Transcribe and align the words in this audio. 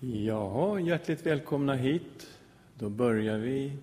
Ja, 0.00 0.80
hjärtligt 0.80 1.26
välkomna 1.26 1.74
hit. 1.74 2.38
Då 2.74 2.88
börjar 2.88 3.38
vi 3.38 3.76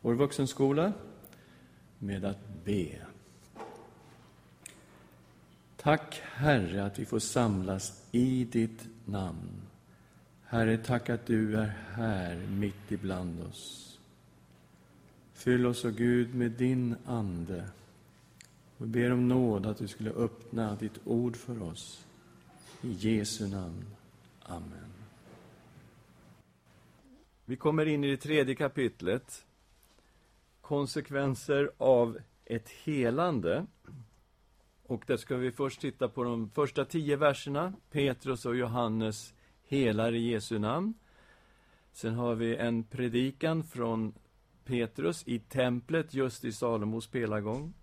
vår 0.00 0.14
vuxenskola 0.14 0.92
med 1.98 2.24
att 2.24 2.64
be. 2.64 2.88
Tack, 5.76 6.22
Herre, 6.24 6.84
att 6.84 6.98
vi 6.98 7.04
får 7.04 7.18
samlas 7.18 8.02
i 8.12 8.44
ditt 8.44 8.88
namn. 9.04 9.62
Herre, 10.44 10.78
tack 10.78 11.10
att 11.10 11.26
du 11.26 11.56
är 11.56 11.72
här 11.92 12.36
mitt 12.36 12.92
ibland 12.92 13.42
oss. 13.42 13.98
Fyll 15.32 15.66
oss, 15.66 15.84
o 15.84 15.90
Gud, 15.90 16.34
med 16.34 16.50
din 16.50 16.96
Ande. 17.06 17.68
Vi 18.76 18.86
ber 18.86 19.12
om 19.12 19.28
nåd 19.28 19.66
att 19.66 19.78
du 19.78 19.88
skulle 19.88 20.10
öppna 20.10 20.74
ditt 20.74 20.98
ord 21.04 21.36
för 21.36 21.62
oss. 21.62 22.04
I 22.82 22.92
Jesu 22.92 23.48
namn. 23.48 23.84
Amen. 24.42 24.97
Vi 27.48 27.56
kommer 27.56 27.86
in 27.86 28.04
i 28.04 28.10
det 28.10 28.16
tredje 28.16 28.54
kapitlet. 28.54 29.46
Konsekvenser 30.60 31.70
av 31.78 32.18
ett 32.44 32.68
helande. 32.68 33.66
Och 34.82 35.04
där 35.06 35.16
ska 35.16 35.36
vi 35.36 35.52
först 35.52 35.80
titta 35.80 36.08
på 36.08 36.24
de 36.24 36.50
första 36.50 36.84
tio 36.84 37.16
verserna. 37.16 37.72
Petrus 37.90 38.46
och 38.46 38.56
Johannes 38.56 39.34
helar 39.64 40.14
i 40.14 40.30
Jesu 40.30 40.58
namn. 40.58 40.94
Sen 41.92 42.14
har 42.14 42.34
vi 42.34 42.56
en 42.56 42.84
predikan 42.84 43.64
från 43.64 44.14
Petrus 44.64 45.22
i 45.26 45.38
templet 45.38 46.14
just 46.14 46.44
i 46.44 46.52
Salomos 46.52 47.06
pelargång. 47.06 47.74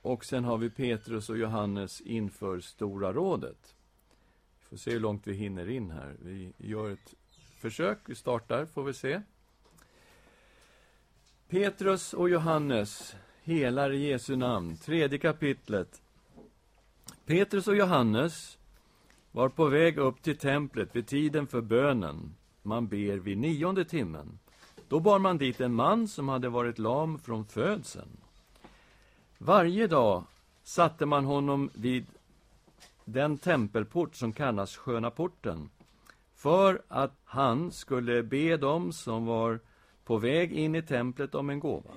Och 0.00 0.24
sen 0.24 0.44
har 0.44 0.58
vi 0.58 0.70
Petrus 0.70 1.30
och 1.30 1.38
Johannes 1.38 2.00
inför 2.00 2.60
Stora 2.60 3.12
rådet. 3.12 3.74
Vi 4.60 4.66
får 4.66 4.76
se 4.76 4.90
hur 4.90 5.00
långt 5.00 5.26
vi 5.26 5.32
hinner 5.32 5.70
in 5.70 5.90
här. 5.90 6.16
Vi 6.22 6.52
gör 6.58 6.90
ett 6.90 7.14
försök. 7.62 7.98
Vi 8.06 8.14
startar, 8.14 8.66
får 8.66 8.84
vi 8.84 8.94
se. 8.94 9.22
Petrus 11.48 12.12
och 12.12 12.28
Johannes 12.28 13.16
helar 13.42 13.90
i 13.92 14.08
Jesu 14.08 14.36
namn. 14.36 14.76
Tredje 14.76 15.18
kapitlet. 15.18 16.02
Petrus 17.26 17.68
och 17.68 17.76
Johannes 17.76 18.58
var 19.32 19.48
på 19.48 19.66
väg 19.66 19.98
upp 19.98 20.22
till 20.22 20.36
templet 20.36 20.96
vid 20.96 21.06
tiden 21.06 21.46
för 21.46 21.60
bönen. 21.60 22.34
Man 22.62 22.86
ber 22.86 23.16
vid 23.16 23.38
nionde 23.38 23.84
timmen. 23.84 24.38
Då 24.88 25.00
bar 25.00 25.18
man 25.18 25.38
dit 25.38 25.60
en 25.60 25.74
man 25.74 26.08
som 26.08 26.28
hade 26.28 26.48
varit 26.48 26.78
lam 26.78 27.18
från 27.18 27.44
födseln. 27.44 28.16
Varje 29.38 29.86
dag 29.86 30.24
satte 30.64 31.06
man 31.06 31.24
honom 31.24 31.70
vid 31.74 32.06
den 33.04 33.38
tempelport 33.38 34.14
som 34.14 34.32
kallas 34.32 34.76
Sköna 34.76 35.10
porten 35.10 35.70
för 36.42 36.82
att 36.88 37.20
han 37.24 37.70
skulle 37.70 38.22
be 38.22 38.56
dem 38.56 38.92
som 38.92 39.26
var 39.26 39.60
på 40.04 40.18
väg 40.18 40.52
in 40.52 40.74
i 40.74 40.82
templet 40.82 41.34
om 41.34 41.50
en 41.50 41.60
gåva. 41.60 41.90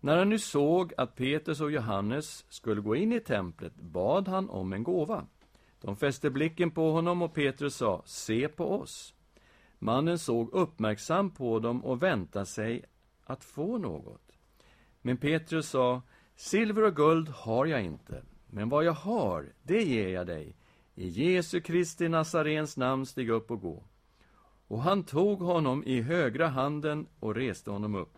När 0.00 0.16
han 0.16 0.28
nu 0.28 0.38
såg 0.38 0.92
att 0.96 1.16
Petrus 1.16 1.60
och 1.60 1.70
Johannes 1.70 2.44
skulle 2.48 2.80
gå 2.80 2.96
in 2.96 3.12
i 3.12 3.20
templet 3.20 3.74
bad 3.76 4.28
han 4.28 4.50
om 4.50 4.72
en 4.72 4.82
gåva. 4.82 5.26
De 5.80 5.96
fäste 5.96 6.30
blicken 6.30 6.70
på 6.70 6.92
honom 6.92 7.22
och 7.22 7.34
Petrus 7.34 7.74
sa, 7.74 8.02
se 8.06 8.48
på 8.48 8.72
oss. 8.80 9.14
Mannen 9.78 10.18
såg 10.18 10.50
uppmärksam 10.52 11.30
på 11.30 11.58
dem 11.58 11.84
och 11.84 12.02
väntade 12.02 12.46
sig 12.46 12.84
att 13.24 13.44
få 13.44 13.78
något. 13.78 14.32
Men 15.02 15.16
Petrus 15.16 15.68
sa, 15.68 16.02
silver 16.36 16.82
och 16.82 16.96
guld 16.96 17.28
har 17.28 17.66
jag 17.66 17.82
inte, 17.82 18.22
men 18.46 18.68
vad 18.68 18.84
jag 18.84 18.92
har, 18.92 19.52
det 19.62 19.82
ger 19.82 20.08
jag 20.08 20.26
dig. 20.26 20.56
I 21.00 21.08
Jesu 21.08 21.60
Kristi 21.60 22.08
Nazarens 22.08 22.76
namn, 22.76 23.06
stig 23.06 23.30
upp 23.30 23.50
och 23.50 23.60
gå. 23.60 23.82
Och 24.68 24.82
han 24.82 25.04
tog 25.04 25.38
honom 25.40 25.84
i 25.84 26.00
högra 26.00 26.48
handen 26.48 27.06
och 27.20 27.34
reste 27.34 27.70
honom 27.70 27.94
upp. 27.94 28.16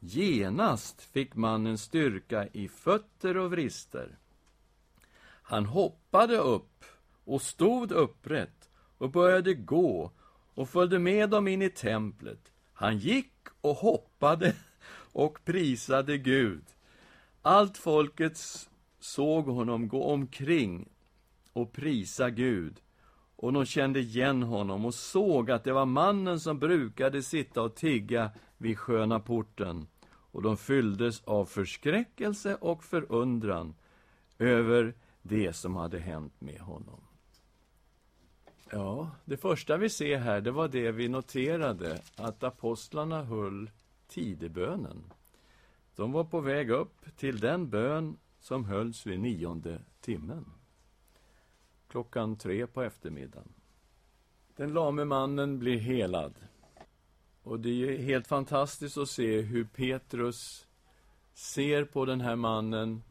Genast 0.00 1.02
fick 1.02 1.34
mannen 1.34 1.78
styrka 1.78 2.48
i 2.52 2.68
fötter 2.68 3.36
och 3.36 3.50
vrister. 3.50 4.18
Han 5.42 5.66
hoppade 5.66 6.36
upp 6.36 6.84
och 7.24 7.42
stod 7.42 7.92
upprätt 7.92 8.70
och 8.98 9.10
började 9.10 9.54
gå 9.54 10.10
och 10.54 10.68
följde 10.68 10.98
med 10.98 11.30
dem 11.30 11.48
in 11.48 11.62
i 11.62 11.70
templet. 11.70 12.52
Han 12.72 12.98
gick 12.98 13.34
och 13.60 13.76
hoppade 13.76 14.54
och 15.12 15.44
prisade 15.44 16.18
Gud. 16.18 16.64
Allt 17.42 17.78
folket 17.78 18.38
såg 19.00 19.44
honom 19.46 19.88
gå 19.88 20.04
omkring 20.04 20.88
och 21.58 21.72
prisa 21.72 22.30
Gud. 22.30 22.80
Och 23.36 23.52
de 23.52 23.64
kände 23.64 24.00
igen 24.00 24.42
honom 24.42 24.84
och 24.84 24.94
såg 24.94 25.50
att 25.50 25.64
det 25.64 25.72
var 25.72 25.86
mannen 25.86 26.40
som 26.40 26.58
brukade 26.58 27.22
sitta 27.22 27.62
och 27.62 27.74
tigga 27.74 28.30
vid 28.56 28.78
sköna 28.78 29.20
porten. 29.20 29.86
Och 30.10 30.42
de 30.42 30.56
fylldes 30.56 31.24
av 31.24 31.44
förskräckelse 31.44 32.54
och 32.54 32.84
förundran 32.84 33.74
över 34.38 34.94
det 35.22 35.52
som 35.52 35.76
hade 35.76 35.98
hänt 35.98 36.40
med 36.40 36.60
honom. 36.60 37.00
Ja, 38.70 39.10
det 39.24 39.36
första 39.36 39.76
vi 39.76 39.88
ser 39.88 40.18
här, 40.18 40.40
det 40.40 40.50
var 40.50 40.68
det 40.68 40.92
vi 40.92 41.08
noterade, 41.08 42.02
att 42.16 42.42
apostlarna 42.42 43.24
höll 43.24 43.70
tidebönen. 44.08 45.12
De 45.96 46.12
var 46.12 46.24
på 46.24 46.40
väg 46.40 46.70
upp 46.70 47.16
till 47.16 47.40
den 47.40 47.70
bön 47.70 48.16
som 48.40 48.64
hölls 48.64 49.06
vid 49.06 49.20
nionde 49.20 49.80
timmen. 50.00 50.57
Klockan 51.88 52.36
tre 52.36 52.66
på 52.66 52.82
eftermiddagen. 52.82 53.52
Den 54.56 54.72
lame 54.72 55.04
mannen 55.04 55.58
blir 55.58 55.78
helad. 55.78 56.34
Och 57.42 57.60
det 57.60 57.68
är 57.68 57.98
helt 57.98 58.26
fantastiskt 58.26 58.98
att 58.98 59.08
se 59.08 59.40
hur 59.40 59.64
Petrus 59.64 60.66
ser 61.34 61.84
på 61.84 62.04
den 62.04 62.20
här 62.20 62.36
mannen 62.36 63.02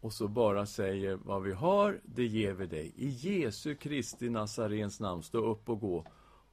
och 0.00 0.12
så 0.12 0.28
bara 0.28 0.66
säger 0.66 1.14
vad 1.14 1.42
vi 1.42 1.52
har, 1.52 2.00
det 2.04 2.26
ger 2.26 2.52
vi 2.52 2.66
dig. 2.66 2.92
I 2.96 3.08
Jesu 3.08 3.74
Kristi 3.74 4.30
Nazarens 4.30 5.00
namn, 5.00 5.22
stå 5.22 5.38
upp 5.38 5.68
och 5.68 5.80
gå. 5.80 6.04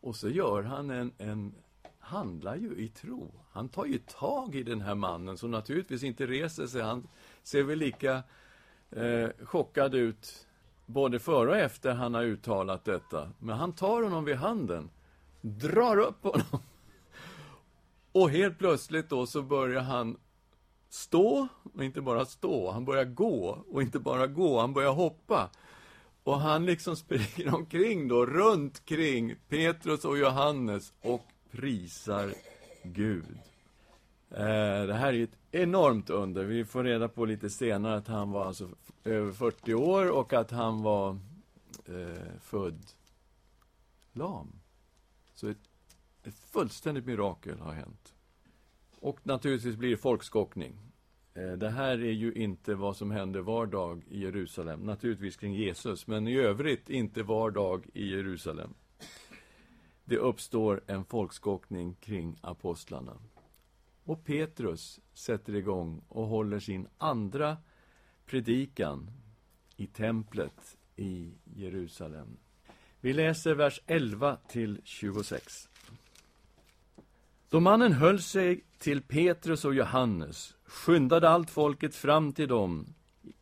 Och 0.01 0.15
så 0.15 0.29
gör 0.29 0.63
han 0.63 0.89
en, 0.89 1.11
en 1.17 1.55
handlar 1.99 2.55
ju 2.55 2.75
i 2.75 2.89
tro. 2.89 3.31
Han 3.51 3.69
tar 3.69 3.85
ju 3.85 3.97
tag 3.97 4.55
i 4.55 4.63
den 4.63 4.81
här 4.81 4.95
mannen 4.95 5.37
som 5.37 5.51
naturligtvis 5.51 6.03
inte 6.03 6.27
reser 6.27 6.67
sig. 6.67 6.81
Han 6.81 7.07
ser 7.43 7.63
väl 7.63 7.79
lika 7.79 8.23
eh, 8.89 9.29
chockad 9.43 9.95
ut 9.95 10.47
både 10.85 11.19
före 11.19 11.49
och 11.49 11.57
efter 11.57 11.93
han 11.93 12.13
har 12.13 12.23
uttalat 12.23 12.85
detta. 12.85 13.29
Men 13.39 13.57
han 13.57 13.73
tar 13.73 14.03
honom 14.03 14.25
vid 14.25 14.35
handen, 14.35 14.89
drar 15.41 15.97
upp 15.97 16.23
honom. 16.23 16.59
Och 18.11 18.29
helt 18.29 18.57
plötsligt 18.59 19.09
då 19.09 19.25
så 19.25 19.41
börjar 19.41 19.81
han 19.81 20.17
stå, 20.89 21.47
och 21.73 21.83
inte 21.83 22.01
bara 22.01 22.25
stå, 22.25 22.71
han 22.71 22.85
börjar 22.85 23.05
gå, 23.05 23.63
och 23.71 23.81
inte 23.81 23.99
bara 23.99 24.27
gå, 24.27 24.59
han 24.59 24.73
börjar 24.73 24.91
hoppa. 24.93 25.49
Och 26.23 26.39
han 26.39 26.65
liksom 26.65 26.95
springer 26.95 27.55
omkring 27.55 28.07
då, 28.07 28.25
runt 28.25 28.85
kring 28.85 29.35
Petrus 29.49 30.05
och 30.05 30.17
Johannes 30.17 30.93
och 31.01 31.25
prisar 31.51 32.33
Gud. 32.83 33.37
Eh, 34.29 34.87
det 34.87 34.93
här 34.93 35.13
är 35.13 35.23
ett 35.23 35.37
enormt 35.51 36.09
under. 36.09 36.43
Vi 36.43 36.65
får 36.65 36.83
reda 36.83 37.07
på 37.07 37.25
lite 37.25 37.49
senare 37.49 37.97
att 37.97 38.07
han 38.07 38.31
var 38.31 38.45
alltså 38.45 38.69
över 39.03 39.31
40 39.31 39.73
år 39.73 40.11
och 40.11 40.33
att 40.33 40.51
han 40.51 40.83
var 40.83 41.17
eh, 41.85 42.39
född 42.41 42.85
lam. 44.13 44.47
Så 45.33 45.47
ett, 45.47 45.69
ett 46.23 46.35
fullständigt 46.35 47.05
mirakel 47.05 47.59
har 47.59 47.73
hänt. 47.73 48.13
Och 48.99 49.19
naturligtvis 49.23 49.75
blir 49.75 49.89
det 49.89 49.97
folkskockning. 49.97 50.75
Eh, 51.33 51.51
det 51.51 51.69
här 51.69 51.91
är 51.91 52.11
ju 52.11 52.33
inte 52.33 52.75
vad 52.75 52.97
som 52.97 53.11
händer 53.11 53.39
var 53.39 53.65
dag 53.65 54.03
i 54.07 54.19
Jerusalem, 54.19 54.79
naturligtvis 54.79 55.37
kring 55.37 55.53
Jesus, 55.53 56.07
men 56.07 56.27
i 56.27 56.35
övrigt 56.35 56.89
inte 56.89 57.23
var 57.23 57.51
dag 57.51 57.85
i 57.93 58.09
Jerusalem. 58.09 58.73
Det 60.03 60.17
uppstår 60.17 60.81
en 60.87 61.05
folkskockning 61.05 61.95
kring 61.95 62.37
apostlarna. 62.41 63.17
Och 64.05 64.23
Petrus 64.23 64.99
sätter 65.13 65.55
igång 65.55 66.01
och 66.07 66.27
håller 66.27 66.59
sin 66.59 66.87
andra 66.97 67.57
predikan 68.25 69.11
i 69.75 69.87
templet 69.87 70.77
i 70.95 71.31
Jerusalem. 71.55 72.37
Vi 73.01 73.13
läser 73.13 73.55
vers 73.55 73.81
11 73.85 74.37
till 74.47 74.81
26. 74.83 75.69
Då 77.49 77.59
mannen 77.59 77.91
höll 77.91 78.21
sig 78.21 78.63
till 78.77 79.01
Petrus 79.01 79.65
och 79.65 79.75
Johannes 79.75 80.55
skyndade 80.65 81.29
allt 81.29 81.49
folket 81.49 81.95
fram 81.95 82.33
till 82.33 82.47
dem 82.47 82.85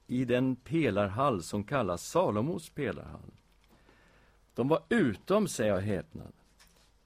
i 0.07 0.25
den 0.25 0.55
pelarhall 0.55 1.43
som 1.43 1.63
kallas 1.63 2.07
Salomos 2.07 2.69
pelarhall. 2.69 3.31
De 4.53 4.67
var 4.67 4.83
utom 4.89 5.47
sig 5.47 5.71
av 5.71 5.79
häpnad. 5.79 6.33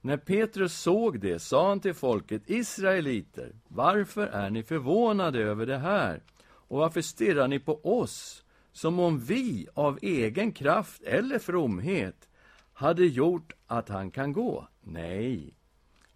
När 0.07 0.17
Petrus 0.17 0.73
såg 0.73 1.19
det 1.19 1.39
sa 1.39 1.67
han 1.67 1.79
till 1.79 1.93
folket, 1.93 2.41
Israeliter, 2.45 3.51
varför 3.67 4.27
är 4.27 4.49
ni 4.49 4.63
förvånade 4.63 5.39
över 5.39 5.65
det 5.65 5.77
här? 5.77 6.23
Och 6.43 6.77
varför 6.77 7.01
stirrar 7.01 7.47
ni 7.47 7.59
på 7.59 7.99
oss, 7.99 8.43
som 8.71 8.99
om 8.99 9.19
vi 9.19 9.67
av 9.73 9.99
egen 10.01 10.51
kraft 10.51 11.03
eller 11.03 11.39
fromhet 11.39 12.29
hade 12.73 13.05
gjort 13.05 13.53
att 13.65 13.89
han 13.89 14.11
kan 14.11 14.33
gå. 14.33 14.67
Nej, 14.81 15.53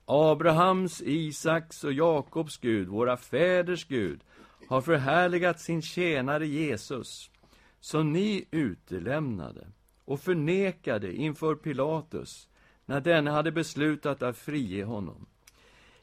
Abrahams, 0.06 1.02
Isaks 1.02 1.84
och 1.84 1.94
Jakobs 1.94 2.58
Gud, 2.58 2.88
våra 2.88 3.18
fäders 3.18 3.88
Gud, 3.88 4.24
har 4.68 4.82
förhärligat 4.82 5.60
sin 5.60 5.82
tjänare 5.82 6.48
Jesus, 6.48 7.30
som 7.80 8.14
ni 8.14 8.46
utelämnade 8.52 9.68
och 10.06 10.20
förnekade 10.20 11.14
inför 11.14 11.56
Pilatus, 11.56 12.48
när 12.92 13.02
denne 13.02 13.32
hade 13.32 13.52
beslutat 13.52 14.24
att 14.24 14.38
frige 14.38 14.84
honom. 14.84 15.26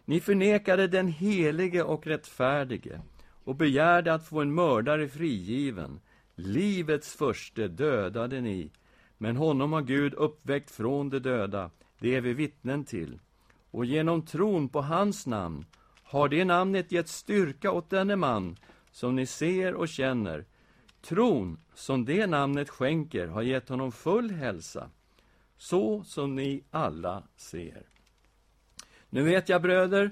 Ni 0.04 0.20
förnekade 0.20 0.86
den 0.86 1.08
helige 1.08 1.82
och 1.82 2.06
rättfärdige 2.06 3.00
och 3.44 3.56
begärde 3.56 4.14
att 4.14 4.26
få 4.28 4.40
en 4.40 4.54
mördare 4.54 5.08
frigiven. 5.08 6.00
Livets 6.34 7.14
förste 7.14 7.68
dödade 7.68 8.40
ni, 8.40 8.70
men 9.18 9.36
honom 9.36 9.72
har 9.72 9.82
Gud 9.82 10.14
uppväckt 10.14 10.70
från 10.70 11.10
de 11.10 11.18
döda, 11.18 11.70
det 11.98 12.14
är 12.16 12.20
vi 12.20 12.32
vittnen 12.32 12.84
till. 12.84 13.18
Och 13.70 13.84
genom 13.84 14.22
tron 14.22 14.68
på 14.68 14.80
hans 14.80 15.26
namn 15.26 15.66
har 16.02 16.28
det 16.28 16.44
namnet 16.44 16.92
gett 16.92 17.08
styrka 17.08 17.72
åt 17.72 17.90
denne 17.90 18.16
man, 18.16 18.56
som 18.90 19.16
ni 19.16 19.26
ser 19.26 19.74
och 19.74 19.88
känner. 19.88 20.44
Tron 21.00 21.58
som 21.74 22.04
det 22.04 22.26
namnet 22.26 22.70
skänker 22.70 23.26
har 23.26 23.42
gett 23.42 23.68
honom 23.68 23.92
full 23.92 24.30
hälsa, 24.30 24.90
så 25.58 26.04
som 26.04 26.34
ni 26.34 26.64
alla 26.70 27.22
ser. 27.36 27.82
Nu 29.10 29.22
vet 29.22 29.48
jag, 29.48 29.62
bröder, 29.62 30.10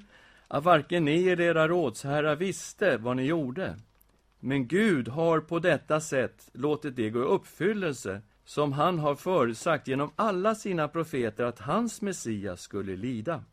att 0.48 0.64
varken 0.64 1.04
ni 1.04 1.28
eller 1.28 1.44
era 1.44 1.68
rådsherrar 1.68 2.36
visste 2.36 2.96
vad 2.96 3.16
ni 3.16 3.22
gjorde. 3.22 3.76
Men 4.40 4.66
Gud 4.66 5.08
har 5.08 5.40
på 5.40 5.58
detta 5.58 6.00
sätt 6.00 6.48
låtit 6.52 6.96
det 6.96 7.10
gå 7.10 7.18
i 7.18 7.22
uppfyllelse, 7.22 8.22
som 8.44 8.72
han 8.72 8.98
har 8.98 9.14
förutsagt 9.14 9.88
genom 9.88 10.10
alla 10.16 10.54
sina 10.54 10.88
profeter 10.88 11.44
att 11.44 11.58
hans 11.58 12.02
Messias 12.02 12.60
skulle 12.60 12.96
lida. 12.96 13.44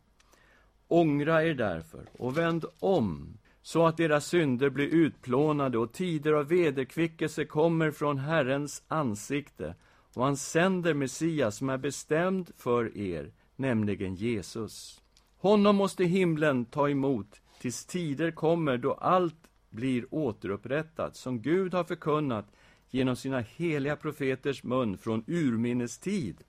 Ångra 0.88 1.44
er 1.44 1.54
därför 1.54 2.06
och 2.12 2.38
vänd 2.38 2.64
om, 2.78 3.38
så 3.62 3.86
att 3.86 4.00
era 4.00 4.20
synder 4.20 4.70
blir 4.70 4.86
utplånade 4.86 5.78
och 5.78 5.92
tider 5.92 6.32
av 6.32 6.48
vederkvickelse 6.48 7.44
kommer 7.44 7.90
från 7.90 8.18
Herrens 8.18 8.82
ansikte, 8.88 9.74
och 10.16 10.24
han 10.24 10.36
sänder 10.36 10.94
Messias 10.94 11.56
som 11.56 11.68
är 11.68 11.78
bestämd 11.78 12.50
för 12.56 12.96
er, 12.98 13.32
nämligen 13.56 14.14
Jesus. 14.14 15.00
Honom 15.36 15.76
måste 15.76 16.04
himlen 16.04 16.64
ta 16.64 16.88
emot 16.88 17.40
tills 17.60 17.86
tider 17.86 18.30
kommer 18.30 18.76
då 18.76 18.92
allt 18.92 19.50
blir 19.70 20.14
återupprättat, 20.14 21.16
som 21.16 21.42
Gud 21.42 21.74
har 21.74 21.84
förkunnat 21.84 22.46
genom 22.90 23.16
sina 23.16 23.40
heliga 23.40 23.96
profeters 23.96 24.64
mun 24.64 24.98
från 24.98 25.24
urminnes 25.26 25.98
tid. 25.98 26.44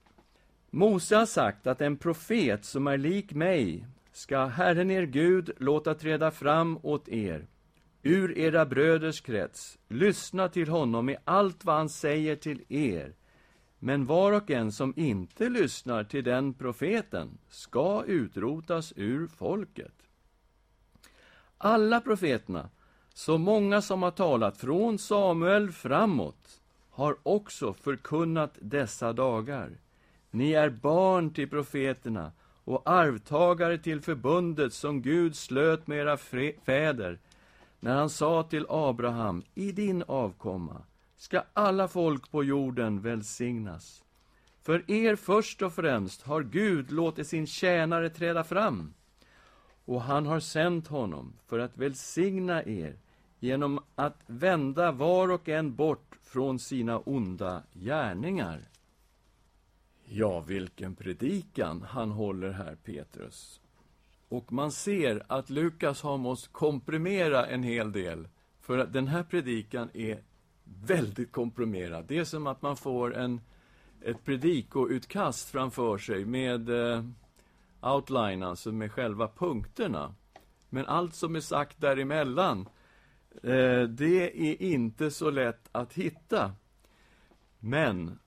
Mose 0.70 1.16
har 1.16 1.26
sagt 1.26 1.66
att 1.66 1.80
en 1.80 1.96
profet 1.96 2.64
som 2.64 2.86
är 2.86 2.98
lik 2.98 3.32
mig 3.32 3.86
ska 4.12 4.44
Herren 4.44 4.90
er 4.90 5.02
Gud 5.02 5.50
låta 5.58 5.94
träda 5.94 6.30
fram 6.30 6.78
åt 6.82 7.08
er 7.08 7.46
ur 8.02 8.38
era 8.38 8.66
bröders 8.66 9.20
krets. 9.20 9.78
Lyssna 9.88 10.48
till 10.48 10.68
honom 10.68 11.08
i 11.08 11.16
allt 11.24 11.64
vad 11.64 11.76
han 11.76 11.88
säger 11.88 12.36
till 12.36 12.64
er. 12.68 13.14
Men 13.86 14.06
var 14.06 14.32
och 14.32 14.50
en 14.50 14.72
som 14.72 14.94
inte 14.96 15.48
lyssnar 15.48 16.04
till 16.04 16.24
den 16.24 16.54
profeten 16.54 17.38
ska 17.48 18.04
utrotas 18.04 18.92
ur 18.96 19.26
folket. 19.26 19.92
Alla 21.58 22.00
profeterna, 22.00 22.68
så 23.14 23.38
många 23.38 23.82
som 23.82 24.02
har 24.02 24.10
talat 24.10 24.58
från 24.58 24.98
Samuel 24.98 25.72
framåt, 25.72 26.60
har 26.90 27.16
också 27.22 27.72
förkunnat 27.72 28.58
dessa 28.60 29.12
dagar. 29.12 29.70
Ni 30.30 30.52
är 30.52 30.70
barn 30.70 31.30
till 31.30 31.50
profeterna 31.50 32.32
och 32.64 32.90
arvtagare 32.90 33.78
till 33.78 34.00
förbundet 34.00 34.72
som 34.72 35.02
Gud 35.02 35.36
slöt 35.36 35.86
med 35.86 35.98
era 35.98 36.16
fäder 36.64 37.18
när 37.80 37.94
han 37.94 38.10
sa 38.10 38.42
till 38.42 38.66
Abraham, 38.68 39.42
i 39.54 39.72
din 39.72 40.02
avkomma 40.06 40.82
ska 41.26 41.42
alla 41.52 41.88
folk 41.88 42.30
på 42.30 42.44
jorden 42.44 43.00
välsignas. 43.00 44.04
För 44.62 44.90
er 44.90 45.16
först 45.16 45.62
och 45.62 45.72
främst 45.72 46.22
har 46.22 46.42
Gud 46.42 46.92
låtit 46.92 47.26
sin 47.26 47.46
tjänare 47.46 48.10
träda 48.10 48.44
fram, 48.44 48.94
och 49.84 50.02
han 50.02 50.26
har 50.26 50.40
sänt 50.40 50.86
honom 50.86 51.32
för 51.46 51.58
att 51.58 51.78
välsigna 51.78 52.64
er 52.64 52.96
genom 53.40 53.80
att 53.94 54.20
vända 54.26 54.92
var 54.92 55.30
och 55.30 55.48
en 55.48 55.74
bort 55.74 56.18
från 56.22 56.58
sina 56.58 56.98
onda 56.98 57.62
gärningar. 57.72 58.60
Ja, 60.04 60.40
vilken 60.40 60.94
predikan 60.94 61.82
han 61.82 62.10
håller 62.10 62.50
här, 62.50 62.76
Petrus. 62.84 63.60
Och 64.28 64.52
man 64.52 64.72
ser 64.72 65.22
att 65.26 65.50
Lukas 65.50 66.02
har 66.02 66.18
måste 66.18 66.48
komprimera 66.48 67.46
en 67.46 67.62
hel 67.62 67.92
del, 67.92 68.28
för 68.60 68.78
att 68.78 68.92
den 68.92 69.06
här 69.08 69.22
predikan 69.22 69.90
är 69.94 70.22
väldigt 70.66 71.32
komprimerad. 71.32 72.04
Det 72.08 72.18
är 72.18 72.24
som 72.24 72.46
att 72.46 72.62
man 72.62 72.76
får 72.76 73.16
en, 73.16 73.40
ett 74.00 74.24
predikoutkast 74.24 75.50
framför 75.50 75.98
sig 75.98 76.24
med 76.24 76.68
eh, 76.68 77.04
outline, 77.80 78.42
alltså 78.42 78.72
med 78.72 78.92
själva 78.92 79.28
punkterna. 79.28 80.14
Men 80.68 80.86
allt 80.86 81.14
som 81.14 81.36
är 81.36 81.40
sagt 81.40 81.80
däremellan, 81.80 82.68
eh, 83.42 83.82
det 83.82 84.50
är 84.50 84.62
inte 84.62 85.10
så 85.10 85.30
lätt 85.30 85.68
att 85.72 85.92
hitta. 85.92 86.52
Men 87.58 88.18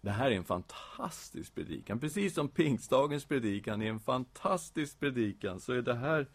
det 0.00 0.10
här 0.10 0.30
är 0.30 0.36
en 0.36 0.44
fantastisk 0.44 1.54
predikan. 1.54 2.00
Precis 2.00 2.34
som 2.34 2.48
pingstdagens 2.48 3.24
predikan 3.24 3.82
är 3.82 3.90
en 3.90 4.00
fantastisk 4.00 5.00
predikan, 5.00 5.60
så 5.60 5.72
är 5.72 5.82
det 5.82 5.94
här 5.94 6.28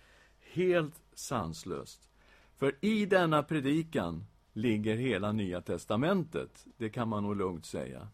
helt 0.53 1.01
sanslöst. 1.13 2.09
För 2.57 2.75
i 2.81 3.05
denna 3.05 3.43
predikan 3.43 4.25
ligger 4.53 4.95
hela 4.95 5.31
Nya 5.31 5.61
testamentet. 5.61 6.65
Det 6.77 6.89
kan 6.89 7.07
man 7.07 7.23
nog 7.23 7.35
lugnt 7.35 7.65
säga. 7.65 8.07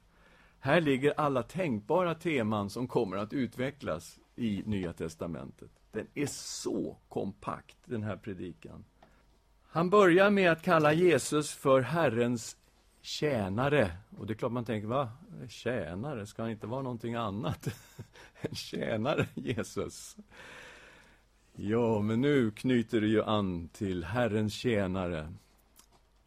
Här 0.59 0.81
ligger 0.81 1.13
alla 1.18 1.44
tänkbara 1.44 2.15
teman 2.15 2.69
som 2.69 2.88
kommer 2.88 3.18
att 3.18 3.33
utvecklas 3.33 4.19
i 4.36 4.63
Nya 4.65 4.94
testamentet. 4.94 5.71
Den 5.91 6.07
är 6.13 6.25
så 6.25 6.97
kompakt, 7.09 7.77
den 7.86 8.03
här 8.03 8.18
predikan. 8.18 8.86
Han 9.71 9.89
börjar 9.89 10.30
med 10.30 10.51
att 10.51 10.62
kalla 10.62 10.94
Jesus 10.94 11.53
för 11.53 11.81
Herrens 11.81 12.57
tjänare. 13.01 13.91
Och 14.18 14.27
det 14.27 14.33
är 14.33 14.36
klart 14.36 14.51
man 14.51 14.65
tänker, 14.65 14.88
va? 14.88 15.12
Tjänare, 15.50 16.25
ska 16.25 16.41
han 16.41 16.51
inte 16.51 16.68
vara 16.68 16.81
någonting 16.81 17.15
annat? 17.15 17.68
en 18.41 18.56
tjänare, 18.56 19.27
Jesus. 19.36 20.17
Ja, 21.55 22.01
men 22.01 22.22
nu 22.22 22.51
knyter 22.51 23.01
det 23.01 23.08
ju 23.08 23.24
an 23.24 23.69
till 23.74 24.03
Herrens 24.03 24.53
tjänare 24.53 25.34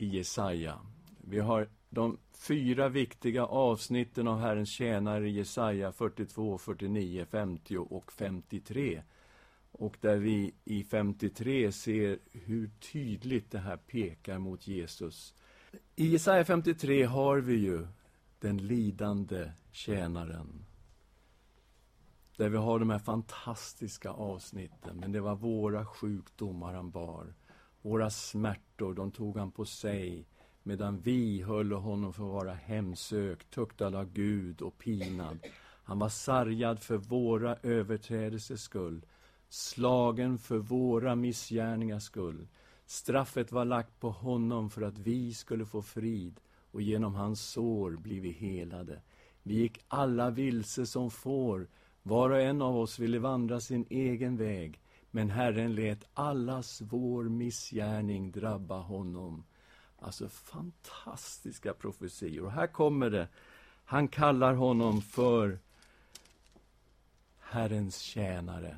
i 0.03 0.07
Jesaja. 0.07 0.79
Vi 1.21 1.39
har 1.39 1.69
de 1.91 2.19
fyra 2.33 2.89
viktiga 2.89 3.47
avsnitten 3.47 4.29
av 4.29 4.41
Herrens 4.41 4.71
tjänare 4.71 5.29
i 5.29 5.33
Jesaja 5.33 5.93
42, 5.93 6.59
49, 6.59 7.27
50 7.31 7.77
och 7.77 8.13
53. 8.13 9.03
Och 9.73 9.97
där 10.01 10.17
vi 10.17 10.55
i 10.65 10.85
53 10.85 11.73
ser 11.73 12.19
hur 12.33 12.71
tydligt 12.93 13.51
det 13.51 13.59
här 13.59 13.77
pekar 13.77 14.39
mot 14.39 14.69
Jesus 14.69 15.35
i 15.97 16.07
Jesaja 16.07 16.45
53 16.45 17.05
har 17.05 17.39
vi 17.39 17.55
ju 17.55 17.87
den 18.41 18.57
lidande 18.57 19.51
tjänaren. 19.71 20.65
Där 22.37 22.49
vi 22.49 22.57
har 22.57 22.79
de 22.79 22.91
här 22.91 22.99
fantastiska 22.99 24.11
avsnitten. 24.11 24.97
Men 24.97 25.13
det 25.13 25.21
var 25.21 25.37
våra 25.37 25.87
sjukdomar 25.87 26.75
han 26.75 26.91
bar. 26.91 27.35
Våra 27.83 28.11
smärtor, 28.11 28.95
de 28.95 29.11
tog 29.11 29.37
han 29.39 29.51
på 29.51 29.65
sig. 29.65 30.27
Medan 30.63 31.01
vi 31.01 31.43
höll 31.43 31.73
honom 31.73 32.13
för 32.13 32.25
att 32.25 32.31
vara 32.45 32.55
hemsökt, 32.55 33.51
tuktad 33.51 33.99
av 33.99 34.13
Gud 34.13 34.63
och 34.63 34.79
pinad. 34.79 35.39
Han 35.85 35.99
var 35.99 36.09
sargad 36.09 36.83
för 36.83 36.97
våra 36.97 37.57
överträdelsers 37.63 38.61
skull, 38.61 39.07
slagen 39.49 40.39
för 40.39 40.59
våra 40.59 41.15
missgärningars 41.15 42.03
skull. 42.03 42.49
Straffet 42.87 43.53
var 43.53 43.65
lagt 43.65 44.01
på 44.01 44.11
honom 44.11 44.71
för 44.71 44.83
att 44.83 44.99
vi 44.99 45.35
skulle 45.35 45.67
få 45.67 45.83
frid 45.83 46.41
och 46.71 46.83
genom 46.83 47.15
hans 47.15 47.41
sår 47.41 47.91
blev 47.91 48.23
vi 48.23 48.31
helade. 48.31 49.01
Vi 49.43 49.55
gick 49.55 49.85
alla 49.89 50.31
vilse 50.31 50.87
som 50.87 51.11
får, 51.11 51.69
var 52.03 52.31
och 52.31 52.41
en 52.41 52.63
av 52.63 52.77
oss 52.77 52.99
ville 52.99 53.19
vandra 53.19 53.61
sin 53.61 53.87
egen 53.91 54.37
väg, 54.37 54.81
men 55.15 55.31
Herren 55.31 55.75
lät 55.75 56.05
allas 56.15 56.81
vår 56.81 57.25
missgärning 57.25 58.31
drabba 58.33 58.79
honom. 58.79 59.45
Alltså 59.99 60.29
fantastiska 60.29 61.73
profetior. 61.75 62.45
Och 62.45 62.53
här 62.53 62.67
kommer 62.67 63.11
det. 63.11 63.29
Han 63.85 64.09
kallar 64.09 64.55
honom 64.55 65.03
för 65.03 65.59
Herrens 67.39 67.99
tjänare. 67.99 68.77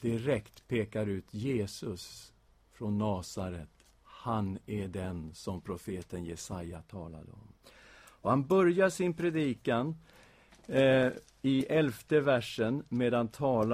Direkt 0.00 0.68
pekar 0.68 1.06
ut 1.06 1.34
Jesus 1.34 2.32
från 2.72 2.98
Nasaret. 2.98 3.70
Han 4.02 4.58
är 4.66 4.88
den 4.88 5.34
som 5.34 5.60
profeten 5.60 6.24
Jesaja 6.24 6.82
talade 6.82 7.32
om. 7.32 7.52
Och 7.98 8.30
han 8.30 8.46
börjar 8.46 8.90
sin 8.90 9.14
predikan 9.14 9.96
eh, 10.66 11.12
i 11.42 11.64
elfte 11.64 12.20
versen 12.20 12.82
med 12.88 13.14
han 13.14 13.28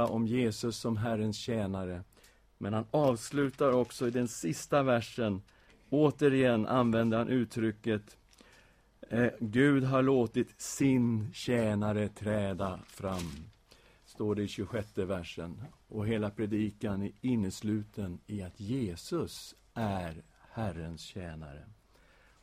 om 0.06 0.26
Jesus 0.26 0.76
som 0.76 0.96
Herrens 0.96 1.36
tjänare. 1.36 2.02
Men 2.58 2.74
han 2.74 2.86
avslutar 2.90 3.72
också 3.72 4.08
i 4.08 4.10
den 4.10 4.28
sista 4.28 4.82
versen, 4.82 5.42
återigen 5.90 6.66
använder 6.66 7.18
han 7.18 7.28
uttrycket 7.28 8.16
eh, 9.10 9.30
Gud 9.40 9.84
har 9.84 10.02
låtit 10.02 10.60
sin 10.60 11.32
tjänare 11.32 12.08
träda 12.08 12.80
fram. 12.86 13.46
Står 14.04 14.34
det 14.34 14.42
i 14.42 14.48
26 14.48 14.98
versen. 14.98 15.62
Och 15.88 16.06
hela 16.06 16.30
predikan 16.30 17.02
är 17.02 17.12
innesluten 17.20 18.18
i 18.26 18.42
att 18.42 18.60
Jesus 18.60 19.54
är 19.74 20.22
Herrens 20.50 21.00
tjänare. 21.00 21.64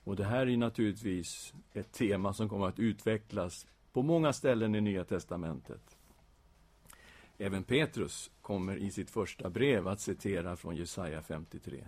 Och 0.03 0.15
det 0.15 0.25
här 0.25 0.47
är 0.47 0.57
naturligtvis 0.57 1.53
ett 1.73 1.91
tema 1.91 2.33
som 2.33 2.49
kommer 2.49 2.67
att 2.67 2.79
utvecklas 2.79 3.67
på 3.99 4.03
många 4.03 4.33
ställen 4.33 4.75
i 4.75 4.81
Nya 4.81 5.03
testamentet. 5.03 5.97
Även 7.37 7.63
Petrus 7.63 8.31
kommer 8.41 8.75
i 8.75 8.91
sitt 8.91 9.09
första 9.09 9.49
brev 9.49 9.87
att 9.87 9.99
citera 9.99 10.55
från 10.55 10.75
Jesaja 10.75 11.21
53. 11.21 11.87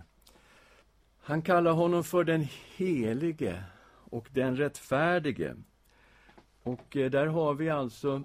Han 1.18 1.42
kallar 1.42 1.72
honom 1.72 2.04
för 2.04 2.24
den 2.24 2.46
helige 2.76 3.64
och 4.10 4.28
den 4.32 4.56
rättfärdige. 4.56 5.56
Och 6.62 6.96
eh, 6.96 7.10
där 7.10 7.26
har 7.26 7.54
vi 7.54 7.70
alltså 7.70 8.22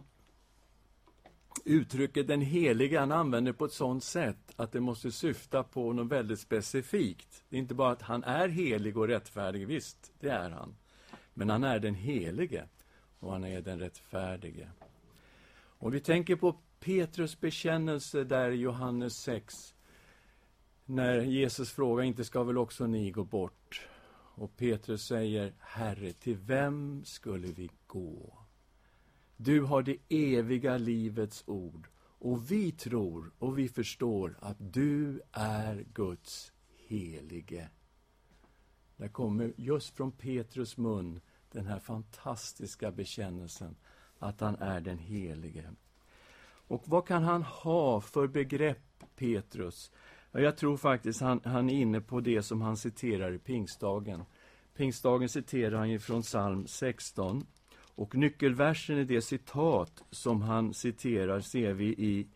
uttrycket 1.66 2.28
den 2.28 2.42
helige 2.42 3.00
han 3.00 3.12
använder 3.12 3.54
på 3.54 3.66
ett 3.66 3.74
sådant 3.74 4.04
sätt 4.04 4.54
att 4.56 4.72
det 4.72 4.80
måste 4.80 5.12
syfta 5.12 5.64
på 5.64 5.94
något 5.94 6.12
väldigt 6.12 6.40
specifikt. 6.40 7.44
Det 7.50 7.56
är 7.56 7.60
inte 7.60 7.76
bara 7.76 7.92
att 7.92 8.02
han 8.02 8.24
är 8.24 8.48
helig 8.48 8.98
och 8.98 9.08
rättfärdig, 9.08 9.68
visst, 9.68 10.12
det 10.20 10.30
är 10.30 10.50
han. 10.50 10.76
Men 11.34 11.50
han 11.50 11.64
är 11.64 11.80
den 11.80 11.96
helige 11.96 12.68
och 13.20 13.32
han 13.32 13.44
är 13.44 13.62
den 13.62 13.80
rättfärdige. 13.80 14.70
Om 15.58 15.92
vi 15.92 16.00
tänker 16.00 16.36
på 16.36 16.56
Petrus 16.80 17.40
bekännelse 17.40 18.24
där 18.24 18.50
i 18.50 18.56
Johannes 18.56 19.18
6, 19.18 19.76
när 20.86 21.22
Jesus 21.22 21.72
frågar, 21.72 22.04
inte 22.04 22.26
ska 22.26 22.44
väl 22.44 22.58
också 22.58 22.88
ni 22.88 23.12
gå 23.12 23.24
bort? 23.24 23.88
Och 24.40 24.58
Petrus 24.58 25.06
säger, 25.06 25.54
Herre, 25.60 26.14
till 26.14 26.38
vem 26.38 27.06
skulle 27.06 27.48
vi 27.48 27.70
gå? 27.88 28.38
Du 29.38 29.62
har 29.62 29.82
det 29.82 29.98
eviga 30.10 30.78
livets 30.78 31.44
ord 31.48 31.88
och 32.20 32.52
vi 32.52 32.72
tror 32.72 33.32
och 33.40 33.60
vi 33.60 33.70
förstår 33.70 34.38
att 34.40 34.74
du 34.74 35.22
är 35.32 35.86
Guds 35.94 36.52
helige. 36.88 37.70
Där 38.98 39.08
kommer 39.08 39.54
just 39.58 39.96
från 39.96 40.12
Petrus 40.12 40.78
mun 40.78 41.20
den 41.58 41.68
här 41.68 41.80
fantastiska 41.80 42.92
bekännelsen 42.92 43.76
att 44.20 44.42
han 44.42 44.56
är 44.56 44.82
den 44.82 44.98
helige. 44.98 45.64
Och 46.68 46.84
vad 46.86 47.08
kan 47.08 47.24
han 47.24 47.44
ha 47.44 48.02
för 48.02 48.28
begrepp, 48.28 49.04
Petrus? 49.16 49.92
Jag 50.32 50.58
tror 50.58 50.78
faktiskt 50.78 51.22
han, 51.22 51.42
han 51.44 51.70
är 51.70 51.74
inne 51.74 52.02
på 52.02 52.20
det 52.20 52.44
som 52.44 52.62
han 52.62 52.78
citerar 52.78 53.34
i 53.34 53.38
pingstdagen. 53.38 54.24
Pingstdagen 54.76 55.30
citerar 55.30 55.78
han 55.78 56.00
från 56.00 56.22
psalm 56.22 56.68
16. 56.68 57.46
Och 57.96 58.16
nyckelversen 58.16 58.98
i 58.98 59.04
det 59.04 59.22
citat 59.22 60.04
som 60.12 60.42
han 60.42 60.74
citerar 60.74 61.40
ser 61.40 61.74
vi 61.74 61.86
i 61.86 62.28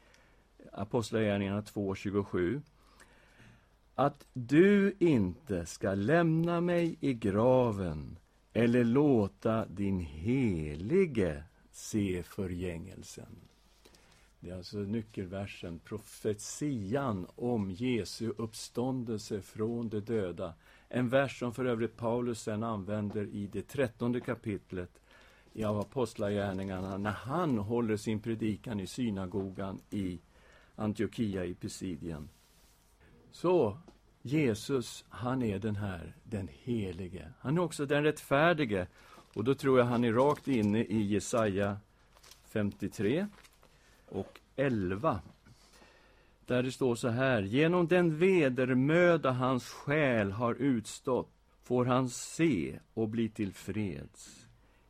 Apostlagärningarna 0.72 1.62
2.27. 1.62 2.62
Att 3.96 4.26
du 4.34 4.96
inte 5.00 5.66
ska 5.66 5.94
lämna 5.94 6.62
mig 6.62 6.98
i 7.00 7.14
graven 7.14 8.18
eller 8.54 8.84
låta 8.84 9.66
din 9.66 10.00
helige 10.00 11.44
se 11.72 12.24
förgängelsen. 12.24 13.36
Det 14.40 14.50
är 14.50 14.56
alltså 14.56 14.78
nyckelversen, 14.78 15.80
profetian 15.80 17.28
om 17.36 17.72
Jesu 17.72 18.34
uppståndelse 18.38 19.42
från 19.42 19.90
de 19.90 20.00
döda. 20.00 20.54
En 20.90 21.10
vers 21.10 21.40
som 21.40 21.54
för 21.54 21.66
övrigt 21.66 21.98
Paulus 21.98 22.42
sen 22.42 22.64
använder 22.64 23.28
i 23.28 23.48
det 23.48 23.62
trettonde 23.62 24.20
kapitlet 24.20 25.02
i 25.54 25.64
Apostlagärningarna 25.64 26.98
när 26.98 27.12
han 27.12 27.58
håller 27.58 27.98
sin 27.98 28.20
predikan 28.20 28.80
i 28.80 28.88
synagogan 28.88 29.80
i 29.90 30.20
Antiochia 30.76 31.46
i 31.46 31.54
Pisidien. 31.54 32.30
Så 33.32 33.78
Jesus, 34.22 35.06
han 35.10 35.42
är 35.44 35.60
den 35.60 35.76
här, 35.76 36.16
den 36.24 36.50
helige. 36.64 37.34
Han 37.40 37.58
är 37.58 37.62
också 37.62 37.86
den 37.86 38.04
rättfärdige. 38.04 38.88
Och 39.34 39.44
då 39.44 39.56
tror 39.56 39.80
jag 39.80 39.86
han 39.86 40.04
är 40.04 40.14
rakt 40.14 40.48
inne 40.48 40.84
i 40.84 41.02
Jesaja 41.02 41.78
53 42.54 43.28
och 44.06 44.40
11. 44.56 45.22
Där 46.46 46.64
det 46.64 46.72
står 46.72 46.96
så 46.96 47.08
här. 47.08 47.42
Genom 47.42 47.88
den 47.88 48.18
vedermöda 48.18 49.32
hans 49.32 49.70
själ 49.70 50.32
har 50.32 50.54
utstått 50.54 51.30
får 51.64 51.86
han 51.86 52.10
se 52.10 52.80
och 52.94 53.10
bli 53.10 53.30
tillfreds. 53.30 54.48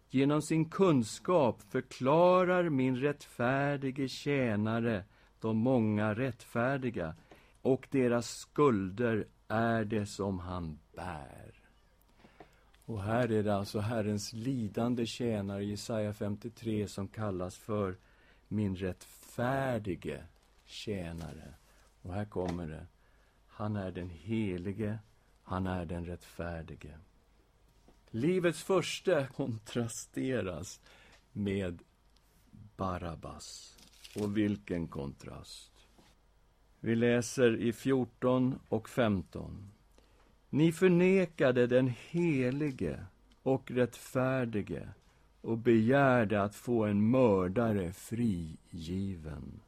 Genom 0.09 0.41
sin 0.41 0.69
kunskap 0.69 1.61
förklarar 1.69 2.69
min 2.69 2.97
rättfärdige 2.97 4.07
tjänare 4.07 5.03
de 5.39 5.57
många 5.57 6.13
rättfärdiga 6.13 7.15
och 7.61 7.87
deras 7.91 8.29
skulder 8.29 9.27
är 9.47 9.85
det 9.85 10.05
som 10.05 10.39
han 10.39 10.79
bär. 10.95 11.53
Och 12.85 13.03
här 13.03 13.31
är 13.31 13.43
det 13.43 13.55
alltså 13.55 13.79
Herrens 13.79 14.33
lidande 14.33 15.05
tjänare, 15.05 15.65
Jesaja 15.65 16.13
53, 16.13 16.87
som 16.87 17.07
kallas 17.07 17.57
för 17.57 17.97
min 18.47 18.75
rättfärdige 18.75 20.23
tjänare. 20.65 21.53
Och 22.01 22.13
här 22.13 22.25
kommer 22.25 22.67
det. 22.67 22.87
Han 23.47 23.75
är 23.75 23.91
den 23.91 24.09
helige, 24.09 24.99
han 25.43 25.67
är 25.67 25.85
den 25.85 26.05
rättfärdige. 26.05 26.99
Livets 28.09 28.63
första 28.63 29.27
kontrasteras 29.27 30.81
med 31.31 31.83
Barabbas. 32.77 33.77
Och 34.15 34.37
vilken 34.37 34.87
kontrast! 34.87 35.70
Vi 36.83 36.95
läser 36.95 37.55
i 37.55 37.73
14 37.73 38.59
och 38.69 38.89
15. 38.89 39.71
Ni 40.49 40.71
förnekade 40.71 41.67
den 41.67 41.93
helige 42.09 43.05
och 43.43 43.71
rättfärdige 43.71 44.89
och 45.41 45.57
begärde 45.57 46.43
att 46.43 46.55
få 46.55 46.85
en 46.85 47.11
mördare 47.11 47.93
frigiven. 47.93 49.61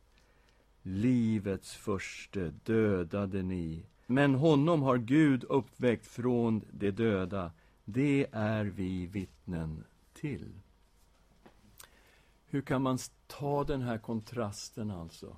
Livets 0.82 1.76
förste 1.76 2.54
dödade 2.64 3.44
ni, 3.44 3.86
men 4.06 4.36
honom 4.36 4.82
har 4.82 4.98
Gud 4.98 5.44
uppväckt 5.44 6.08
från 6.08 6.62
de 6.72 6.92
döda. 6.92 7.52
Det 7.86 8.28
är 8.32 8.66
vi 8.66 9.06
vittnen 9.06 9.84
till. 10.14 10.52
Hur 12.46 12.62
kan 12.62 12.82
man 12.82 12.98
ta 13.28 13.64
den 13.64 13.82
här 13.82 13.98
kontrasten 13.98 14.92
alltså? 14.92 15.38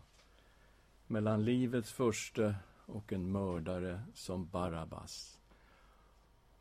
Mellan 1.08 1.46
livets 1.46 1.92
första 1.92 2.56
och 2.86 3.14
en 3.14 3.32
mördare 3.32 4.02
som 4.14 4.48
Barabbas. 4.50 5.40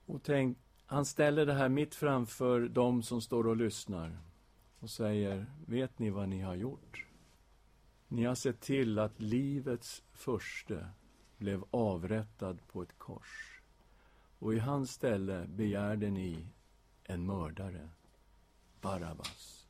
Och 0.07 0.23
tänk, 0.23 0.59
han 0.87 1.05
ställer 1.05 1.47
det 1.47 1.53
här 1.55 1.69
mitt 1.69 1.95
framför 1.95 2.61
dem 2.61 3.03
som 3.03 3.21
står 3.21 3.47
och 3.47 3.57
lyssnar 3.57 4.19
och 4.79 4.91
säger, 4.91 5.47
vet 5.67 5.99
ni 5.99 6.11
vad 6.11 6.29
ni 6.29 6.41
har 6.41 6.55
gjort? 6.55 7.07
Ni 8.09 8.25
har 8.25 8.35
sett 8.35 8.61
till 8.61 8.99
att 8.99 9.21
livets 9.21 10.03
första 10.13 10.87
blev 11.37 11.65
avrättad 11.71 12.59
på 12.67 12.83
ett 12.83 12.99
kors. 12.99 13.61
Och 14.39 14.55
i 14.55 14.59
hans 14.59 14.91
ställe 14.91 15.47
begärde 15.49 16.11
ni 16.11 16.47
en 17.05 17.27
mördare, 17.27 17.89
Barabbas. 18.81 19.64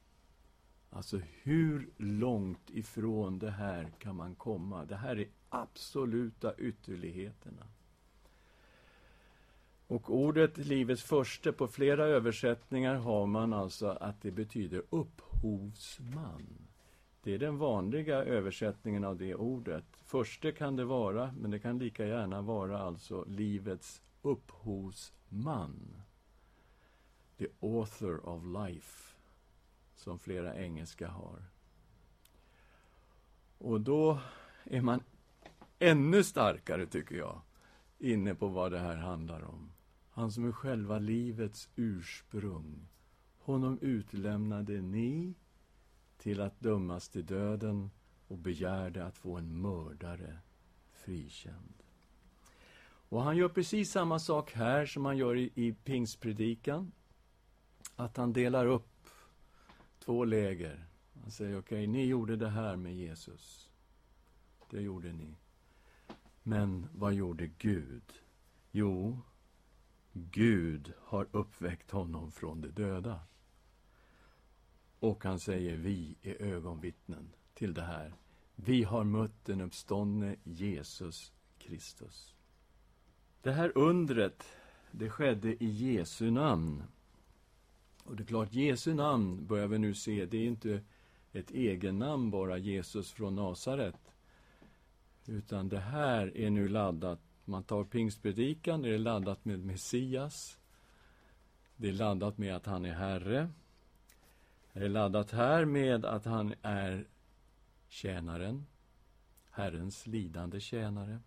Alltså, 0.94 1.20
hur 1.42 1.88
långt 1.96 2.70
ifrån 2.70 3.38
det 3.38 3.50
här 3.50 3.92
kan 3.98 4.16
man 4.16 4.34
komma? 4.34 4.84
Det 4.84 4.96
här 4.96 5.18
är 5.18 5.28
absoluta 5.48 6.54
ytterligheterna. 6.58 7.66
Och 9.86 10.14
ordet 10.14 10.58
livets 10.58 11.02
första, 11.02 11.52
på 11.52 11.68
flera 11.68 12.04
översättningar 12.04 12.94
har 12.94 13.26
man 13.26 13.52
alltså 13.52 13.86
att 13.88 14.22
det 14.22 14.30
betyder 14.30 14.82
upphovsman. 14.90 16.68
Det 17.22 17.34
är 17.34 17.38
den 17.38 17.58
vanliga 17.58 18.16
översättningen 18.24 19.04
av 19.04 19.16
det 19.16 19.34
ordet. 19.34 19.84
Förste 20.04 20.52
kan 20.52 20.76
det 20.76 20.84
vara, 20.84 21.34
men 21.40 21.50
det 21.50 21.58
kan 21.58 21.78
lika 21.78 22.06
gärna 22.06 22.42
vara 22.42 22.78
alltså 22.78 23.24
livets 23.24 24.02
upphovsman. 24.22 26.02
The 27.38 27.46
author 27.60 28.28
of 28.28 28.44
life, 28.44 29.13
som 29.94 30.18
flera 30.18 30.56
engelska 30.56 31.08
har. 31.08 31.42
Och 33.58 33.80
då 33.80 34.20
är 34.64 34.80
man 34.80 35.00
ännu 35.78 36.24
starkare, 36.24 36.86
tycker 36.86 37.16
jag, 37.16 37.40
inne 37.98 38.34
på 38.34 38.48
vad 38.48 38.72
det 38.72 38.78
här 38.78 38.96
handlar 38.96 39.42
om. 39.42 39.72
Han 40.10 40.32
som 40.32 40.48
är 40.48 40.52
själva 40.52 40.98
livets 40.98 41.68
ursprung. 41.76 42.88
Honom 43.38 43.78
utlämnade 43.80 44.80
ni 44.80 45.34
till 46.18 46.40
att 46.40 46.60
dömas 46.60 47.08
till 47.08 47.26
döden 47.26 47.90
och 48.28 48.38
begärde 48.38 49.04
att 49.04 49.16
få 49.16 49.36
en 49.36 49.60
mördare 49.60 50.38
frikänd. 50.92 51.82
Och 53.08 53.22
han 53.22 53.36
gör 53.36 53.48
precis 53.48 53.90
samma 53.90 54.18
sak 54.18 54.52
här 54.52 54.86
som 54.86 55.04
han 55.04 55.16
gör 55.16 55.36
i, 55.36 55.50
i 55.54 55.72
pingstpredikan. 55.72 56.92
Att 57.96 58.16
han 58.16 58.32
delar 58.32 58.66
upp 58.66 58.93
två 60.04 60.24
läger. 60.24 60.86
Han 61.22 61.30
säger, 61.30 61.58
okej, 61.58 61.78
okay, 61.78 61.86
ni 61.86 62.06
gjorde 62.06 62.36
det 62.36 62.48
här 62.48 62.76
med 62.76 62.94
Jesus. 62.94 63.70
Det 64.70 64.80
gjorde 64.80 65.12
ni. 65.12 65.36
Men 66.42 66.86
vad 66.92 67.14
gjorde 67.14 67.46
Gud? 67.46 68.12
Jo, 68.70 69.20
Gud 70.12 70.92
har 71.00 71.28
uppväckt 71.30 71.90
honom 71.90 72.32
från 72.32 72.60
de 72.60 72.68
döda. 72.68 73.20
Och 75.00 75.24
han 75.24 75.40
säger, 75.40 75.76
vi 75.76 76.16
är 76.22 76.42
ögonvittnen 76.42 77.32
till 77.54 77.74
det 77.74 77.82
här. 77.82 78.14
Vi 78.54 78.82
har 78.82 79.04
mött 79.04 79.44
den 79.44 79.60
uppståndne 79.60 80.36
Jesus 80.44 81.32
Kristus. 81.58 82.34
Det 83.42 83.52
här 83.52 83.78
undret, 83.78 84.44
det 84.90 85.10
skedde 85.10 85.64
i 85.64 85.66
Jesu 85.66 86.30
namn. 86.30 86.82
Och 88.04 88.16
det 88.16 88.22
är 88.22 88.26
klart, 88.26 88.52
Jesu 88.52 88.94
namn 88.94 89.46
börjar 89.46 89.66
vi 89.66 89.78
nu 89.78 89.94
se, 89.94 90.26
det 90.26 90.38
är 90.38 90.46
inte 90.46 90.80
ett 91.32 91.50
egennamn 91.50 92.30
bara, 92.30 92.58
Jesus 92.58 93.12
från 93.12 93.36
Nasaret. 93.36 94.12
Utan 95.26 95.68
det 95.68 95.80
här 95.80 96.36
är 96.36 96.50
nu 96.50 96.68
laddat. 96.68 97.20
Man 97.44 97.64
tar 97.64 97.84
pingstpredikan, 97.84 98.82
det 98.82 98.94
är 98.94 98.98
laddat 98.98 99.44
med 99.44 99.64
Messias. 99.64 100.58
Det 101.76 101.88
är 101.88 101.92
laddat 101.92 102.38
med 102.38 102.56
att 102.56 102.66
han 102.66 102.84
är 102.84 102.92
Herre. 102.92 103.50
Det 104.72 104.84
är 104.84 104.88
laddat 104.88 105.30
här 105.30 105.64
med 105.64 106.04
att 106.04 106.24
han 106.24 106.54
är 106.62 107.06
tjänaren, 107.88 108.66
Herrens 109.50 110.06
lidande 110.06 110.60
tjänare. 110.60 111.20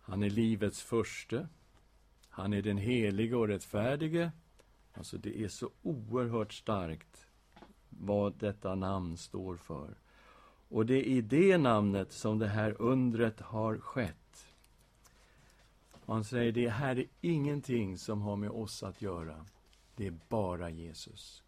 Han 0.00 0.22
är 0.22 0.30
livets 0.30 0.82
förste. 0.82 1.48
Han 2.28 2.52
är 2.52 2.62
den 2.62 2.78
helige 2.78 3.36
och 3.36 3.48
rättfärdige. 3.48 4.32
Alltså, 4.94 5.18
det 5.18 5.40
är 5.40 5.48
så 5.48 5.70
oerhört 5.82 6.52
starkt 6.52 7.26
vad 7.88 8.34
detta 8.34 8.74
namn 8.74 9.16
står 9.16 9.56
för. 9.56 9.94
Och 10.68 10.86
det 10.86 10.94
är 10.94 11.04
i 11.04 11.20
det 11.20 11.58
namnet 11.58 12.12
som 12.12 12.38
det 12.38 12.48
här 12.48 12.82
undret 12.82 13.40
har 13.40 13.78
skett. 13.78 14.46
Han 16.06 16.24
säger, 16.24 16.52
det 16.52 16.68
här 16.68 16.98
är 16.98 17.06
ingenting 17.20 17.98
som 17.98 18.22
har 18.22 18.36
med 18.36 18.50
oss 18.50 18.82
att 18.82 19.02
göra. 19.02 19.46
Det 19.96 20.06
är 20.06 20.18
bara 20.28 20.70
Jesus. 20.70 21.42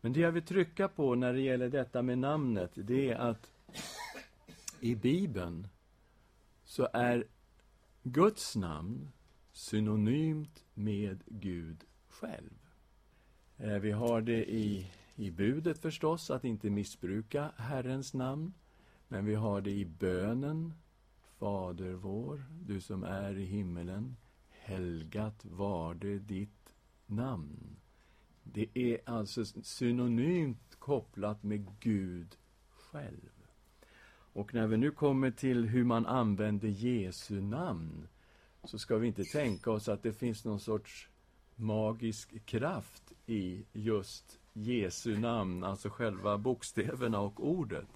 Men 0.00 0.12
det 0.12 0.20
jag 0.20 0.32
vill 0.32 0.42
trycka 0.42 0.88
på 0.88 1.14
när 1.14 1.32
det 1.32 1.40
gäller 1.40 1.68
detta 1.68 2.02
med 2.02 2.18
namnet, 2.18 2.70
det 2.74 3.10
är 3.10 3.16
att 3.16 3.50
i 4.80 4.94
Bibeln 4.94 5.68
så 6.64 6.88
är 6.92 7.24
Guds 8.02 8.56
namn 8.56 9.12
synonymt 9.52 10.64
med 10.74 11.22
Gud 11.26 11.84
själv. 12.08 12.69
Eh, 13.62 13.78
vi 13.78 13.90
har 13.90 14.20
det 14.20 14.50
i, 14.50 14.86
i 15.16 15.30
budet 15.30 15.78
förstås, 15.78 16.30
att 16.30 16.44
inte 16.44 16.70
missbruka 16.70 17.52
Herrens 17.56 18.14
namn. 18.14 18.52
Men 19.08 19.24
vi 19.24 19.34
har 19.34 19.60
det 19.60 19.70
i 19.70 19.84
bönen, 19.84 20.72
Fader 21.38 21.92
vår, 21.92 22.44
du 22.62 22.80
som 22.80 23.04
är 23.04 23.38
i 23.38 23.44
himmelen. 23.44 24.16
Helgat 24.50 25.44
varde 25.44 26.18
ditt 26.18 26.72
namn. 27.06 27.76
Det 28.42 28.68
är 28.74 29.00
alltså 29.04 29.44
synonymt 29.44 30.76
kopplat 30.78 31.42
med 31.42 31.66
Gud 31.80 32.36
själv. 32.70 33.30
Och 34.32 34.54
när 34.54 34.66
vi 34.66 34.76
nu 34.76 34.90
kommer 34.90 35.30
till 35.30 35.64
hur 35.64 35.84
man 35.84 36.06
använder 36.06 36.68
Jesu 36.68 37.40
namn 37.40 38.08
så 38.64 38.78
ska 38.78 38.96
vi 38.96 39.06
inte 39.06 39.24
tänka 39.24 39.70
oss 39.70 39.88
att 39.88 40.02
det 40.02 40.12
finns 40.12 40.44
någon 40.44 40.60
sorts 40.60 41.09
magisk 41.60 42.46
kraft 42.46 43.12
i 43.26 43.64
just 43.72 44.40
Jesu 44.52 45.18
namn, 45.18 45.64
alltså 45.64 45.90
själva 45.90 46.38
bokstäverna 46.38 47.20
och 47.20 47.48
ordet. 47.48 47.88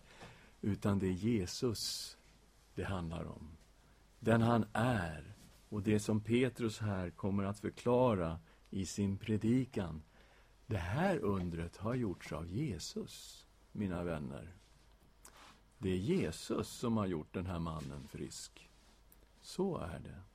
Utan 0.61 0.99
det 0.99 1.07
är 1.07 1.13
Jesus 1.13 2.17
det 2.75 2.85
handlar 2.85 3.25
om. 3.25 3.49
Den 4.21 4.43
han 4.43 4.65
är. 4.73 5.35
Och 5.69 5.83
det 5.83 6.01
som 6.01 6.21
Petrus 6.21 6.79
här 6.79 7.11
kommer 7.11 7.45
att 7.45 7.59
förklara 7.59 8.39
i 8.71 8.87
sin 8.87 9.19
predikan. 9.19 10.03
Det 10.67 10.77
här 10.77 11.19
undret 11.19 11.77
har 11.77 11.95
gjorts 11.95 12.33
av 12.33 12.47
Jesus, 12.47 13.47
mina 13.73 14.05
vänner. 14.05 14.55
Det 15.79 15.91
är 15.91 15.97
Jesus 15.97 16.69
som 16.69 16.97
har 16.97 17.07
gjort 17.07 17.33
den 17.33 17.47
här 17.47 17.59
mannen 17.59 18.09
frisk. 18.09 18.71
Så 19.41 19.79
är 19.79 19.99
det. 19.99 20.34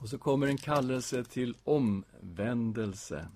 Och 0.00 0.08
så 0.08 0.18
kommer 0.18 0.46
en 0.46 0.56
kallelse 0.56 1.24
till 1.24 1.56
omvändelse. 1.64 3.28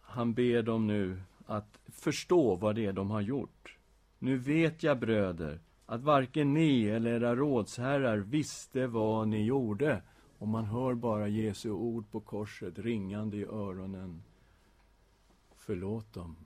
Han 0.00 0.34
ber 0.34 0.62
dem 0.62 0.86
nu 0.86 1.22
att 1.46 1.78
förstå 1.88 2.56
vad 2.56 2.74
det 2.74 2.86
är 2.86 2.92
de 2.92 3.10
har 3.10 3.20
gjort. 3.20 3.78
Nu 4.18 4.38
vet 4.38 4.82
jag, 4.82 4.98
bröder, 4.98 5.60
att 5.86 6.02
varken 6.02 6.54
ni 6.54 6.84
eller 6.84 7.10
era 7.10 7.36
rådsherrar 7.36 8.18
visste 8.18 8.86
vad 8.86 9.28
ni 9.28 9.44
gjorde. 9.44 10.02
Och 10.38 10.48
man 10.48 10.64
hör 10.64 10.94
bara 10.94 11.28
Jesu 11.28 11.70
ord 11.70 12.10
på 12.10 12.20
korset 12.20 12.78
ringande 12.78 13.36
i 13.36 13.44
öronen. 13.44 14.22
Förlåt 15.56 16.12
dem, 16.12 16.36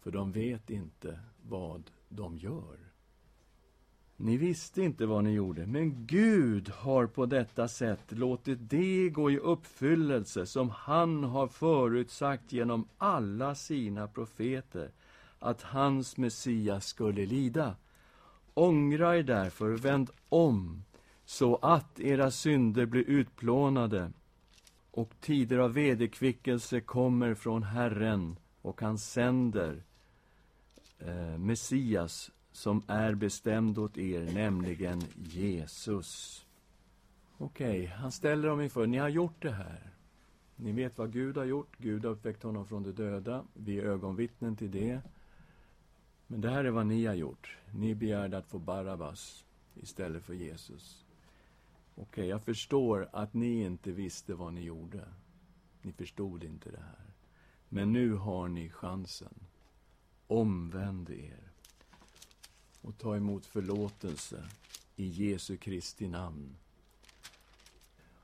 för 0.00 0.10
de 0.10 0.32
vet 0.32 0.70
inte 0.70 1.20
vad 1.42 1.90
de 2.08 2.36
gör. 2.36 2.85
Ni 4.18 4.36
visste 4.36 4.82
inte 4.82 5.06
vad 5.06 5.24
ni 5.24 5.32
gjorde, 5.32 5.66
men 5.66 6.06
Gud 6.06 6.68
har 6.68 7.06
på 7.06 7.26
detta 7.26 7.68
sätt 7.68 8.12
låtit 8.12 8.58
det 8.70 9.08
gå 9.08 9.30
i 9.30 9.38
uppfyllelse 9.38 10.46
som 10.46 10.70
han 10.70 11.24
har 11.24 11.48
förutsagt 11.48 12.52
genom 12.52 12.88
alla 12.98 13.54
sina 13.54 14.08
profeter, 14.08 14.90
att 15.38 15.62
hans 15.62 16.16
Messias 16.16 16.86
skulle 16.86 17.26
lida. 17.26 17.76
Ångra 18.54 19.16
er 19.16 19.22
därför, 19.22 19.70
vänd 19.70 20.10
om, 20.28 20.84
så 21.24 21.56
att 21.56 22.00
era 22.00 22.30
synder 22.30 22.86
blir 22.86 23.04
utplånade 23.04 24.12
och 24.90 25.10
tider 25.20 25.58
av 25.58 25.72
vederkvickelse 25.72 26.80
kommer 26.80 27.34
från 27.34 27.62
Herren 27.62 28.36
och 28.62 28.80
han 28.80 28.98
sänder 28.98 29.82
eh, 30.98 31.38
Messias 31.38 32.30
som 32.56 32.82
är 32.86 33.14
bestämd 33.14 33.78
åt 33.78 33.98
er, 33.98 34.32
nämligen 34.32 35.02
Jesus. 35.16 36.44
Okej, 37.38 37.80
okay, 37.80 37.86
han 37.86 38.12
ställer 38.12 38.48
dem 38.48 38.60
inför, 38.60 38.86
ni 38.86 38.98
har 38.98 39.08
gjort 39.08 39.42
det 39.42 39.50
här. 39.50 39.90
Ni 40.56 40.72
vet 40.72 40.98
vad 40.98 41.12
Gud 41.12 41.36
har 41.36 41.44
gjort, 41.44 41.78
Gud 41.78 42.04
har 42.04 42.12
uppväckt 42.12 42.42
honom 42.42 42.66
från 42.66 42.82
de 42.82 42.92
döda, 42.92 43.44
vi 43.54 43.78
är 43.78 43.84
ögonvittnen 43.84 44.56
till 44.56 44.70
det. 44.70 45.00
Men 46.26 46.40
det 46.40 46.50
här 46.50 46.64
är 46.64 46.70
vad 46.70 46.86
ni 46.86 47.06
har 47.06 47.14
gjort. 47.14 47.56
Ni 47.74 47.94
begärde 47.94 48.38
att 48.38 48.48
få 48.48 48.58
Barabbas 48.58 49.44
istället 49.74 50.24
för 50.24 50.34
Jesus. 50.34 51.04
Okej, 51.94 52.02
okay, 52.02 52.26
jag 52.26 52.42
förstår 52.42 53.08
att 53.12 53.34
ni 53.34 53.62
inte 53.62 53.92
visste 53.92 54.34
vad 54.34 54.54
ni 54.54 54.60
gjorde. 54.60 55.08
Ni 55.82 55.92
förstod 55.92 56.44
inte 56.44 56.70
det 56.70 56.82
här. 56.82 57.06
Men 57.68 57.92
nu 57.92 58.14
har 58.14 58.48
ni 58.48 58.70
chansen. 58.70 59.34
Omvänd 60.26 61.10
er 61.10 61.45
och 62.86 62.98
ta 62.98 63.16
emot 63.16 63.46
förlåtelse 63.46 64.44
i 64.96 65.06
Jesu 65.06 65.56
Kristi 65.56 66.08
namn. 66.08 66.56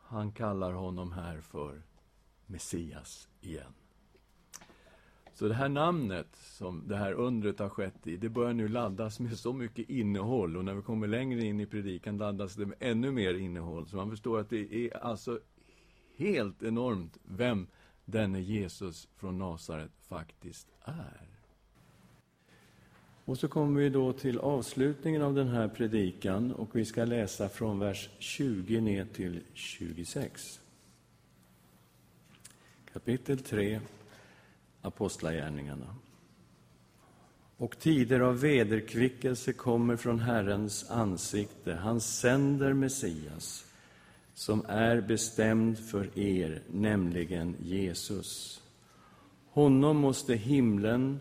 Han 0.02 0.32
kallar 0.32 0.72
honom 0.72 1.12
här 1.12 1.40
för 1.40 1.82
Messias 2.46 3.28
igen. 3.40 3.74
Så 5.34 5.48
det 5.48 5.54
här 5.54 5.68
namnet 5.68 6.36
som 6.36 6.88
det 6.88 6.96
här 6.96 7.12
undret 7.12 7.58
har 7.58 7.68
skett 7.68 8.06
i, 8.06 8.16
det 8.16 8.28
börjar 8.28 8.52
nu 8.52 8.68
laddas 8.68 9.20
med 9.20 9.38
så 9.38 9.52
mycket 9.52 9.90
innehåll 9.90 10.56
och 10.56 10.64
när 10.64 10.74
vi 10.74 10.82
kommer 10.82 11.06
längre 11.06 11.44
in 11.44 11.60
i 11.60 11.66
predikan 11.66 12.18
laddas 12.18 12.54
det 12.54 12.66
med 12.66 12.76
ännu 12.80 13.10
mer 13.10 13.34
innehåll. 13.34 13.86
Så 13.86 13.96
man 13.96 14.10
förstår 14.10 14.40
att 14.40 14.50
det 14.50 14.74
är 14.74 14.96
alltså 14.96 15.40
helt 16.16 16.62
enormt 16.62 17.18
vem 17.24 17.66
denne 18.04 18.40
Jesus 18.40 19.08
från 19.16 19.38
Nasaret 19.38 19.92
faktiskt 20.08 20.68
är. 20.84 21.31
Och 23.24 23.38
så 23.38 23.48
kommer 23.48 23.80
vi 23.80 23.88
då 23.88 24.12
till 24.12 24.38
avslutningen 24.38 25.22
av 25.22 25.34
den 25.34 25.48
här 25.48 25.68
predikan 25.68 26.52
och 26.52 26.76
vi 26.76 26.84
ska 26.84 27.04
läsa 27.04 27.48
från 27.48 27.78
vers 27.78 28.08
20 28.18 28.80
ner 28.80 29.04
till 29.04 29.40
26. 29.54 30.60
Kapitel 32.92 33.38
3, 33.38 33.80
Apostlagärningarna. 34.80 35.96
Och 37.56 37.78
tider 37.78 38.20
av 38.20 38.40
vederkvickelse 38.40 39.52
kommer 39.52 39.96
från 39.96 40.20
Herrens 40.20 40.90
ansikte. 40.90 41.74
Han 41.74 42.00
sänder 42.00 42.72
Messias, 42.72 43.64
som 44.34 44.64
är 44.68 45.00
bestämd 45.00 45.78
för 45.78 46.18
er, 46.18 46.62
nämligen 46.70 47.56
Jesus. 47.62 48.62
Honom 49.50 49.96
måste 49.96 50.34
himlen 50.34 51.20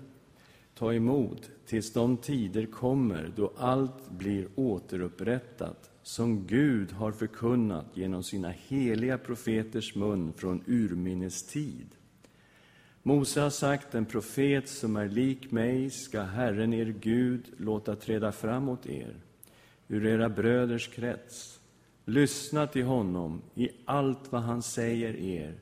ta 0.75 0.93
emot 0.93 1.49
tills 1.71 1.93
de 1.93 2.17
tider 2.17 2.65
kommer 2.65 3.31
då 3.35 3.51
allt 3.57 4.09
blir 4.09 4.47
återupprättat 4.55 5.89
som 6.03 6.47
Gud 6.47 6.91
har 6.91 7.11
förkunnat 7.11 7.85
genom 7.93 8.23
sina 8.23 8.49
heliga 8.49 9.17
profeters 9.17 9.95
mun 9.95 10.33
från 10.37 10.63
urminnes 10.67 11.47
tid. 11.47 11.87
Mose 13.03 13.41
har 13.41 13.49
sagt, 13.49 13.95
en 13.95 14.05
profet 14.05 14.69
som 14.69 14.95
är 14.95 15.09
lik 15.09 15.51
mig 15.51 15.89
ska 15.89 16.21
Herren 16.21 16.73
er 16.73 16.95
Gud 16.99 17.45
låta 17.57 17.95
träda 17.95 18.31
fram 18.31 18.63
mot 18.63 18.85
er 18.85 19.15
ur 19.87 20.05
era 20.05 20.29
bröders 20.29 20.87
krets. 20.87 21.59
Lyssna 22.05 22.67
till 22.67 22.85
honom 22.85 23.41
i 23.55 23.69
allt 23.85 24.31
vad 24.31 24.41
han 24.41 24.61
säger 24.61 25.15
er. 25.15 25.59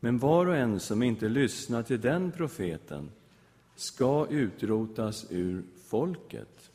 Men 0.00 0.18
var 0.18 0.46
och 0.46 0.56
en 0.56 0.80
som 0.80 1.02
inte 1.02 1.28
lyssnar 1.28 1.82
till 1.82 2.00
den 2.00 2.32
profeten 2.32 3.10
ska 3.74 4.26
utrotas 4.30 5.26
ur 5.30 5.64
folket. 5.86 6.70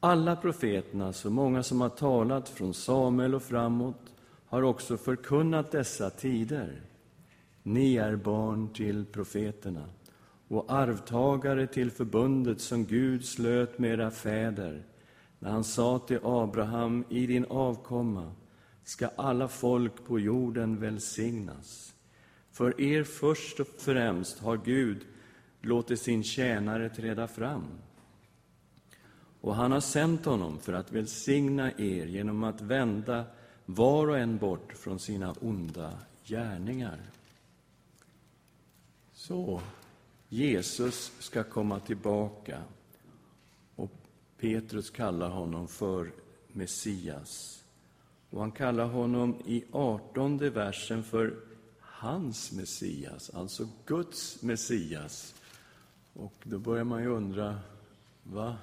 Alla 0.00 0.36
profeterna, 0.36 1.12
så 1.12 1.30
många 1.30 1.62
som 1.62 1.80
har 1.80 1.88
talat 1.88 2.48
från 2.48 2.74
Samuel 2.74 3.34
och 3.34 3.42
framåt, 3.42 4.14
har 4.46 4.62
också 4.62 4.96
förkunnat 4.96 5.70
dessa 5.70 6.10
tider. 6.10 6.82
Ni 7.62 7.96
är 7.96 8.16
barn 8.16 8.72
till 8.72 9.06
profeterna 9.06 9.84
och 10.48 10.72
arvtagare 10.72 11.66
till 11.66 11.90
förbundet 11.90 12.60
som 12.60 12.84
Gud 12.84 13.24
slöt 13.24 13.78
med 13.78 13.90
era 13.90 14.10
fäder 14.10 14.84
när 15.38 15.50
han 15.50 15.64
sa 15.64 15.98
till 15.98 16.18
Abraham, 16.22 17.04
i 17.08 17.26
din 17.26 17.44
avkomma 17.44 18.32
ska 18.84 19.08
alla 19.16 19.48
folk 19.48 20.04
på 20.04 20.20
jorden 20.20 20.80
välsignas. 20.80 21.94
För 22.52 22.80
er 22.80 23.04
först 23.04 23.60
och 23.60 23.68
främst 23.78 24.38
har 24.38 24.56
Gud 24.56 25.06
låter 25.60 25.96
sin 25.96 26.24
tjänare 26.24 26.88
träda 26.88 27.28
fram. 27.28 27.64
Och 29.40 29.54
han 29.54 29.72
har 29.72 29.80
sänt 29.80 30.24
honom 30.24 30.58
för 30.58 30.72
att 30.72 30.92
välsigna 30.92 31.72
er 31.72 32.06
genom 32.06 32.44
att 32.44 32.60
vända 32.60 33.24
var 33.66 34.08
och 34.08 34.18
en 34.18 34.38
bort 34.38 34.72
från 34.72 34.98
sina 34.98 35.32
onda 35.32 35.98
gärningar. 36.24 36.98
Så, 39.12 39.60
Jesus 40.28 41.12
ska 41.18 41.44
komma 41.44 41.80
tillbaka 41.80 42.62
och 43.76 43.90
Petrus 44.38 44.90
kallar 44.90 45.30
honom 45.30 45.68
för 45.68 46.12
Messias. 46.48 47.64
Och 48.30 48.40
han 48.40 48.52
kallar 48.52 48.86
honom 48.86 49.42
i 49.46 49.64
artonde 49.72 50.50
versen 50.50 51.04
för 51.04 51.36
hans 51.80 52.52
Messias, 52.52 53.30
alltså 53.30 53.68
Guds 53.86 54.42
Messias. 54.42 55.34
Och 56.18 56.34
då 56.42 56.58
börjar 56.58 56.84
man 56.84 57.02
ju 57.02 57.08
undra, 57.08 57.58
va? 58.22 58.56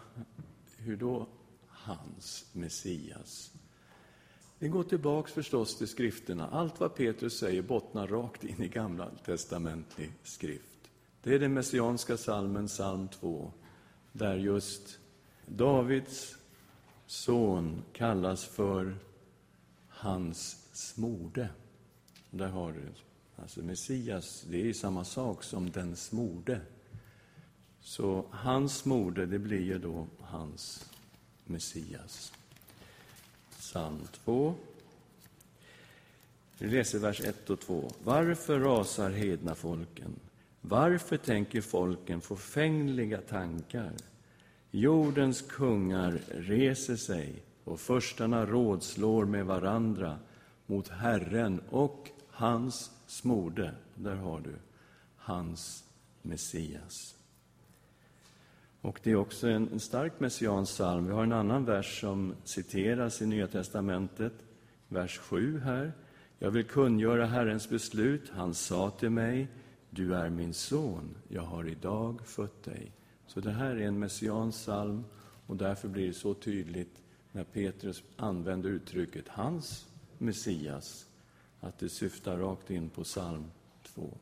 hur 0.77 0.97
då 0.97 1.27
hans 1.67 2.45
Messias? 2.53 3.51
Vi 4.59 4.67
går 4.67 4.83
tillbaks 4.83 5.31
förstås 5.31 5.77
till 5.77 5.87
skrifterna. 5.87 6.47
Allt 6.47 6.79
vad 6.79 6.95
Petrus 6.95 7.37
säger 7.37 7.61
bottnar 7.61 8.07
rakt 8.07 8.43
in 8.43 8.61
i 8.61 8.67
Gamla 8.67 9.09
testamentlig 9.25 10.11
skrift. 10.23 10.89
Det 11.23 11.35
är 11.35 11.39
den 11.39 11.53
messianska 11.53 12.17
salmen, 12.17 12.67
psalm 12.67 13.07
2, 13.07 13.51
där 14.11 14.35
just 14.35 14.99
Davids 15.45 16.37
son 17.05 17.81
kallas 17.93 18.45
för 18.45 18.97
hans 19.89 20.67
smorde. 20.73 21.49
Där 22.29 22.49
har 22.49 22.71
du 22.71 22.81
Alltså 23.35 23.61
Messias, 23.61 24.45
det 24.49 24.69
är 24.69 24.73
samma 24.73 25.03
sak 25.03 25.43
som 25.43 25.71
den 25.71 25.95
smorde. 25.95 26.61
Så 27.85 28.25
hans 28.31 28.85
moder, 28.85 29.25
det 29.25 29.39
blir 29.39 29.61
ju 29.61 29.77
då 29.77 30.07
hans 30.21 30.89
Messias. 31.45 32.33
Psalm 33.49 33.99
2. 34.25 34.55
Vi 36.57 36.67
läser 36.67 36.99
vers 36.99 37.21
1 37.21 37.49
och 37.49 37.59
2. 37.59 37.91
Varför 38.03 38.59
rasar 38.59 39.09
hedna 39.09 39.55
folken? 39.55 40.19
Varför 40.61 41.17
tänker 41.17 41.61
folken 41.61 42.21
förfängliga 42.21 43.21
tankar? 43.21 43.91
Jordens 44.71 45.41
kungar 45.41 46.21
reser 46.27 46.95
sig 46.95 47.43
och 47.63 47.79
förstarna 47.79 48.45
rådslår 48.45 49.25
med 49.25 49.45
varandra 49.45 50.19
mot 50.65 50.87
Herren 50.87 51.61
och 51.69 52.09
hans 52.29 52.91
smorde. 53.07 53.75
Där 53.95 54.15
har 54.15 54.39
du 54.39 54.55
hans 55.17 55.83
Messias. 56.21 57.14
Och 58.85 58.99
det 59.03 59.11
är 59.11 59.15
också 59.15 59.47
en, 59.47 59.69
en 59.71 59.79
stark 59.79 60.19
messiansk 60.19 60.73
psalm. 60.73 61.05
Vi 61.05 61.13
har 61.13 61.23
en 61.23 61.31
annan 61.31 61.65
vers 61.65 61.99
som 62.01 62.35
citeras 62.43 63.21
i 63.21 63.25
Nya 63.25 63.47
testamentet, 63.47 64.33
vers 64.87 65.17
7 65.17 65.59
här. 65.59 65.93
Jag 66.39 66.51
vill 66.51 66.65
kungöra 66.65 67.25
Herrens 67.25 67.69
beslut. 67.69 68.29
Han 68.29 68.53
sa 68.53 68.89
till 68.89 69.09
mig, 69.09 69.47
du 69.89 70.15
är 70.15 70.29
min 70.29 70.53
son, 70.53 71.17
jag 71.27 71.41
har 71.41 71.67
idag 71.67 72.21
fött 72.25 72.63
dig. 72.63 72.91
Så 73.27 73.39
det 73.39 73.51
här 73.51 73.75
är 73.75 73.87
en 73.87 73.99
messiansk 73.99 74.57
psalm 74.57 75.03
och 75.47 75.55
därför 75.55 75.87
blir 75.87 76.07
det 76.07 76.13
så 76.13 76.33
tydligt 76.33 77.03
när 77.31 77.43
Petrus 77.43 78.03
använder 78.17 78.69
uttrycket 78.69 79.27
hans 79.27 79.87
Messias, 80.17 81.05
att 81.59 81.79
det 81.79 81.89
syftar 81.89 82.37
rakt 82.37 82.69
in 82.69 82.89
på 82.89 83.03
psalm 83.03 83.51
2. 83.83 84.17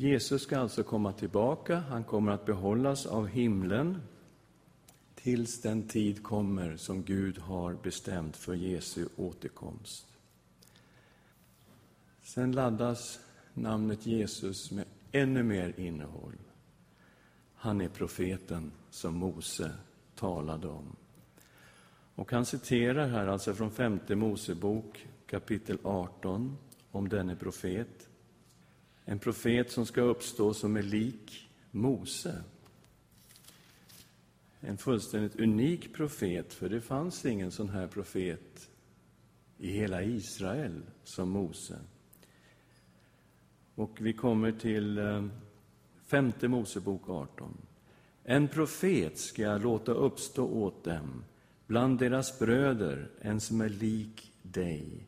Jesus 0.00 0.42
ska 0.42 0.58
alltså 0.58 0.82
komma 0.82 1.12
tillbaka. 1.12 1.76
Han 1.76 2.04
kommer 2.04 2.32
att 2.32 2.46
behållas 2.46 3.06
av 3.06 3.26
himlen 3.26 4.02
tills 5.14 5.62
den 5.62 5.88
tid 5.88 6.22
kommer 6.22 6.76
som 6.76 7.02
Gud 7.02 7.38
har 7.38 7.74
bestämt 7.74 8.36
för 8.36 8.54
Jesu 8.54 9.08
återkomst. 9.16 10.06
Sen 12.22 12.52
laddas 12.52 13.20
namnet 13.54 14.06
Jesus 14.06 14.70
med 14.70 14.84
ännu 15.12 15.42
mer 15.42 15.80
innehåll. 15.80 16.38
Han 17.54 17.80
är 17.80 17.88
profeten 17.88 18.72
som 18.90 19.14
Mose 19.14 19.72
talade 20.14 20.68
om. 20.68 20.96
Och 22.14 22.32
han 22.32 22.46
citerar 22.46 23.08
här 23.08 23.26
alltså 23.26 23.54
från 23.54 23.70
femte 23.70 24.16
Mosebok 24.16 25.06
kapitel 25.26 25.78
18 25.82 26.56
om 26.90 27.08
denne 27.08 27.36
profet. 27.36 27.99
En 29.10 29.18
profet 29.18 29.70
som 29.70 29.86
ska 29.86 30.00
uppstå 30.00 30.54
som 30.54 30.76
är 30.76 30.82
lik 30.82 31.50
Mose. 31.70 32.42
En 34.60 34.78
fullständigt 34.78 35.40
unik 35.40 35.94
profet, 35.94 36.54
för 36.54 36.68
det 36.68 36.80
fanns 36.80 37.24
ingen 37.24 37.50
sån 37.50 37.68
här 37.68 37.86
profet 37.86 38.70
i 39.58 39.70
hela 39.70 40.02
Israel 40.02 40.82
som 41.04 41.30
Mose. 41.30 41.78
Och 43.74 43.98
vi 44.00 44.12
kommer 44.12 44.52
till 44.52 44.98
eh, 44.98 45.26
femte 46.06 46.48
Mosebok 46.48 47.08
18. 47.08 47.56
En 48.24 48.48
profet 48.48 49.18
ska 49.18 49.42
jag 49.42 49.62
låta 49.62 49.92
uppstå 49.92 50.46
åt 50.46 50.84
dem, 50.84 51.24
bland 51.66 51.98
deras 51.98 52.38
bröder, 52.38 53.10
en 53.20 53.40
som 53.40 53.60
är 53.60 53.68
lik 53.68 54.32
dig. 54.42 55.06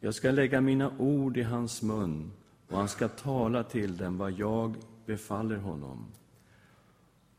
Jag 0.00 0.14
ska 0.14 0.30
lägga 0.30 0.60
mina 0.60 0.98
ord 0.98 1.36
i 1.36 1.42
hans 1.42 1.82
mun 1.82 2.32
och 2.68 2.78
han 2.78 2.88
ska 2.88 3.08
tala 3.08 3.64
till 3.64 3.96
dem 3.96 4.18
vad 4.18 4.32
jag 4.32 4.74
befaller 5.06 5.56
honom. 5.56 6.06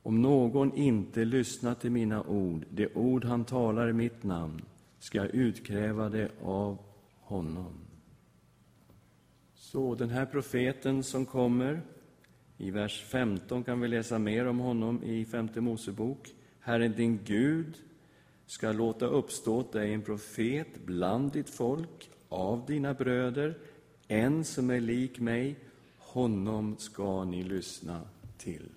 Om 0.03 0.21
någon 0.21 0.73
inte 0.73 1.25
lyssnar 1.25 1.75
till 1.75 1.91
mina 1.91 2.23
ord, 2.23 2.65
det 2.69 2.95
ord 2.95 3.25
han 3.25 3.45
talar 3.45 3.89
i 3.89 3.93
mitt 3.93 4.23
namn, 4.23 4.61
ska 4.99 5.17
jag 5.17 5.35
utkräva 5.35 6.09
det 6.09 6.31
av 6.43 6.77
honom. 7.19 7.73
Så 9.55 9.95
den 9.95 10.09
här 10.09 10.25
profeten 10.25 11.03
som 11.03 11.25
kommer, 11.25 11.81
i 12.57 12.71
vers 12.71 13.03
15 13.03 13.63
kan 13.63 13.81
vi 13.81 13.87
läsa 13.87 14.19
mer 14.19 14.47
om 14.47 14.59
honom 14.59 15.03
i 15.03 15.25
femte 15.25 15.61
Mosebok. 15.61 16.35
Herren 16.59 16.93
din 16.93 17.19
Gud 17.23 17.77
ska 18.45 18.71
låta 18.71 19.05
uppstå 19.05 19.57
åt 19.57 19.71
dig 19.71 19.93
en 19.93 20.01
profet 20.01 20.85
bland 20.85 21.31
ditt 21.31 21.49
folk, 21.49 22.09
av 22.29 22.65
dina 22.65 22.93
bröder, 22.93 23.57
en 24.07 24.43
som 24.43 24.69
är 24.69 24.79
lik 24.79 25.19
mig, 25.19 25.55
honom 25.97 26.75
ska 26.77 27.23
ni 27.23 27.43
lyssna 27.43 28.01
till. 28.37 28.69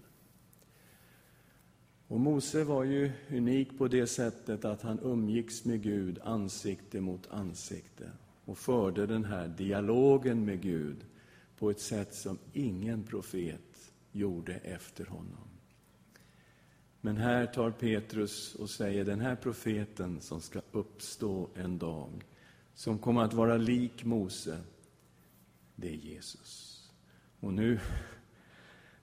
Och 2.09 2.21
Mose 2.21 2.65
var 2.65 2.85
ju 2.85 3.13
unik 3.31 3.79
på 3.79 3.89
det 3.89 4.07
sättet 4.07 4.65
att 4.65 4.83
han 4.83 4.99
umgicks 5.03 5.65
med 5.65 5.83
Gud 5.83 6.19
ansikte 6.25 7.01
mot 7.01 7.31
ansikte 7.31 8.11
och 8.45 8.59
förde 8.59 9.07
den 9.07 9.25
här 9.25 9.49
dialogen 9.49 10.45
med 10.45 10.61
Gud 10.61 10.97
på 11.59 11.71
ett 11.71 11.81
sätt 11.81 12.15
som 12.15 12.39
ingen 12.53 13.03
profet 13.03 13.93
gjorde 14.13 14.55
efter 14.55 15.05
honom. 15.05 15.49
Men 17.01 17.17
här 17.17 17.47
tar 17.47 17.71
Petrus 17.71 18.55
och 18.55 18.71
säger 18.71 19.05
den 19.05 19.21
här 19.21 19.37
profeten 19.37 20.21
som 20.21 20.41
ska 20.41 20.61
uppstå 20.73 21.49
en 21.55 21.79
dag, 21.79 22.25
som 22.75 22.99
kommer 22.99 23.23
att 23.23 23.35
vara 23.35 23.57
lik 23.57 24.05
Mose, 24.05 24.59
det 25.81 25.89
är 25.89 25.97
Jesus. 25.97 26.77
Och 27.41 27.55
nu, 27.55 27.79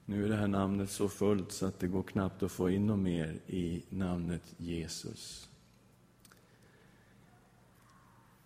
Nu 0.10 0.26
är 0.26 0.30
det 0.30 0.36
här 0.36 0.48
namnet 0.48 0.90
så 0.90 1.10
fullt 1.10 1.52
så 1.52 1.66
att 1.66 1.80
det 1.80 1.88
går 1.88 2.04
knappt 2.04 2.44
att 2.44 2.52
få 2.52 2.70
in 2.70 2.88
något 2.88 3.00
mer 3.00 3.40
i 3.48 3.84
namnet 3.90 4.56
Jesus. 4.58 5.50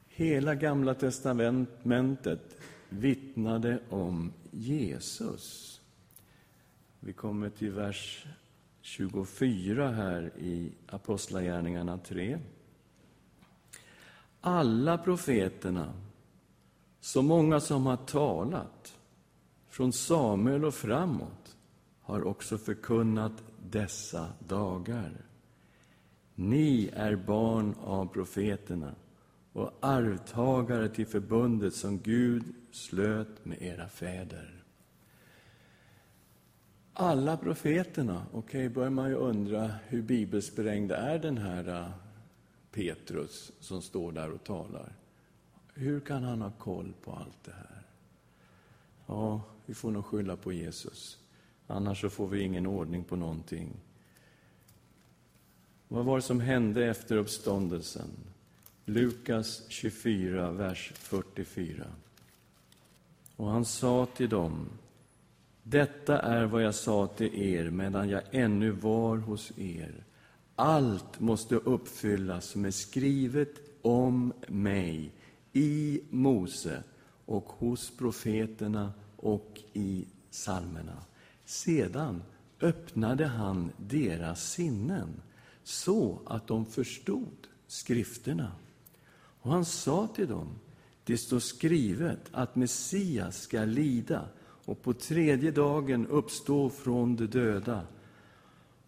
Hela 0.07 0.55
Gamla 0.55 0.93
testamentet 0.93 2.57
vittnade 2.89 3.79
om 3.89 4.33
Jesus. 4.51 5.81
Vi 6.99 7.13
kommer 7.13 7.49
till 7.49 7.71
vers 7.71 8.25
24 8.81 9.91
här 9.91 10.31
i 10.39 10.71
Apostlagärningarna 10.87 11.97
3. 11.97 12.39
Alla 14.41 14.97
profeterna, 14.97 15.93
så 17.01 17.21
många 17.21 17.59
som 17.59 17.85
har 17.85 17.97
talat, 17.97 18.97
från 19.69 19.93
Samuel 19.93 20.65
och 20.65 20.73
framåt, 20.73 21.57
har 22.01 22.23
också 22.23 22.57
förkunnat 22.57 23.43
dessa 23.69 24.27
dagar. 24.39 25.11
Ni 26.35 26.89
är 26.93 27.15
barn 27.15 27.75
av 27.83 28.05
profeterna 28.05 28.95
och 29.53 29.71
arvtagare 29.79 30.89
till 30.89 31.07
förbundet 31.07 31.73
som 31.73 31.99
Gud 31.99 32.43
slöt 32.71 33.45
med 33.45 33.61
era 33.61 33.89
fäder. 33.89 34.63
Alla 36.93 37.37
profeterna, 37.37 38.25
okej, 38.31 38.39
okay, 38.39 38.69
börjar 38.69 38.89
man 38.89 39.09
ju 39.09 39.15
undra 39.15 39.71
hur 39.87 40.01
bibelsprängd 40.01 40.91
är 40.91 41.19
den 41.19 41.37
här 41.37 41.67
äh, 41.67 41.89
Petrus 42.71 43.51
som 43.59 43.81
står 43.81 44.11
där 44.11 44.31
och 44.31 44.43
talar? 44.43 45.00
Hur 45.81 45.99
kan 45.99 46.23
han 46.23 46.41
ha 46.41 46.51
koll 46.51 46.93
på 47.03 47.11
allt 47.11 47.43
det 47.43 47.51
här? 47.51 47.83
Ja, 49.05 49.41
vi 49.65 49.73
får 49.73 49.91
nog 49.91 50.05
skylla 50.05 50.35
på 50.35 50.53
Jesus. 50.53 51.17
Annars 51.67 52.01
så 52.01 52.09
får 52.09 52.27
vi 52.27 52.41
ingen 52.41 52.67
ordning 52.67 53.03
på 53.03 53.15
någonting. 53.15 53.69
Vad 55.87 56.05
var 56.05 56.15
det 56.15 56.21
som 56.21 56.39
hände 56.39 56.85
efter 56.85 57.15
uppståndelsen? 57.15 58.09
Lukas 58.85 59.61
24, 59.69 60.51
vers 60.51 60.91
44. 60.95 61.85
Och 63.35 63.47
han 63.47 63.65
sa 63.65 64.05
till 64.05 64.29
dem, 64.29 64.69
detta 65.63 66.19
är 66.19 66.45
vad 66.45 66.63
jag 66.63 66.75
sa 66.75 67.07
till 67.07 67.35
er 67.35 67.69
medan 67.69 68.09
jag 68.09 68.21
ännu 68.31 68.71
var 68.71 69.17
hos 69.17 69.51
er. 69.57 70.03
Allt 70.55 71.19
måste 71.19 71.55
uppfyllas 71.55 72.45
som 72.45 72.65
är 72.65 72.71
skrivet 72.71 73.55
om 73.81 74.33
mig 74.47 75.11
i 75.53 76.01
Mose 76.09 76.83
och 77.25 77.43
hos 77.43 77.91
profeterna 77.97 78.93
och 79.17 79.59
i 79.73 80.05
psalmerna. 80.31 81.03
Sedan 81.45 82.23
öppnade 82.61 83.25
han 83.25 83.71
deras 83.77 84.51
sinnen 84.51 85.21
så 85.63 86.19
att 86.25 86.47
de 86.47 86.65
förstod 86.65 87.47
skrifterna. 87.67 88.51
Och 89.41 89.51
han 89.51 89.65
sa 89.65 90.07
till 90.07 90.27
dem, 90.27 90.59
det 91.03 91.17
står 91.17 91.39
skrivet 91.39 92.19
att 92.31 92.55
Messias 92.55 93.41
ska 93.41 93.65
lida 93.65 94.25
och 94.65 94.81
på 94.81 94.93
tredje 94.93 95.51
dagen 95.51 96.07
uppstå 96.07 96.69
från 96.69 97.15
de 97.15 97.27
döda 97.27 97.81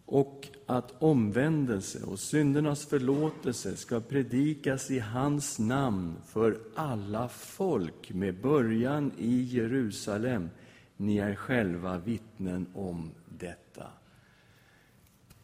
och 0.06 0.48
att 0.66 1.02
omvändelse 1.02 2.04
och 2.04 2.18
syndernas 2.18 2.86
förlåtelse 2.86 3.76
ska 3.76 4.00
predikas 4.00 4.90
i 4.90 4.98
hans 4.98 5.58
namn 5.58 6.16
för 6.26 6.58
alla 6.74 7.28
folk 7.28 8.12
med 8.12 8.40
början 8.40 9.12
i 9.18 9.42
Jerusalem. 9.42 10.50
Ni 10.96 11.18
är 11.18 11.34
själva 11.34 11.98
vittnen 11.98 12.66
om 12.74 13.10
detta. 13.38 13.86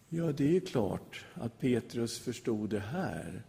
Ja, 0.08 0.32
det 0.32 0.56
är 0.56 0.60
klart 0.60 1.24
att 1.34 1.58
Petrus 1.58 2.18
förstod 2.18 2.70
det 2.70 2.80
här 2.80 3.42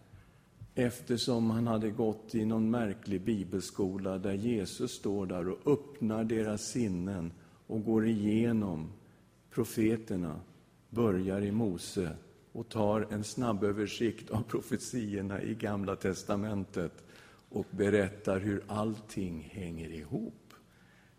eftersom 0.76 1.50
han 1.50 1.68
hade 1.68 1.90
gått 1.90 2.36
i 2.36 2.46
någon 2.46 2.72
märklig 2.72 3.22
bibelskola 3.22 4.18
där 4.18 4.34
Jesus 4.34 4.92
står 4.92 5.26
där 5.26 5.50
och 5.50 5.74
öppnar 5.74 6.24
deras 6.24 6.62
sinnen 6.62 7.32
och 7.68 7.84
går 7.84 8.08
igenom 8.08 8.92
profeterna, 9.52 10.40
börjar 10.92 11.42
i 11.42 11.52
Mose 11.52 12.16
och 12.52 12.70
tar 12.70 13.08
en 13.10 13.24
snabböversikt 13.24 14.30
av 14.30 14.44
profetiorna 14.44 15.42
i 15.42 15.56
Gamla 15.56 15.96
testamentet 15.96 17.04
och 17.50 17.66
berättar 17.72 18.40
hur 18.40 18.64
allting 18.68 19.50
hänger 19.52 19.90
ihop. 19.90 20.54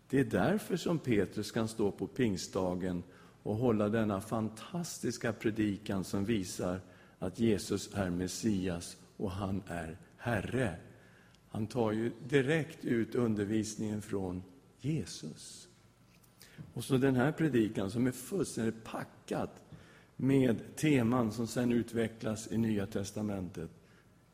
Det 0.09 0.19
är 0.19 0.23
därför 0.23 0.77
som 0.77 0.99
Petrus 0.99 1.51
kan 1.51 1.67
stå 1.67 1.91
på 1.91 2.07
pingstdagen 2.07 3.03
och 3.43 3.55
hålla 3.55 3.89
denna 3.89 4.21
fantastiska 4.21 5.33
predikan 5.33 6.03
som 6.03 6.25
visar 6.25 6.81
att 7.19 7.39
Jesus 7.39 7.89
är 7.93 8.09
Messias 8.09 8.97
och 9.17 9.31
han 9.31 9.63
är 9.67 9.97
Herre. 10.17 10.75
Han 11.49 11.67
tar 11.67 11.91
ju 11.91 12.11
direkt 12.27 12.85
ut 12.85 13.15
undervisningen 13.15 14.01
från 14.01 14.43
Jesus. 14.79 15.67
Och 16.73 16.83
så 16.83 16.97
den 16.97 17.15
här 17.15 17.31
predikan 17.31 17.91
som 17.91 18.07
är 18.07 18.11
fullständigt 18.11 18.83
packad 18.83 19.49
med 20.23 20.75
teman 20.75 21.31
som 21.31 21.47
sen 21.47 21.71
utvecklas 21.71 22.51
i 22.51 22.57
Nya 22.57 22.85
testamentet. 22.85 23.69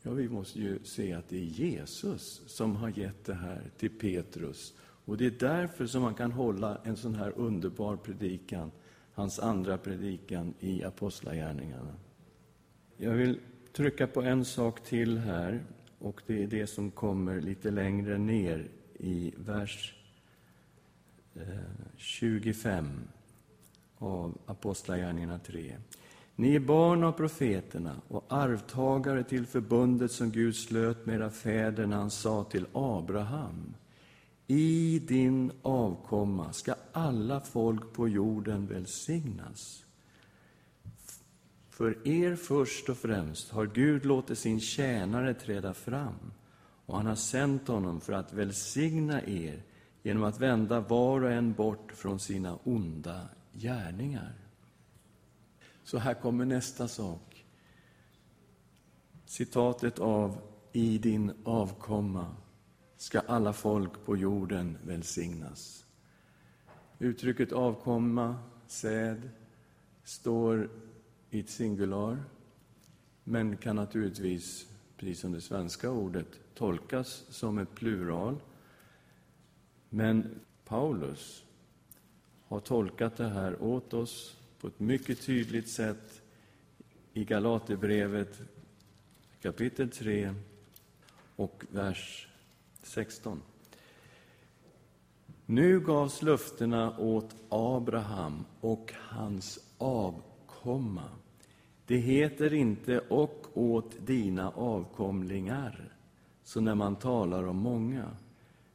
Ja, 0.02 0.12
vi 0.12 0.30
måste 0.30 0.60
ju 0.60 0.80
se 0.84 1.13
att 1.13 1.30
det 1.30 1.38
är 1.38 1.45
Jesus 1.45 2.41
som 2.47 2.75
har 2.75 2.89
gett 2.89 3.25
det 3.25 3.34
här 3.34 3.71
till 3.78 3.89
Petrus. 3.89 4.73
Och 5.06 5.17
det 5.17 5.25
är 5.25 5.34
därför 5.39 5.86
som 5.86 6.02
man 6.02 6.13
kan 6.13 6.32
hålla 6.32 6.78
en 6.84 6.97
sån 6.97 7.15
här 7.15 7.34
underbar 7.36 7.95
predikan, 7.95 8.71
hans 9.13 9.39
andra 9.39 9.78
predikan 9.78 10.54
i 10.60 10.84
Apostlagärningarna. 10.84 11.95
Jag 12.97 13.13
vill 13.13 13.39
trycka 13.73 14.08
på 14.08 14.21
en 14.21 14.45
sak 14.45 14.84
till 14.84 15.17
här, 15.17 15.63
och 15.99 16.21
det 16.28 16.43
är 16.43 16.47
det 16.47 16.67
som 16.67 16.91
kommer 16.91 17.41
lite 17.41 17.71
längre 17.71 18.17
ner 18.17 18.67
i 18.99 19.34
vers 19.38 19.95
eh, 21.36 21.43
25 21.97 22.86
av 23.99 24.38
Apostlagärningarna 24.45 25.39
3. 25.39 25.77
Ni 26.35 26.55
är 26.55 26.59
barn 26.59 27.03
av 27.03 27.12
profeterna 27.12 27.95
och 28.07 28.25
arvtagare 28.27 29.23
till 29.23 29.45
förbundet 29.45 30.12
som 30.12 30.31
Gud 30.31 30.55
slöt 30.55 31.05
med 31.05 31.15
era 31.15 31.29
fäder 31.29 31.85
när 31.85 31.97
han 31.97 32.12
sa 32.12 32.43
till 32.43 32.65
Abraham 32.73 33.73
i 34.51 34.99
din 35.07 35.51
avkomma 35.62 36.53
ska 36.53 36.75
alla 36.91 37.39
folk 37.39 37.93
på 37.93 38.07
jorden 38.07 38.67
välsignas. 38.67 39.85
För 41.69 42.07
er 42.07 42.35
först 42.35 42.89
och 42.89 42.97
främst 42.97 43.51
har 43.51 43.65
Gud 43.65 44.05
låtit 44.05 44.39
sin 44.39 44.59
tjänare 44.59 45.33
träda 45.33 45.73
fram, 45.73 46.31
och 46.85 46.97
han 46.97 47.05
har 47.05 47.15
sänt 47.15 47.67
honom 47.67 48.01
för 48.01 48.13
att 48.13 48.33
välsigna 48.33 49.21
er 49.21 49.63
genom 50.03 50.23
att 50.23 50.39
vända 50.39 50.79
var 50.79 51.21
och 51.21 51.31
en 51.31 51.53
bort 51.53 51.91
från 51.91 52.19
sina 52.19 52.55
onda 52.63 53.29
gärningar. 53.59 54.33
Så 55.83 55.97
här 55.97 56.13
kommer 56.13 56.45
nästa 56.45 56.87
sak. 56.87 57.45
Citatet 59.25 59.99
av 59.99 60.41
”I 60.71 60.97
din 60.97 61.31
avkomma 61.43 62.35
ska 62.97 63.19
alla 63.19 63.53
folk 63.53 64.05
på 64.05 64.17
jorden 64.17 64.77
välsignas”. 64.83 65.85
Uttrycket 66.99 67.51
avkomma, 67.51 68.35
säd, 68.67 69.29
står 70.03 70.69
i 71.29 71.39
ett 71.39 71.49
singular, 71.49 72.23
men 73.23 73.57
kan 73.57 73.75
naturligtvis, 73.75 74.67
precis 74.97 75.19
som 75.19 75.31
det 75.31 75.41
svenska 75.41 75.91
ordet, 75.91 76.27
tolkas 76.53 77.25
som 77.29 77.57
ett 77.57 77.75
plural. 77.75 78.41
Men 79.89 80.39
Paulus 80.65 81.43
har 82.49 82.59
tolkat 82.59 83.17
det 83.17 83.27
här 83.27 83.63
åt 83.63 83.93
oss 83.93 84.38
på 84.59 84.67
ett 84.67 84.79
mycket 84.79 85.21
tydligt 85.21 85.69
sätt 85.69 86.21
i 87.13 87.25
Galaterbrevet 87.25 88.41
kapitel 89.41 89.89
3 89.89 90.33
och 91.35 91.65
vers 91.71 92.27
16. 92.83 93.41
Nu 95.45 95.79
gavs 95.79 96.21
löftena 96.21 96.97
åt 96.97 97.35
Abraham 97.49 98.45
och 98.62 98.93
hans 98.95 99.59
avkomma. 99.77 101.09
Det 101.85 101.97
heter 101.97 102.53
inte 102.53 102.99
”och 102.99 103.45
åt 103.53 104.07
dina 104.07 104.49
avkomlingar”, 104.49 105.93
så 106.43 106.62
när 106.62 106.75
man 106.75 106.95
talar 106.95 107.43
om 107.43 107.57
många, 107.57 108.12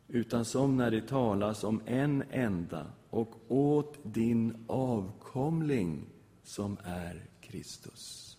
utan 0.09 0.45
som 0.45 0.77
när 0.77 0.91
det 0.91 1.09
talas 1.09 1.65
om 1.65 1.81
en 1.87 2.25
enda, 2.31 2.87
och 3.15 3.35
åt 3.49 3.99
din 4.03 4.65
avkomling, 4.67 6.07
som 6.43 6.77
är 6.85 7.27
Kristus. 7.41 8.37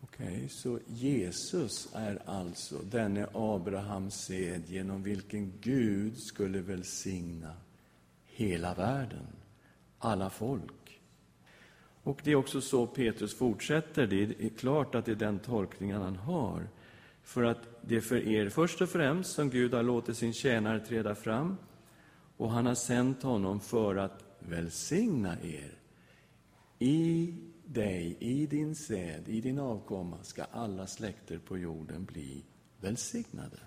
Okej, 0.00 0.36
okay, 0.36 0.48
så 0.48 0.78
Jesus 0.86 1.88
är 1.94 2.22
alltså 2.26 2.78
denne 2.78 3.26
Abrahams 3.32 4.14
sed 4.14 4.62
genom 4.66 5.02
vilken 5.02 5.52
Gud 5.60 6.18
skulle 6.18 6.60
välsigna 6.60 7.56
hela 8.24 8.74
världen, 8.74 9.26
alla 9.98 10.30
folk. 10.30 11.00
Och 12.02 12.20
det 12.24 12.30
är 12.30 12.36
också 12.36 12.60
så 12.60 12.86
Petrus 12.86 13.34
fortsätter. 13.34 14.06
Det 14.06 14.22
är 14.22 14.48
klart 14.48 14.94
att 14.94 15.04
det 15.04 15.12
är 15.12 15.16
den 15.16 15.38
tolkningen 15.38 16.02
han 16.02 16.16
har. 16.16 16.68
För 17.22 17.42
att 17.42 17.68
det 17.80 17.96
är 17.96 18.00
för 18.00 18.28
er 18.28 18.48
först 18.48 18.80
och 18.80 18.88
främst 18.88 19.32
som 19.32 19.50
Gud 19.50 19.74
har 19.74 19.82
låtit 19.82 20.16
sin 20.16 20.32
tjänare 20.32 20.80
träda 20.80 21.14
fram 21.14 21.56
och 22.42 22.50
han 22.50 22.66
har 22.66 22.74
sänt 22.74 23.22
honom 23.22 23.60
för 23.60 23.96
att 23.96 24.24
välsigna 24.38 25.36
er. 25.42 25.78
I 26.78 27.34
dig, 27.64 28.16
i 28.20 28.46
din 28.46 28.74
säd, 28.74 29.28
i 29.28 29.40
din 29.40 29.58
avkomma 29.58 30.22
ska 30.22 30.44
alla 30.44 30.86
släkter 30.86 31.38
på 31.38 31.58
jorden 31.58 32.04
bli 32.04 32.44
välsignade. 32.80 33.58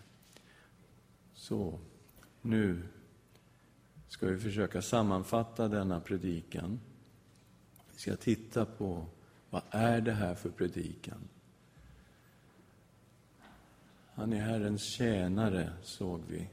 Så, 1.34 1.80
nu 2.42 2.84
ska 4.08 4.28
vi 4.28 4.38
försöka 4.38 4.82
sammanfatta 4.82 5.68
denna 5.68 6.00
predikan. 6.00 6.80
Vi 7.94 8.00
ska 8.00 8.16
titta 8.16 8.66
på 8.66 9.06
vad 9.50 9.62
är 9.70 10.02
det 10.02 10.14
här 10.14 10.36
för 10.36 10.50
predikan? 10.50 11.28
Han 14.14 14.34
är 14.34 14.42
Herrens 14.42 14.84
tjänare, 14.84 15.74
såg 15.84 16.22
vi. 16.28 16.50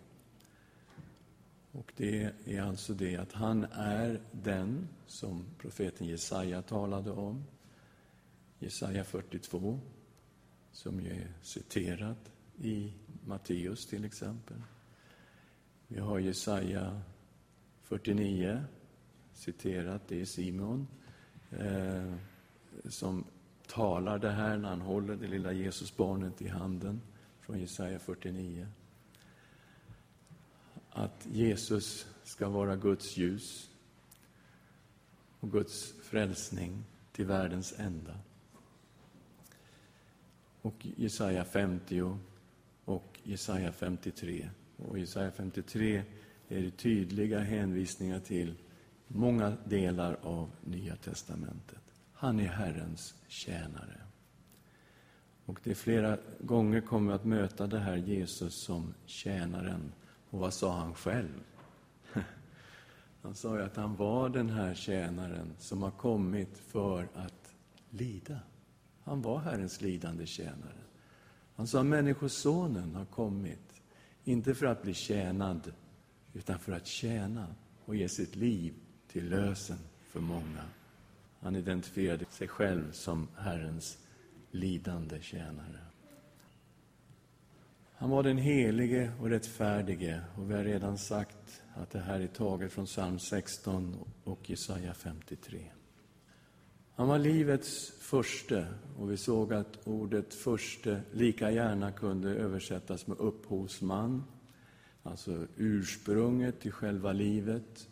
Och 1.73 1.93
det 1.97 2.33
är 2.45 2.63
alltså 2.63 2.95
det 2.95 3.17
att 3.17 3.33
han 3.33 3.65
är 3.73 4.21
den 4.33 4.89
som 5.07 5.45
profeten 5.59 6.07
Jesaja 6.07 6.63
talade 6.63 7.11
om. 7.11 7.45
Jesaja 8.59 9.05
42, 9.05 9.81
som 10.73 11.01
ju 11.01 11.11
är 11.11 11.33
citerat 11.43 12.33
i 12.59 12.93
Matteus 13.27 13.87
till 13.87 14.05
exempel. 14.05 14.57
Vi 15.89 16.01
har 16.01 16.19
Jesaja 16.19 17.01
49, 17.83 18.65
citerat, 19.33 20.03
det 20.09 20.21
är 20.21 20.25
Simon, 20.25 20.87
eh, 21.51 22.15
som 22.89 23.25
talar 23.67 24.19
det 24.19 24.31
här 24.31 24.59
när 24.59 24.69
han 24.69 24.81
håller 24.81 25.17
det 25.17 25.27
lilla 25.27 25.53
Jesusbarnet 25.53 26.43
i 26.43 26.49
handen, 26.49 27.01
från 27.41 27.61
Jesaja 27.61 27.99
49. 27.99 28.67
Att 30.93 31.27
Jesus 31.33 32.07
ska 32.25 32.49
vara 32.49 32.77
Guds 32.77 33.17
ljus 33.17 33.71
och 35.41 35.53
Guds 35.53 35.95
frälsning 36.03 36.85
till 37.13 37.27
världens 37.27 37.75
ända. 37.79 38.19
Och 40.63 40.87
Jesaja 40.97 41.45
50 41.45 42.19
och 42.85 43.21
Jesaja 43.23 43.73
53. 43.73 44.51
Och 44.77 44.99
Jesaja 44.99 45.31
53 45.31 46.03
är 46.49 46.63
det 46.63 46.71
tydliga 46.71 47.39
hänvisningar 47.39 48.21
till 48.21 48.55
många 49.09 49.57
delar 49.65 50.17
av 50.23 50.51
Nya 50.65 50.97
testamentet. 50.97 51.83
Han 52.13 52.41
är 52.41 52.47
Herrens 52.49 53.15
tjänare. 53.29 54.01
Och 55.47 55.61
det 55.65 55.71
är 55.71 55.75
flera 55.75 56.19
gånger 56.41 56.81
kommer 56.81 57.13
att 57.13 57.25
möta 57.25 57.67
det 57.67 57.79
här 57.79 57.97
Jesus 57.97 58.55
som 58.55 58.95
tjänaren. 59.07 59.93
Och 60.33 60.39
vad 60.39 60.55
sa 60.55 60.73
han 60.73 60.95
själv? 60.95 61.45
Han 63.23 63.35
sa 63.35 63.57
ju 63.57 63.63
att 63.63 63.77
han 63.77 63.97
var 63.97 64.29
den 64.29 64.51
här 64.51 64.75
tjänaren 64.75 65.53
som 65.59 65.83
har 65.83 65.91
kommit 65.91 66.59
för 66.59 67.09
att 67.15 67.55
lida. 67.91 68.39
Han 69.05 69.23
var 69.23 69.39
Herrens 69.39 69.81
lidande 69.81 70.27
tjänare. 70.27 70.83
Han 71.57 71.67
sa 71.67 71.81
att 71.81 71.87
Människosonen 71.87 72.95
har 72.95 73.05
kommit, 73.05 73.83
inte 74.25 74.55
för 74.55 74.67
att 74.67 74.83
bli 74.83 74.95
tjänad, 74.95 75.73
utan 76.33 76.59
för 76.59 76.73
att 76.73 76.87
tjäna 76.87 77.47
och 77.85 77.97
ge 77.97 78.09
sitt 78.09 78.37
liv 78.37 78.75
till 79.09 79.29
lösen 79.29 79.79
för 80.03 80.21
många. 80.21 80.65
Han 81.41 81.57
identifierade 81.57 82.25
sig 82.31 82.49
själv 82.49 82.93
som 82.93 83.29
Herrens 83.37 83.99
lidande 84.51 85.21
tjänare. 85.21 85.92
Han 88.03 88.11
var 88.11 88.23
den 88.23 88.39
helige 88.39 89.13
och 89.21 89.29
rättfärdige 89.29 90.21
och 90.37 90.51
vi 90.51 90.55
har 90.55 90.65
redan 90.65 90.99
sagt 90.99 91.63
att 91.75 91.91
det 91.91 91.99
här 91.99 92.21
är 92.21 92.27
taget 92.27 92.73
från 92.73 92.87
psalm 92.87 93.19
16 93.19 93.97
och 94.25 94.51
Jesaja 94.51 94.95
53. 94.95 95.61
Han 96.95 97.09
var 97.09 97.19
livets 97.19 97.93
förste 98.01 98.67
och 98.99 99.11
vi 99.11 99.17
såg 99.17 99.53
att 99.53 99.87
ordet 99.87 100.35
förste 100.35 101.03
lika 101.13 101.51
gärna 101.51 101.93
kunde 101.93 102.31
översättas 102.31 103.07
med 103.07 103.19
upphovsman, 103.19 104.25
alltså 105.03 105.47
ursprunget 105.57 106.61
till 106.61 106.73
själva 106.73 107.13
livet. 107.13 107.89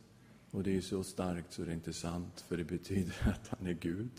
Och 0.51 0.63
det 0.63 0.77
är 0.77 0.81
så 0.81 1.05
starkt 1.05 1.53
så 1.53 1.63
det 1.63 1.71
är 1.71 1.75
inte 1.75 1.93
sant, 1.93 2.45
för 2.49 2.57
det 2.57 2.65
betyder 2.65 3.15
att 3.29 3.49
han 3.49 3.67
är 3.67 3.75
Gud, 3.75 4.13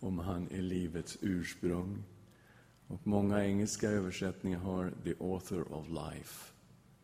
om 0.00 0.18
han 0.18 0.48
är 0.50 0.62
livets 0.62 1.18
ursprung. 1.20 2.04
Och 2.92 3.06
många 3.06 3.44
engelska 3.44 3.90
översättningar 3.90 4.58
har 4.58 4.92
the 5.04 5.14
author 5.20 5.72
of 5.72 5.88
life 5.88 6.52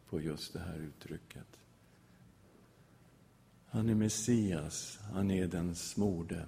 på 0.08 0.20
just 0.20 0.52
det 0.52 0.58
här 0.58 0.78
uttrycket. 0.78 1.46
Han 3.66 3.88
är 3.88 3.94
Messias, 3.94 4.98
han 5.12 5.30
är 5.30 5.46
den 5.46 5.74
smorde. 5.74 6.46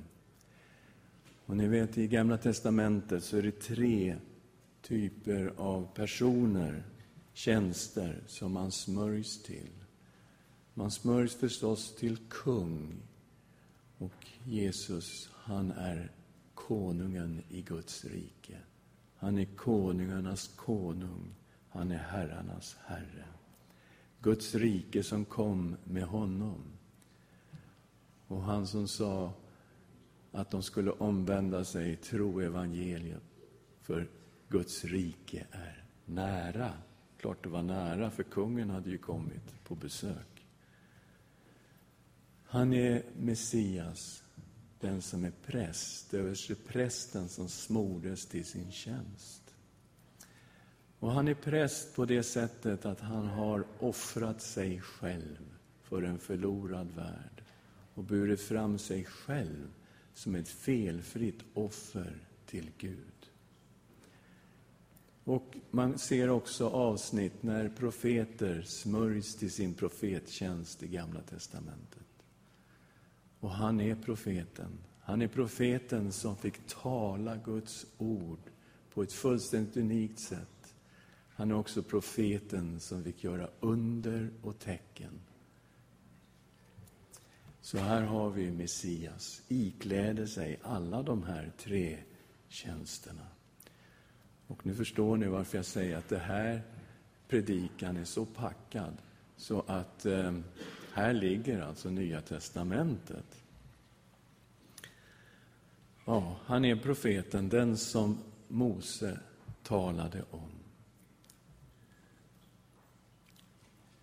Och 1.46 1.56
ni 1.56 1.68
vet, 1.68 1.98
i 1.98 2.06
Gamla 2.06 2.38
testamentet 2.38 3.24
så 3.24 3.36
är 3.36 3.42
det 3.42 3.60
tre 3.60 4.16
typer 4.82 5.52
av 5.56 5.88
personer, 5.94 6.82
tjänster, 7.32 8.24
som 8.26 8.52
man 8.52 8.72
smörjs 8.72 9.42
till. 9.42 9.84
Man 10.74 10.90
smörjs 10.90 11.34
förstås 11.34 11.96
till 11.96 12.16
kung. 12.28 13.02
Och 13.98 14.26
Jesus, 14.44 15.30
han 15.32 15.70
är 15.70 16.12
konungen 16.54 17.42
i 17.48 17.62
Guds 17.62 18.04
rike. 18.04 18.58
Han 19.20 19.38
är 19.38 19.44
konungarnas 19.44 20.48
konung. 20.48 21.34
Han 21.68 21.90
är 21.90 21.98
herrarnas 21.98 22.76
herre. 22.84 23.24
Guds 24.22 24.54
rike 24.54 25.02
som 25.02 25.24
kom 25.24 25.76
med 25.84 26.04
honom. 26.04 26.62
Och 28.26 28.42
han 28.42 28.66
som 28.66 28.88
sa 28.88 29.32
att 30.32 30.50
de 30.50 30.62
skulle 30.62 30.90
omvända 30.90 31.64
sig, 31.64 31.96
tro 31.96 32.40
evangeliet, 32.40 33.22
för 33.82 34.08
Guds 34.48 34.84
rike 34.84 35.46
är 35.50 35.84
nära. 36.04 36.72
Klart 37.16 37.42
det 37.42 37.48
var 37.48 37.62
nära, 37.62 38.10
för 38.10 38.22
kungen 38.22 38.70
hade 38.70 38.90
ju 38.90 38.98
kommit 38.98 39.64
på 39.64 39.74
besök. 39.74 40.46
Han 42.44 42.72
är 42.72 43.02
Messias, 43.16 44.22
den 44.80 45.02
som 45.02 45.24
är 45.24 45.32
präst, 45.46 46.14
översteprästen 46.14 47.28
som 47.28 47.48
smordes 47.48 48.26
till 48.26 48.44
sin 48.44 48.72
tjänst. 48.72 49.54
Och 50.98 51.12
han 51.12 51.28
är 51.28 51.34
präst 51.34 51.94
på 51.94 52.04
det 52.04 52.22
sättet 52.22 52.86
att 52.86 53.00
han 53.00 53.26
har 53.26 53.64
offrat 53.78 54.42
sig 54.42 54.80
själv 54.80 55.54
för 55.82 56.02
en 56.02 56.18
förlorad 56.18 56.90
värld 56.90 57.42
och 57.94 58.04
burit 58.04 58.40
fram 58.40 58.78
sig 58.78 59.04
själv 59.04 59.68
som 60.14 60.34
ett 60.34 60.48
felfritt 60.48 61.40
offer 61.54 62.26
till 62.46 62.70
Gud. 62.78 63.30
Och 65.24 65.56
man 65.70 65.98
ser 65.98 66.28
också 66.30 66.68
avsnitt 66.68 67.42
när 67.42 67.68
profeter 67.68 68.62
smörjs 68.62 69.36
till 69.36 69.50
sin 69.50 69.74
profettjänst 69.74 70.82
i 70.82 70.88
Gamla 70.88 71.20
testamentet. 71.20 71.99
Och 73.40 73.50
han 73.50 73.80
är 73.80 73.94
profeten. 73.94 74.78
Han 75.00 75.22
är 75.22 75.28
profeten 75.28 76.12
som 76.12 76.36
fick 76.36 76.66
tala 76.66 77.36
Guds 77.36 77.86
ord 77.98 78.38
på 78.94 79.02
ett 79.02 79.12
fullständigt 79.12 79.76
unikt 79.76 80.18
sätt. 80.18 80.74
Han 81.28 81.50
är 81.50 81.54
också 81.54 81.82
profeten 81.82 82.80
som 82.80 83.04
fick 83.04 83.24
göra 83.24 83.48
under 83.60 84.30
och 84.42 84.58
tecken. 84.58 85.20
Så 87.60 87.78
här 87.78 88.02
har 88.02 88.30
vi 88.30 88.50
Messias, 88.50 89.42
ikläder 89.48 90.26
sig 90.26 90.60
alla 90.62 91.02
de 91.02 91.22
här 91.22 91.52
tre 91.58 91.98
tjänsterna. 92.48 93.26
Och 94.46 94.66
nu 94.66 94.74
förstår 94.74 95.16
ni 95.16 95.26
varför 95.26 95.58
jag 95.58 95.64
säger 95.64 95.96
att 95.96 96.08
det 96.08 96.18
här 96.18 96.62
predikan 97.28 97.96
är 97.96 98.04
så 98.04 98.24
packad 98.24 98.96
så 99.36 99.64
att 99.66 100.06
eh, 100.06 100.32
här 100.94 101.12
ligger 101.12 101.60
alltså 101.60 101.90
Nya 101.90 102.20
testamentet. 102.20 103.42
Ja, 106.04 106.36
han 106.44 106.64
är 106.64 106.76
profeten, 106.76 107.48
den 107.48 107.76
som 107.76 108.18
Mose 108.48 109.20
talade 109.62 110.24
om. 110.30 110.50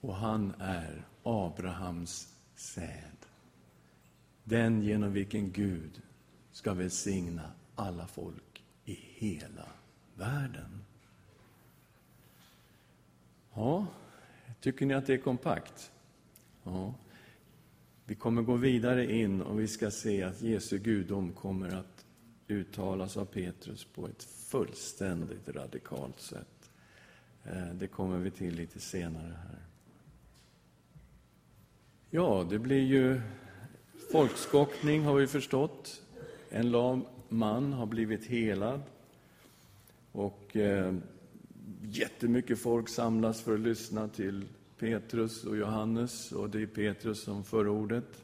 Och 0.01 0.15
han 0.15 0.53
är 0.59 1.05
Abrahams 1.23 2.33
säd. 2.55 3.17
Den 4.43 4.81
genom 4.81 5.13
vilken 5.13 5.51
Gud 5.51 6.01
ska 6.51 6.73
välsigna 6.73 7.51
alla 7.75 8.07
folk 8.07 8.63
i 8.85 8.93
hela 8.93 9.69
världen. 10.15 10.85
Ja, 13.53 13.88
tycker 14.59 14.85
ni 14.85 14.93
att 14.93 15.05
det 15.05 15.13
är 15.13 15.17
kompakt? 15.17 15.91
Ja. 16.68 16.93
Vi 18.05 18.15
kommer 18.15 18.41
gå 18.41 18.55
vidare 18.55 19.13
in 19.13 19.41
och 19.41 19.59
vi 19.59 19.68
ska 19.68 19.91
se 19.91 20.24
att 20.24 20.41
Jesu 20.41 20.78
gudom 20.78 21.34
kommer 21.34 21.76
att 21.76 22.05
uttalas 22.47 23.18
av 23.18 23.26
Petrus 23.26 23.86
på 23.86 24.07
ett 24.07 24.24
fullständigt 24.24 25.49
radikalt 25.49 26.20
sätt. 26.20 26.72
Eh, 27.43 27.74
det 27.74 27.88
kommer 27.88 28.18
vi 28.18 28.32
till 28.32 28.55
lite 28.55 28.80
senare 28.80 29.34
här. 29.43 29.59
Ja, 32.09 32.47
det 32.49 32.59
blir 32.59 32.84
ju 32.84 33.22
folkskockning 34.11 35.03
har 35.03 35.15
vi 35.15 35.28
förstått. 35.28 36.01
En 36.49 36.72
lam 36.72 37.05
man 37.30 37.74
har 37.74 37.86
blivit 37.86 38.26
helad. 38.26 38.82
Och 40.11 40.55
eh, 40.55 40.95
jättemycket 41.82 42.59
folk 42.59 42.89
samlas 42.89 43.41
för 43.41 43.53
att 43.53 43.59
lyssna 43.59 44.07
till 44.07 44.45
Petrus 44.80 45.43
och 45.43 45.57
Johannes, 45.57 46.32
och 46.32 46.49
det 46.49 46.61
är 46.61 46.67
Petrus 46.67 47.23
som 47.23 47.43
för 47.43 47.67
ordet. 47.67 48.23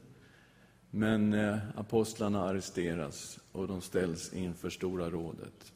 Men 0.90 1.32
eh, 1.32 1.58
apostlarna 1.76 2.42
arresteras 2.42 3.38
och 3.52 3.68
de 3.68 3.80
ställs 3.80 4.32
inför 4.32 4.70
Stora 4.70 5.10
rådet. 5.10 5.72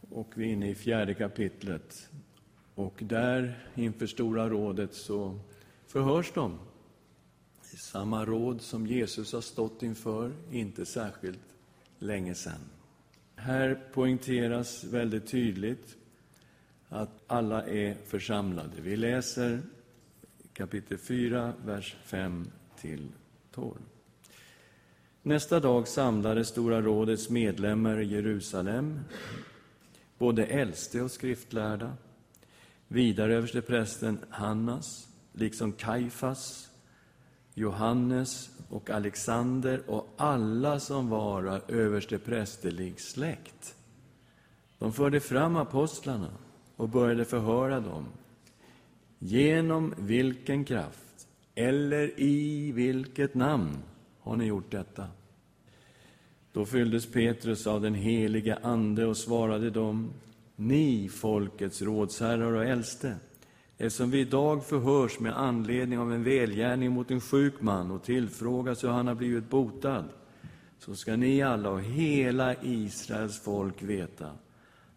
Och 0.00 0.32
vi 0.34 0.48
är 0.48 0.52
inne 0.52 0.70
i 0.70 0.74
fjärde 0.74 1.14
kapitlet. 1.14 2.10
Och 2.74 3.02
där, 3.02 3.68
inför 3.74 4.06
Stora 4.06 4.48
rådet, 4.48 4.94
så 4.94 5.40
förhörs 5.86 6.32
de. 6.34 6.58
I 7.72 7.76
samma 7.76 8.24
råd 8.24 8.60
som 8.60 8.86
Jesus 8.86 9.32
har 9.32 9.40
stått 9.40 9.82
inför, 9.82 10.32
inte 10.50 10.86
särskilt 10.86 11.56
länge 11.98 12.34
sedan. 12.34 12.60
Här 13.36 13.82
poängteras 13.92 14.84
väldigt 14.84 15.26
tydligt 15.26 15.97
att 16.88 17.22
alla 17.26 17.66
är 17.66 17.96
församlade. 18.06 18.80
Vi 18.80 18.96
läser 18.96 19.60
kapitel 20.52 20.98
4, 20.98 21.52
vers 21.64 21.96
5 22.04 22.50
till 22.80 23.08
12. 23.54 23.74
Nästa 25.22 25.60
dag 25.60 25.88
samlades 25.88 26.48
Stora 26.48 26.82
rådets 26.82 27.30
medlemmar 27.30 28.00
i 28.00 28.06
Jerusalem, 28.06 29.00
både 30.18 30.44
äldste 30.46 31.02
och 31.02 31.10
skriftlärda, 31.10 31.96
vidare 32.88 33.34
översteprästen 33.34 34.18
Hannas, 34.30 35.08
liksom 35.32 35.72
Kaifas, 35.72 36.70
Johannes 37.54 38.50
och 38.68 38.90
Alexander 38.90 39.82
och 39.90 40.14
alla 40.16 40.80
som 40.80 41.08
vara 41.08 41.60
översteprästerlig 41.68 43.00
släkt. 43.00 43.74
De 44.78 44.92
förde 44.92 45.20
fram 45.20 45.56
apostlarna 45.56 46.30
och 46.78 46.88
började 46.88 47.24
förhöra 47.24 47.80
dem. 47.80 48.06
Genom 49.18 49.94
vilken 49.98 50.64
kraft 50.64 51.28
eller 51.54 52.20
i 52.20 52.72
vilket 52.72 53.34
namn 53.34 53.76
har 54.20 54.36
ni 54.36 54.46
gjort 54.46 54.70
detta? 54.70 55.06
Då 56.52 56.64
fylldes 56.64 57.12
Petrus 57.12 57.66
av 57.66 57.80
den 57.80 57.94
helige 57.94 58.58
Ande 58.62 59.06
och 59.06 59.16
svarade 59.16 59.70
dem, 59.70 60.10
ni 60.56 61.08
folkets 61.08 61.82
rådsherrar 61.82 62.52
och 62.52 62.64
äldste, 62.64 63.16
eftersom 63.78 64.10
vi 64.10 64.20
idag 64.20 64.64
förhörs 64.64 65.20
med 65.20 65.38
anledning 65.38 65.98
av 65.98 66.12
en 66.12 66.24
välgärning 66.24 66.92
mot 66.92 67.10
en 67.10 67.20
sjuk 67.20 67.60
man 67.60 67.90
och 67.90 68.04
tillfrågas 68.04 68.84
hur 68.84 68.88
han 68.88 69.06
har 69.06 69.14
blivit 69.14 69.50
botad, 69.50 70.04
så 70.78 70.94
ska 70.94 71.16
ni 71.16 71.42
alla 71.42 71.70
och 71.70 71.82
hela 71.82 72.54
Israels 72.62 73.40
folk 73.40 73.82
veta 73.82 74.30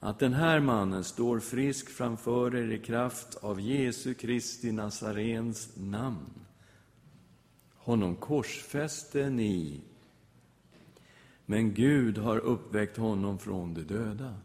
att 0.04 0.20
den 0.20 0.34
här 0.34 0.60
mannen 0.60 1.04
står 1.04 1.40
frisk 1.40 1.90
framför 1.90 2.56
er 2.56 2.72
i 2.72 2.80
kraft 2.80 3.36
av 3.36 3.62
Jesu 3.62 4.14
Kristi 4.14 4.72
Nazarens 4.72 5.70
namn. 5.78 6.46
Honom 7.76 8.16
korsfäste 8.16 9.30
ni, 9.30 9.82
men 11.46 11.74
Gud 11.74 12.18
har 12.18 12.38
uppväckt 12.38 12.98
honom 12.98 13.40
från 13.40 13.74
de 13.74 13.82
döda. 13.82 14.36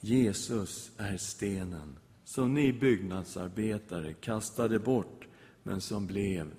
Jesus 0.00 0.90
är 0.96 1.16
stenen 1.16 1.98
som 2.24 2.54
ni 2.54 2.72
byggnadsarbetare 2.72 4.12
kastade 4.12 4.78
bort, 4.78 5.26
men 5.62 5.80
som 5.80 6.06
blev 6.06 6.54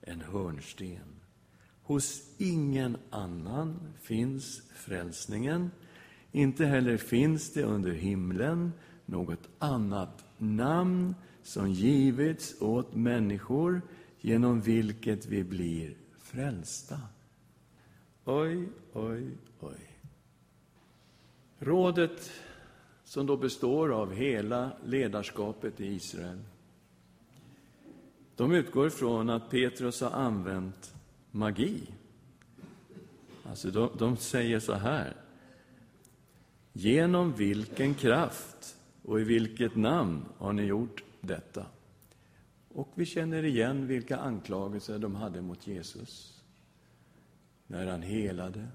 en 0.00 0.20
hörnsten. 0.20 1.20
Hos 1.82 2.22
ingen 2.38 2.96
annan 3.10 3.92
finns 4.02 4.62
frälsningen, 4.74 5.70
inte 6.34 6.64
heller 6.64 6.96
finns 6.96 7.52
det 7.52 7.62
under 7.62 7.92
himlen 7.92 8.72
något 9.06 9.48
annat 9.58 10.24
namn 10.38 11.14
som 11.42 11.70
givits 11.70 12.54
åt 12.60 12.94
människor 12.94 13.82
genom 14.20 14.60
vilket 14.60 15.26
vi 15.26 15.44
blir 15.44 15.96
frälsta. 16.18 17.00
Oj, 18.24 18.68
oj, 18.92 19.30
oj. 19.60 19.98
Rådet, 21.58 22.30
som 23.04 23.26
då 23.26 23.36
består 23.36 23.92
av 23.92 24.12
hela 24.12 24.70
ledarskapet 24.84 25.80
i 25.80 25.86
Israel, 25.86 26.38
de 28.36 28.52
utgår 28.52 28.88
från 28.88 29.30
att 29.30 29.50
Petrus 29.50 30.00
har 30.00 30.10
använt 30.10 30.94
magi. 31.30 31.86
Alltså, 33.44 33.70
de, 33.70 33.90
de 33.98 34.16
säger 34.16 34.60
så 34.60 34.72
här. 34.72 35.23
Genom 36.76 37.32
vilken 37.32 37.94
kraft 37.94 38.76
och 39.02 39.20
i 39.20 39.24
vilket 39.24 39.76
namn 39.76 40.24
har 40.38 40.52
ni 40.52 40.62
gjort 40.62 41.04
detta? 41.20 41.66
Och 42.68 42.88
vi 42.94 43.06
känner 43.06 43.44
igen 43.44 43.86
vilka 43.86 44.16
anklagelser 44.16 44.98
de 44.98 45.14
hade 45.14 45.42
mot 45.42 45.66
Jesus. 45.66 46.42
När 47.66 47.86
han 47.86 48.02
helade, 48.02 48.66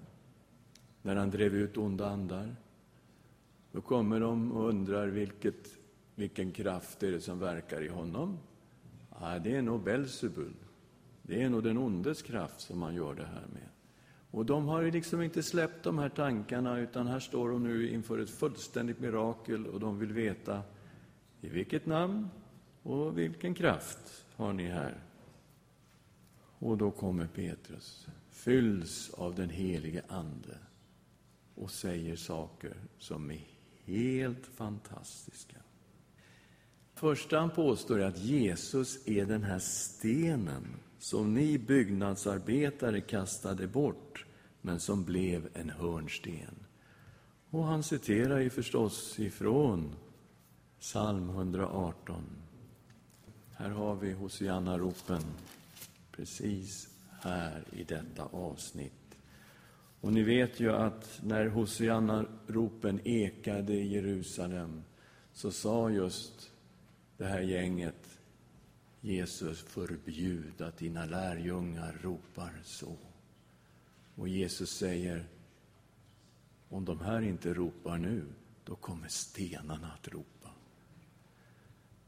när 1.01 1.15
han 1.15 1.29
drev 1.29 1.55
ut 1.55 1.77
onda 1.77 2.09
andar. 2.09 2.55
Då 3.71 3.81
kommer 3.81 4.19
de 4.19 4.51
och 4.51 4.69
undrar 4.69 5.07
vilket, 5.07 5.77
vilken 6.15 6.51
kraft 6.51 7.03
är 7.03 7.11
det 7.11 7.21
som 7.21 7.39
verkar 7.39 7.81
i 7.81 7.87
honom. 7.87 8.37
Ja, 9.19 9.39
det 9.39 9.55
är 9.55 9.61
nog 9.61 9.83
Belsebul. 9.83 10.53
Det 11.21 11.41
är 11.41 11.49
nog 11.49 11.63
den 11.63 11.77
ondes 11.77 12.21
kraft 12.21 12.61
som 12.61 12.81
han 12.81 12.95
gör 12.95 13.15
det 13.15 13.25
här 13.25 13.47
med. 13.53 13.69
Och 14.31 14.45
de 14.45 14.67
har 14.67 14.83
liksom 14.83 15.21
inte 15.21 15.43
släppt 15.43 15.83
de 15.83 15.97
här 15.97 16.09
tankarna, 16.09 16.79
utan 16.79 17.07
här 17.07 17.19
står 17.19 17.49
de 17.49 17.63
nu 17.63 17.89
inför 17.89 18.19
ett 18.19 18.29
fullständigt 18.29 18.99
mirakel 18.99 19.67
och 19.67 19.79
de 19.79 19.99
vill 19.99 20.13
veta 20.13 20.61
i 21.41 21.49
vilket 21.49 21.85
namn 21.85 22.29
och 22.83 23.17
vilken 23.17 23.53
kraft 23.53 24.25
har 24.35 24.53
ni 24.53 24.67
här? 24.67 25.03
Och 26.59 26.77
då 26.77 26.91
kommer 26.91 27.27
Petrus, 27.27 28.07
fylls 28.31 29.09
av 29.09 29.35
den 29.35 29.49
helige 29.49 30.03
Ande 30.07 30.57
och 31.55 31.71
säger 31.71 32.15
saker 32.15 32.73
som 32.97 33.31
är 33.31 33.47
helt 33.85 34.45
fantastiska. 34.45 35.57
Första 36.93 37.39
han 37.39 37.49
påstår 37.49 37.99
är 37.99 38.05
att 38.05 38.19
Jesus 38.19 39.07
är 39.07 39.25
den 39.25 39.43
här 39.43 39.59
stenen 39.59 40.65
som 40.99 41.33
ni 41.33 41.57
byggnadsarbetare 41.57 43.01
kastade 43.01 43.67
bort, 43.67 44.25
men 44.61 44.79
som 44.79 45.03
blev 45.03 45.49
en 45.53 45.69
hörnsten. 45.69 46.65
Och 47.49 47.63
han 47.63 47.83
citerar 47.83 48.39
ju 48.39 48.49
förstås 48.49 49.19
ifrån 49.19 49.95
psalm 50.79 51.29
118. 51.29 52.23
Här 53.51 53.69
har 53.69 53.95
vi 53.95 54.13
Hosianna-ropen, 54.13 55.21
precis 56.11 56.89
här 57.21 57.63
i 57.71 57.83
detta 57.83 58.23
avsnitt. 58.23 58.93
Och 60.01 60.13
ni 60.13 60.23
vet 60.23 60.59
ju 60.59 60.71
att 60.71 61.19
när 61.23 61.45
Hosianna-ropen 61.45 62.99
ekade 63.03 63.73
i 63.73 63.93
Jerusalem 63.93 64.83
så 65.33 65.51
sa 65.51 65.89
just 65.89 66.51
det 67.17 67.25
här 67.25 67.41
gänget 67.41 68.08
Jesus, 69.01 69.61
förbjud 69.61 70.61
att 70.61 70.77
dina 70.77 71.05
lärjungar 71.05 71.99
ropar 72.01 72.61
så. 72.63 72.97
Och 74.15 74.27
Jesus 74.27 74.69
säger, 74.69 75.27
om 76.69 76.85
de 76.85 76.99
här 76.99 77.21
inte 77.21 77.53
ropar 77.53 77.97
nu, 77.97 78.25
då 78.63 78.75
kommer 78.75 79.07
stenarna 79.07 79.91
att 79.91 80.07
ropa. 80.07 80.49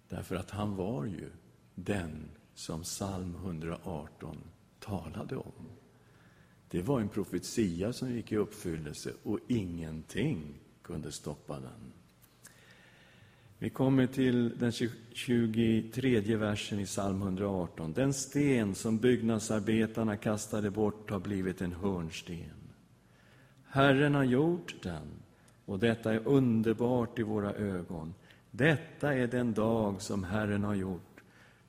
Därför 0.10 0.36
att 0.36 0.50
han 0.50 0.76
var 0.76 1.06
ju 1.06 1.32
den 1.76 2.30
som 2.54 2.84
psalm 2.84 3.36
118 3.36 4.38
talade 4.80 5.36
om. 5.36 5.70
Det 6.70 6.82
var 6.82 7.02
en 7.02 7.10
profetia 7.10 7.94
som 7.94 8.12
gick 8.12 8.32
i 8.32 8.38
uppfyllelse 8.38 9.14
och 9.24 9.40
ingenting 9.48 10.60
kunde 10.82 11.12
stoppa 11.12 11.60
den. 11.60 11.94
Vi 13.62 13.70
kommer 13.70 14.08
till 14.08 14.58
den 14.58 14.72
23 14.72 16.36
versen 16.36 16.80
i 16.80 16.86
psalm 16.86 17.22
118. 17.22 17.94
Den 17.94 18.14
sten 18.14 18.76
som 18.76 18.98
byggnadsarbetarna 18.98 20.18
kastade 20.18 20.72
bort 20.72 21.10
har 21.10 21.20
blivit 21.20 21.62
en 21.62 21.74
hörnsten. 21.74 22.74
Herren 23.68 24.16
har 24.16 24.24
gjort 24.24 24.76
den, 24.84 25.08
och 25.66 25.80
detta 25.80 26.14
är 26.14 26.28
underbart 26.28 27.20
i 27.20 27.24
våra 27.24 27.54
ögon. 27.54 28.14
Detta 28.52 29.14
är 29.14 29.28
den 29.28 29.54
dag 29.54 30.02
som 30.02 30.24
Herren 30.24 30.64
har 30.64 30.76
gjort. 30.76 31.22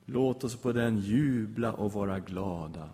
Låt 0.07 0.45
oss 0.45 0.57
på 0.57 0.73
den 0.73 0.99
jubla 0.99 1.73
och 1.73 1.93
vara 1.93 2.21
glada. 2.21 2.89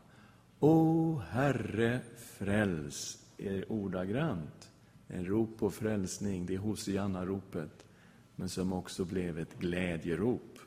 O 0.61 1.23
Herre, 1.31 2.01
fräls 2.17 3.19
är 3.37 3.73
ordagrant. 3.73 4.71
En 5.09 5.27
rop 5.27 5.59
på 5.59 5.71
frälsning, 5.71 6.47
det 6.47 6.55
är 6.55 6.59
Hosianna-ropet, 6.59 7.85
men 8.39 8.49
som 8.49 8.73
också 8.73 9.05
blev 9.05 9.39
ett 9.39 9.59
glädjerop. 9.59 10.59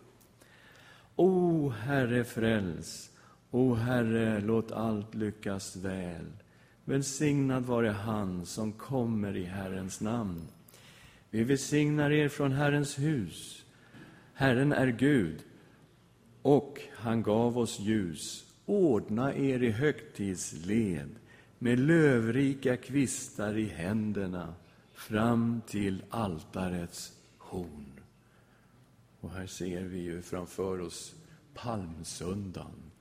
O 1.15 1.69
Herre, 1.69 2.23
fräls. 2.23 3.11
O 3.51 3.73
Herre, 3.73 4.41
låt 4.41 4.71
allt 4.71 5.15
lyckas 5.15 5.75
väl. 5.75 6.25
Välsignad 6.85 7.65
vare 7.65 7.89
han 7.89 8.45
som 8.45 8.71
kommer 8.71 9.35
i 9.35 9.43
Herrens 9.43 10.01
namn. 10.01 10.47
Vi 11.29 11.43
välsignar 11.43 12.11
er 12.11 12.29
från 12.29 12.51
Herrens 12.51 12.99
hus. 12.99 13.65
Herren 14.33 14.73
är 14.73 14.87
Gud, 14.87 15.43
och 16.41 16.81
han 16.95 17.23
gav 17.23 17.57
oss 17.57 17.79
ljus. 17.79 18.45
Ordna 18.65 19.35
er 19.35 19.63
i 19.63 19.71
högtidsled 19.71 21.09
med 21.59 21.79
lövrika 21.79 22.77
kvistar 22.77 23.57
i 23.57 23.65
händerna 23.65 24.53
fram 24.93 25.61
till 25.67 26.03
altarets 26.09 27.13
horn. 27.51 27.99
Och 29.19 29.31
här 29.31 29.47
ser 29.47 29.83
vi 29.83 29.99
ju 29.99 30.21
framför 30.21 30.81
oss 30.81 31.15
palmsöndagen, 31.53 32.91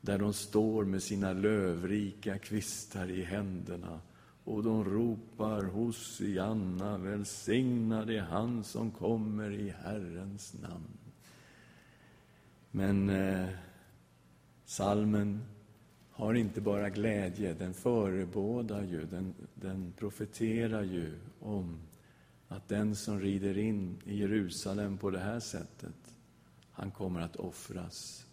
där 0.00 0.18
de 0.18 0.32
står 0.32 0.84
med 0.84 1.02
sina 1.02 1.32
lövrika 1.32 2.38
kvistar 2.38 3.10
i 3.10 3.22
händerna 3.22 4.00
och 4.44 4.62
de 4.62 4.84
ropar 4.84 5.62
Hosianna, 5.62 6.98
välsignad 6.98 8.10
är 8.10 8.20
han 8.20 8.64
som 8.64 8.90
kommer 8.90 9.50
i 9.50 9.74
Herrens 9.84 10.54
namn. 10.62 10.98
Men 12.70 13.10
eh, 13.10 13.48
salmen 14.64 15.40
har 16.10 16.34
inte 16.34 16.60
bara 16.60 16.90
glädje, 16.90 17.54
den 17.54 17.74
förebådar 17.74 18.82
ju, 18.82 19.04
den, 19.06 19.34
den 19.54 19.92
profeterar 19.98 20.82
ju 20.82 21.18
om 21.40 21.78
att 22.50 22.68
den 22.68 22.96
som 22.96 23.20
rider 23.20 23.58
in 23.58 24.02
i 24.04 24.16
Jerusalem 24.16 24.98
på 24.98 25.10
det 25.10 25.18
här 25.18 25.40
sättet, 25.40 26.16
han 26.72 26.90
kommer 26.90 27.20
att 27.20 27.36
offras 27.36 28.26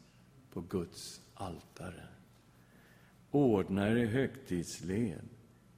på 0.53 0.61
Guds 0.61 1.21
altare. 1.33 2.07
Ordna 3.31 3.89
er 3.89 4.05
högtidsled 4.05 5.29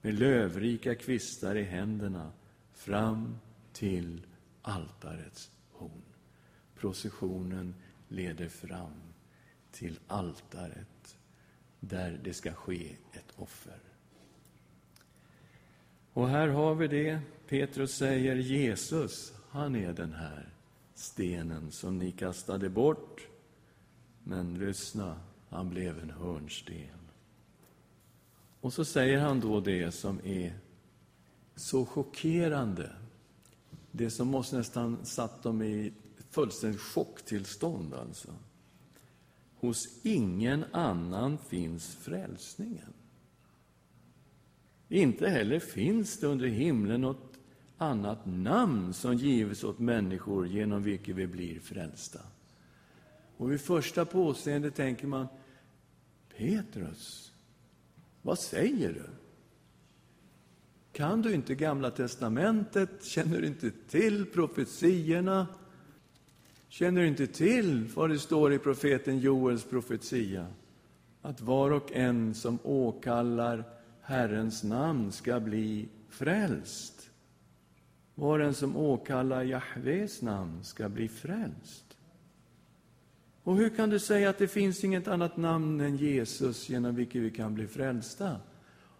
med 0.01 0.19
lövrika 0.19 0.95
kvistar 0.95 1.55
i 1.55 1.63
händerna 1.63 2.31
fram 2.73 3.37
till 3.73 4.25
altarets 4.61 5.51
horn. 5.71 6.01
Processionen 6.75 7.75
leder 8.07 8.49
fram 8.49 9.13
till 9.71 9.99
altaret 10.07 11.17
där 11.79 12.19
det 12.23 12.33
ska 12.33 12.53
ske 12.53 12.95
ett 13.13 13.33
offer. 13.35 13.88
Och 16.19 16.29
här 16.29 16.47
har 16.47 16.75
vi 16.75 16.87
det. 16.87 17.19
Petrus 17.47 17.95
säger 17.95 18.35
Jesus, 18.35 19.33
han 19.49 19.75
är 19.75 19.93
den 19.93 20.13
här 20.13 20.49
stenen 20.95 21.71
som 21.71 21.97
ni 21.97 22.11
kastade 22.11 22.69
bort. 22.69 23.27
Men 24.23 24.59
lyssna, 24.59 25.19
han 25.49 25.69
blev 25.69 25.99
en 25.99 26.09
hörnsten. 26.09 26.99
Och 28.61 28.73
så 28.73 28.85
säger 28.85 29.19
han 29.19 29.39
då 29.39 29.59
det 29.59 29.91
som 29.91 30.19
är 30.23 30.53
så 31.55 31.85
chockerande. 31.85 32.91
Det 33.91 34.09
som 34.09 34.27
måste 34.27 34.57
nästan 34.57 35.05
satt 35.05 35.43
dem 35.43 35.61
i 35.61 35.93
fullständigt 36.29 36.81
chocktillstånd, 36.81 37.93
alltså. 37.93 38.33
Hos 39.55 39.87
ingen 40.03 40.65
annan 40.71 41.37
finns 41.37 41.95
frälsningen. 41.95 42.93
Inte 44.89 45.29
heller 45.29 45.59
finns 45.59 46.19
det 46.19 46.27
under 46.27 46.47
himlen 46.47 47.01
något 47.01 47.39
annat 47.77 48.25
namn 48.25 48.93
som 48.93 49.15
gives 49.15 49.63
åt 49.63 49.79
människor 49.79 50.47
genom 50.47 50.83
vilket 50.83 51.15
vi 51.15 51.27
blir 51.27 51.59
frälsta. 51.59 52.19
Och 53.37 53.51
vid 53.51 53.61
första 53.61 54.05
påseende 54.05 54.71
tänker 54.71 55.07
man, 55.07 55.27
Petrus, 56.37 57.31
vad 58.21 58.39
säger 58.39 58.93
du? 58.93 59.05
Kan 60.91 61.21
du 61.21 61.33
inte 61.33 61.55
Gamla 61.55 61.91
testamentet? 61.91 63.03
Känner 63.03 63.41
du 63.41 63.47
inte 63.47 63.71
till 63.89 64.25
profetiorna? 64.25 65.47
Känner 66.69 67.01
du 67.01 67.07
inte 67.07 67.27
till 67.27 67.89
vad 67.95 68.09
det 68.09 68.19
står 68.19 68.53
i 68.53 68.59
profeten 68.59 69.19
Joels 69.19 69.63
profetia? 69.63 70.47
Att 71.21 71.41
var 71.41 71.71
och 71.71 71.91
en 71.91 72.33
som 72.33 72.59
åkallar 72.63 73.63
Herrens 74.09 74.63
namn 74.63 75.11
ska 75.11 75.39
bli 75.39 75.89
frälst. 76.09 77.09
Var 78.15 78.39
och 78.39 78.45
en 78.45 78.53
som 78.53 78.77
åkallar 78.77 79.43
Jahves 79.43 80.21
namn 80.21 80.63
ska 80.63 80.89
bli 80.89 81.07
frälst. 81.07 81.97
Och 83.43 83.57
hur 83.57 83.69
kan 83.69 83.89
du 83.89 83.99
säga 83.99 84.29
att 84.29 84.37
det 84.37 84.47
finns 84.47 84.83
inget 84.83 85.07
annat 85.07 85.37
namn 85.37 85.81
än 85.81 85.97
Jesus 85.97 86.69
genom 86.69 86.95
vilket 86.95 87.21
vi 87.21 87.31
kan 87.31 87.55
bli 87.55 87.67
frälsta? 87.67 88.35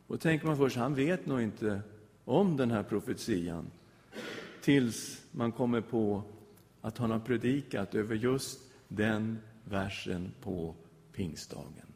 Och 0.07 0.19
tänker 0.19 0.47
man 0.47 0.57
först, 0.57 0.77
han 0.77 0.95
vet 0.95 1.25
nog 1.25 1.41
inte 1.41 1.81
om 2.25 2.57
den 2.57 2.71
här 2.71 2.83
profetian 2.83 3.71
tills 4.61 5.21
man 5.31 5.51
kommer 5.51 5.81
på 5.81 6.23
att 6.81 6.97
han 6.97 7.11
har 7.11 7.19
predikat 7.19 7.95
över 7.95 8.15
just 8.15 8.59
den 8.87 9.37
versen 9.63 10.31
på 10.41 10.75
pingstdagen 11.13 11.93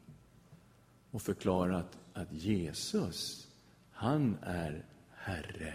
och 1.10 1.22
förklarat 1.22 1.98
att 2.14 2.32
Jesus, 2.32 3.48
han 3.90 4.36
är 4.42 4.84
Herre. 5.10 5.74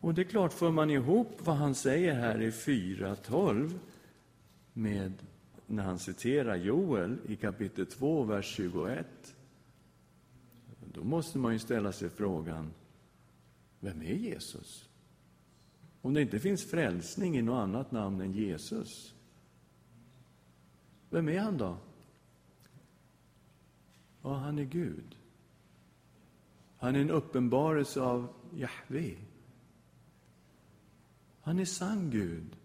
Och 0.00 0.14
det 0.14 0.22
är 0.22 0.24
klart, 0.24 0.52
för 0.52 0.70
man 0.70 0.90
ihop 0.90 1.32
vad 1.38 1.56
han 1.56 1.74
säger 1.74 2.14
här 2.14 2.40
i 2.40 2.50
4.12 2.50 3.78
med 4.72 5.12
när 5.66 5.82
han 5.82 5.98
citerar 5.98 6.56
Joel 6.56 7.18
i 7.26 7.36
kapitel 7.36 7.86
2, 7.86 8.24
vers 8.24 8.54
21, 8.54 9.06
då 10.94 11.04
måste 11.04 11.38
man 11.38 11.52
ju 11.52 11.58
ställa 11.58 11.92
sig 11.92 12.10
frågan, 12.10 12.70
vem 13.80 14.02
är 14.02 14.14
Jesus? 14.14 14.88
Om 16.02 16.14
det 16.14 16.22
inte 16.22 16.40
finns 16.40 16.70
frälsning 16.70 17.38
i 17.38 17.42
något 17.42 17.62
annat 17.62 17.92
namn 17.92 18.20
än 18.20 18.32
Jesus, 18.32 19.14
vem 21.10 21.28
är 21.28 21.38
han 21.38 21.58
då? 21.58 21.76
Ja, 24.28 24.34
han 24.34 24.58
är 24.58 24.64
Gud. 24.64 25.16
Han 26.78 26.96
är 26.96 27.00
en 27.00 27.10
uppenbarelse 27.10 28.00
av 28.00 28.28
Jahve. 28.54 29.14
Han 31.40 31.58
är 31.58 31.64
sann 31.64 32.10
Gud 32.10 32.56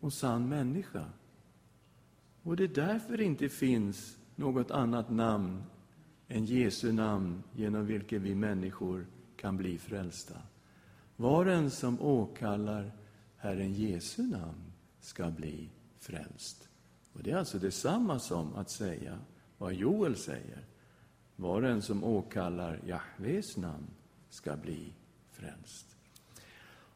och 0.00 0.12
sann 0.12 0.48
människa. 0.48 1.04
Och 2.42 2.56
det 2.56 2.64
är 2.64 2.68
därför 2.68 3.16
det 3.16 3.24
inte 3.24 3.48
finns 3.48 4.18
något 4.36 4.70
annat 4.70 5.10
namn 5.10 5.62
än 6.28 6.44
Jesu 6.44 6.92
namn 6.92 7.42
genom 7.52 7.86
vilket 7.86 8.22
vi 8.22 8.34
människor 8.34 9.06
kan 9.36 9.56
bli 9.56 9.78
frälsta. 9.78 10.38
Var 11.16 11.46
en 11.46 11.70
som 11.70 12.00
åkallar 12.00 12.92
Herren 13.36 13.72
Jesu 13.72 14.22
namn 14.22 14.72
ska 15.00 15.30
bli 15.30 15.70
frälst. 15.98 16.68
Och 17.12 17.22
Det 17.22 17.30
är 17.30 17.36
alltså 17.36 17.58
detsamma 17.58 18.18
som 18.18 18.54
att 18.54 18.70
säga 18.70 19.18
vad 19.58 19.74
Joel 19.74 20.16
säger. 20.16 20.71
Var 21.42 21.62
en 21.62 21.82
som 21.82 22.04
åkallar 22.04 22.80
Jahves 22.86 23.56
namn 23.56 23.86
ska 24.30 24.56
bli 24.56 24.92
frälst. 25.30 25.96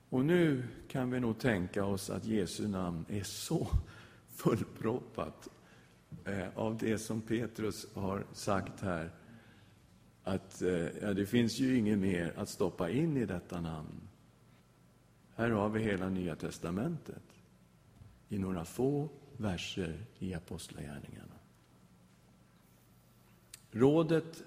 Och 0.09 0.25
nu 0.25 0.63
kan 0.89 1.11
vi 1.11 1.21
nog 1.21 1.39
tänka 1.39 1.85
oss 1.85 2.11
att 2.11 2.25
Jesu 2.25 2.69
namn 2.69 3.05
är 3.09 3.23
så 3.23 3.69
fullproppat 4.29 5.49
eh, 6.25 6.49
av 6.55 6.79
det 6.79 6.99
som 6.99 7.21
Petrus 7.21 7.87
har 7.95 8.25
sagt 8.33 8.81
här 8.81 9.11
att 10.23 10.63
eh, 10.63 10.89
ja, 11.03 11.15
det 11.15 11.27
finns 11.27 11.59
ju 11.59 11.79
inget 11.79 11.99
mer 11.99 12.33
att 12.37 12.49
stoppa 12.49 12.91
in 12.91 13.17
i 13.17 13.27
detta 13.27 13.61
namn. 13.61 14.01
Här 15.35 15.51
har 15.51 15.69
vi 15.69 15.81
hela 15.81 16.09
Nya 16.09 16.37
testamentet 16.37 17.25
i 18.29 18.39
några 18.39 18.65
få 18.65 19.09
verser 19.37 20.05
i 20.19 20.35
Apostlagärningarna. 20.35 21.36
Rådet, 23.79 24.45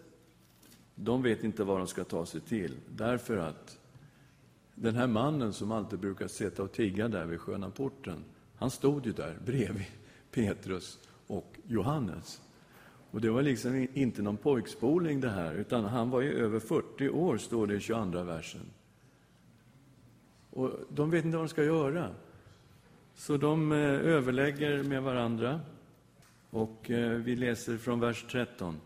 de 0.95 1.21
vet 1.21 1.43
inte 1.43 1.63
vad 1.63 1.77
de 1.77 1.87
ska 1.87 2.03
ta 2.03 2.25
sig 2.25 2.41
till, 2.41 2.77
därför 2.89 3.37
att 3.37 3.79
den 4.75 4.95
här 4.95 5.07
mannen 5.07 5.53
som 5.53 5.71
alltid 5.71 5.99
brukar 5.99 6.27
sitta 6.27 6.63
och 6.63 6.71
tigga 6.71 7.07
där 7.07 7.25
vid 7.25 7.39
sköna 7.39 7.69
porten, 7.69 8.23
han 8.55 8.69
stod 8.69 9.05
ju 9.05 9.11
där 9.11 9.37
bredvid 9.45 9.85
Petrus 10.31 10.99
och 11.27 11.59
Johannes. 11.67 12.41
Och 13.11 13.21
det 13.21 13.29
var 13.29 13.41
liksom 13.41 13.87
inte 13.93 14.21
någon 14.21 14.37
pojkspoling 14.37 15.21
det 15.21 15.29
här, 15.29 15.53
utan 15.53 15.85
han 15.85 16.09
var 16.09 16.21
ju 16.21 16.33
över 16.33 16.59
40 16.59 17.09
år, 17.09 17.37
står 17.37 17.67
det 17.67 17.75
i 17.75 17.79
22 17.79 18.23
versen. 18.23 18.65
Och 20.49 20.71
de 20.89 21.09
vet 21.09 21.25
inte 21.25 21.37
vad 21.37 21.45
de 21.45 21.49
ska 21.49 21.63
göra. 21.63 22.09
Så 23.15 23.37
de 23.37 23.71
eh, 23.71 23.77
överlägger 23.87 24.83
med 24.83 25.03
varandra. 25.03 25.59
Och 26.49 26.91
eh, 26.91 27.11
vi 27.11 27.35
läser 27.35 27.77
från 27.77 27.99
vers 27.99 28.25
13. 28.31 28.77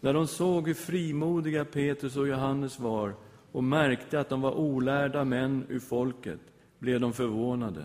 När 0.00 0.14
de 0.14 0.26
såg 0.26 0.66
hur 0.66 0.74
frimodiga 0.74 1.64
Petrus 1.64 2.16
och 2.16 2.28
Johannes 2.28 2.80
var 2.80 3.14
och 3.52 3.64
märkte 3.64 4.20
att 4.20 4.28
de 4.28 4.40
var 4.40 4.52
olärda 4.52 5.24
män 5.24 5.66
ur 5.68 5.80
folket, 5.80 6.40
blev 6.78 7.00
de 7.00 7.12
förvånade. 7.12 7.84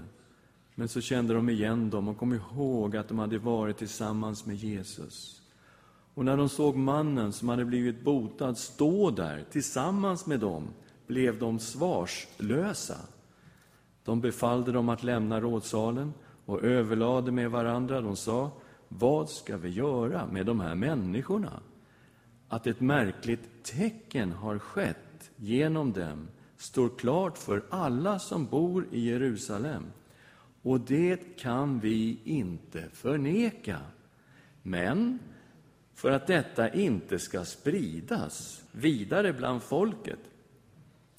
Men 0.75 0.87
så 0.87 1.01
kände 1.01 1.33
de 1.33 1.49
igen 1.49 1.89
dem 1.89 2.07
och 2.07 2.17
kom 2.17 2.33
ihåg 2.33 2.97
att 2.97 3.07
de 3.07 3.19
hade 3.19 3.37
varit 3.37 3.77
tillsammans 3.77 4.45
med 4.45 4.55
Jesus. 4.55 5.41
Och 6.13 6.25
när 6.25 6.37
de 6.37 6.49
såg 6.49 6.75
mannen 6.75 7.33
som 7.33 7.49
hade 7.49 7.65
blivit 7.65 8.03
botad 8.03 8.57
stå 8.57 9.11
där 9.11 9.45
tillsammans 9.51 10.25
med 10.25 10.39
dem, 10.39 10.67
blev 11.07 11.39
de 11.39 11.59
svarslösa. 11.59 12.97
De 14.03 14.21
befallde 14.21 14.71
dem 14.71 14.89
att 14.89 15.03
lämna 15.03 15.41
rådsalen 15.41 16.13
och 16.45 16.63
överlade 16.63 17.31
med 17.31 17.51
varandra. 17.51 18.01
De 18.01 18.15
sa, 18.15 18.51
vad 18.87 19.29
ska 19.29 19.57
vi 19.57 19.69
göra 19.69 20.27
med 20.27 20.45
de 20.45 20.59
här 20.59 20.75
människorna? 20.75 21.59
Att 22.53 22.67
ett 22.67 22.81
märkligt 22.81 23.63
tecken 23.63 24.31
har 24.31 24.59
skett 24.59 25.31
genom 25.35 25.93
dem 25.93 26.27
står 26.57 26.89
klart 26.97 27.37
för 27.37 27.63
alla 27.69 28.19
som 28.19 28.45
bor 28.45 28.87
i 28.91 29.09
Jerusalem. 29.09 29.83
Och 30.61 30.79
det 30.79 31.37
kan 31.37 31.79
vi 31.79 32.19
inte 32.23 32.89
förneka. 32.93 33.79
Men 34.61 35.19
för 35.93 36.11
att 36.11 36.27
detta 36.27 36.73
inte 36.73 37.19
ska 37.19 37.45
spridas 37.45 38.63
vidare 38.71 39.33
bland 39.33 39.63
folket 39.63 40.19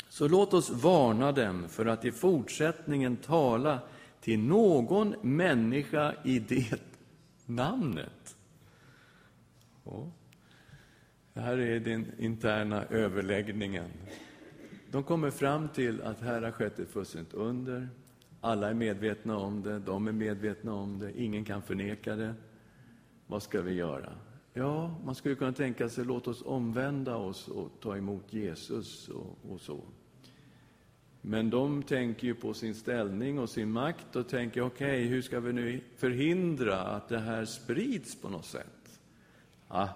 så 0.08 0.28
låt 0.28 0.54
oss 0.54 0.70
varna 0.70 1.32
dem 1.32 1.68
för 1.68 1.86
att 1.86 2.04
i 2.04 2.12
fortsättningen 2.12 3.16
tala 3.16 3.78
till 4.20 4.38
någon 4.38 5.14
människa 5.22 6.14
i 6.24 6.38
det 6.38 6.82
namnet. 7.46 8.36
Ja. 9.84 10.10
Det 11.34 11.40
här 11.40 11.58
är 11.58 11.80
den 11.80 12.06
interna 12.18 12.84
överläggningen. 12.84 13.90
De 14.90 15.02
kommer 15.02 15.30
fram 15.30 15.68
till 15.68 16.02
att 16.02 16.20
här 16.20 16.42
har 16.42 16.50
skett 16.50 16.78
ett 16.78 16.90
fullständigt 16.90 17.34
under. 17.34 17.88
Alla 18.40 18.70
är 18.70 18.74
medvetna 18.74 19.36
om 19.36 19.62
det, 19.62 19.78
de 19.78 20.08
är 20.08 20.12
medvetna 20.12 20.74
om 20.74 20.98
det, 20.98 21.20
ingen 21.20 21.44
kan 21.44 21.62
förneka 21.62 22.16
det. 22.16 22.34
Vad 23.26 23.42
ska 23.42 23.62
vi 23.62 23.72
göra? 23.72 24.12
Ja, 24.52 24.94
man 25.04 25.14
skulle 25.14 25.34
kunna 25.34 25.52
tänka 25.52 25.88
sig, 25.88 26.04
låt 26.04 26.26
oss 26.26 26.42
omvända 26.42 27.16
oss 27.16 27.48
och 27.48 27.70
ta 27.80 27.96
emot 27.96 28.32
Jesus 28.32 29.08
och, 29.08 29.38
och 29.50 29.60
så. 29.60 29.80
Men 31.20 31.50
de 31.50 31.82
tänker 31.82 32.26
ju 32.26 32.34
på 32.34 32.54
sin 32.54 32.74
ställning 32.74 33.38
och 33.38 33.50
sin 33.50 33.70
makt 33.70 34.16
och 34.16 34.28
tänker, 34.28 34.60
okej, 34.62 34.86
okay, 34.86 35.04
hur 35.04 35.22
ska 35.22 35.40
vi 35.40 35.52
nu 35.52 35.80
förhindra 35.96 36.80
att 36.80 37.08
det 37.08 37.18
här 37.18 37.44
sprids 37.44 38.20
på 38.20 38.28
något 38.28 38.46
sätt? 38.46 39.00
Ah, 39.68 39.88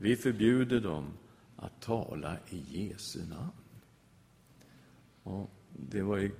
vi 0.00 0.16
förbjuder 0.16 0.80
dem 0.80 1.12
att 1.56 1.80
tala 1.80 2.36
i 2.48 2.88
Jesu 2.88 3.18
namn. 3.18 3.52
Och 5.22 5.50
det 5.72 6.02
var 6.02 6.16
ju 6.16 6.30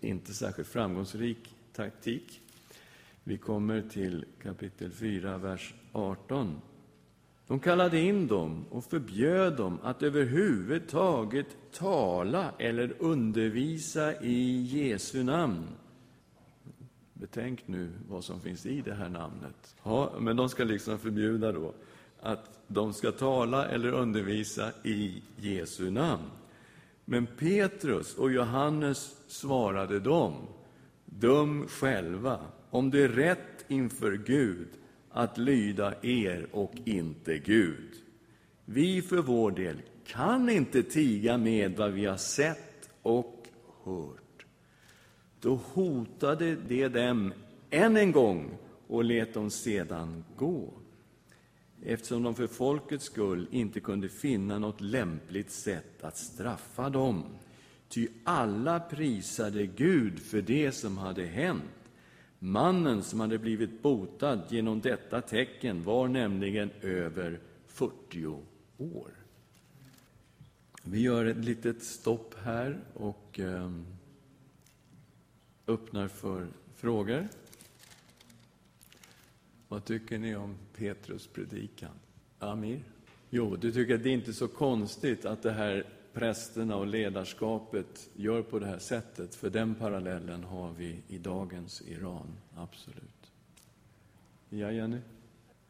inte 0.00 0.34
särskilt 0.34 0.68
framgångsrik 0.68 1.56
taktik. 1.72 2.40
Vi 3.24 3.38
kommer 3.38 3.82
till 3.82 4.24
kapitel 4.42 4.90
4, 4.90 5.38
vers 5.38 5.74
18. 5.92 6.60
De 7.46 7.60
kallade 7.60 8.00
in 8.00 8.26
dem 8.26 8.64
och 8.70 8.84
förbjöd 8.84 9.56
dem 9.56 9.78
att 9.82 10.02
överhuvudtaget 10.02 11.46
tala 11.72 12.52
eller 12.58 12.94
undervisa 12.98 14.22
i 14.22 14.62
Jesu 14.62 15.22
namn. 15.22 15.66
Betänk 17.12 17.68
nu 17.68 17.92
vad 18.08 18.24
som 18.24 18.40
finns 18.40 18.66
i 18.66 18.80
det 18.80 18.94
här 18.94 19.08
namnet. 19.08 19.76
Ja, 19.82 20.12
men 20.20 20.36
de 20.36 20.48
ska 20.48 20.64
liksom 20.64 20.98
förbjuda 20.98 21.52
då 21.52 21.74
att 22.24 22.50
de 22.68 22.92
ska 22.92 23.12
tala 23.12 23.68
eller 23.68 23.92
undervisa 23.92 24.70
i 24.82 25.22
Jesu 25.36 25.90
namn. 25.90 26.30
Men 27.04 27.26
Petrus 27.26 28.14
och 28.14 28.32
Johannes 28.32 29.16
svarade 29.26 30.00
dem, 30.00 30.34
döm 31.04 31.66
själva 31.68 32.38
om 32.70 32.90
det 32.90 33.02
är 33.02 33.08
rätt 33.08 33.64
inför 33.68 34.12
Gud 34.12 34.68
att 35.10 35.38
lyda 35.38 35.94
er 36.02 36.46
och 36.52 36.72
inte 36.84 37.38
Gud. 37.38 37.90
Vi 38.64 39.02
för 39.02 39.18
vår 39.18 39.50
del 39.50 39.76
kan 40.06 40.48
inte 40.48 40.82
tiga 40.82 41.38
med 41.38 41.76
vad 41.76 41.92
vi 41.92 42.04
har 42.04 42.16
sett 42.16 42.90
och 43.02 43.46
hört. 43.84 44.46
Då 45.40 45.54
hotade 45.54 46.56
de 46.56 46.88
dem 46.88 47.32
än 47.70 47.96
en 47.96 48.12
gång 48.12 48.58
och 48.86 49.04
lät 49.04 49.34
dem 49.34 49.50
sedan 49.50 50.24
gå 50.36 50.72
eftersom 51.84 52.22
de 52.22 52.34
för 52.34 52.46
folkets 52.46 53.04
skull 53.04 53.46
inte 53.50 53.80
kunde 53.80 54.08
finna 54.08 54.58
något 54.58 54.80
lämpligt 54.80 55.50
sätt 55.50 56.04
att 56.04 56.16
straffa 56.16 56.90
dem. 56.90 57.24
Ty 57.88 58.08
alla 58.24 58.80
prisade 58.80 59.66
Gud 59.66 60.18
för 60.18 60.42
det 60.42 60.72
som 60.72 60.98
hade 60.98 61.24
hänt. 61.24 61.62
Mannen 62.38 63.02
som 63.02 63.20
hade 63.20 63.38
blivit 63.38 63.82
botad 63.82 64.40
genom 64.48 64.80
detta 64.80 65.20
tecken 65.20 65.84
var 65.84 66.08
nämligen 66.08 66.70
över 66.80 67.40
40 67.66 68.26
år. 68.78 69.10
Vi 70.82 71.00
gör 71.00 71.26
ett 71.26 71.44
litet 71.44 71.82
stopp 71.82 72.34
här 72.42 72.80
och 72.94 73.40
ehm, 73.40 73.86
öppnar 75.66 76.08
för 76.08 76.48
frågor. 76.74 77.28
Vad 79.74 79.84
tycker 79.84 80.18
ni 80.18 80.36
om 80.36 80.54
Petrus 80.76 81.26
predikan? 81.26 81.90
Amir? 82.38 82.84
Jo, 83.30 83.56
du 83.56 83.72
tycker 83.72 83.94
att 83.94 84.02
det 84.02 84.08
är 84.08 84.14
inte 84.14 84.32
så 84.32 84.48
konstigt 84.48 85.24
att 85.24 85.42
det 85.42 85.52
här 85.52 85.86
prästerna 86.12 86.76
och 86.76 86.86
ledarskapet 86.86 88.10
gör 88.16 88.42
på 88.42 88.58
det 88.58 88.66
här 88.66 88.78
sättet, 88.78 89.34
för 89.34 89.50
den 89.50 89.74
parallellen 89.74 90.44
har 90.44 90.72
vi 90.72 91.02
i 91.08 91.18
dagens 91.18 91.82
Iran, 91.86 92.26
absolut. 92.56 93.32
Ja, 94.48 94.72
Jenny? 94.72 94.98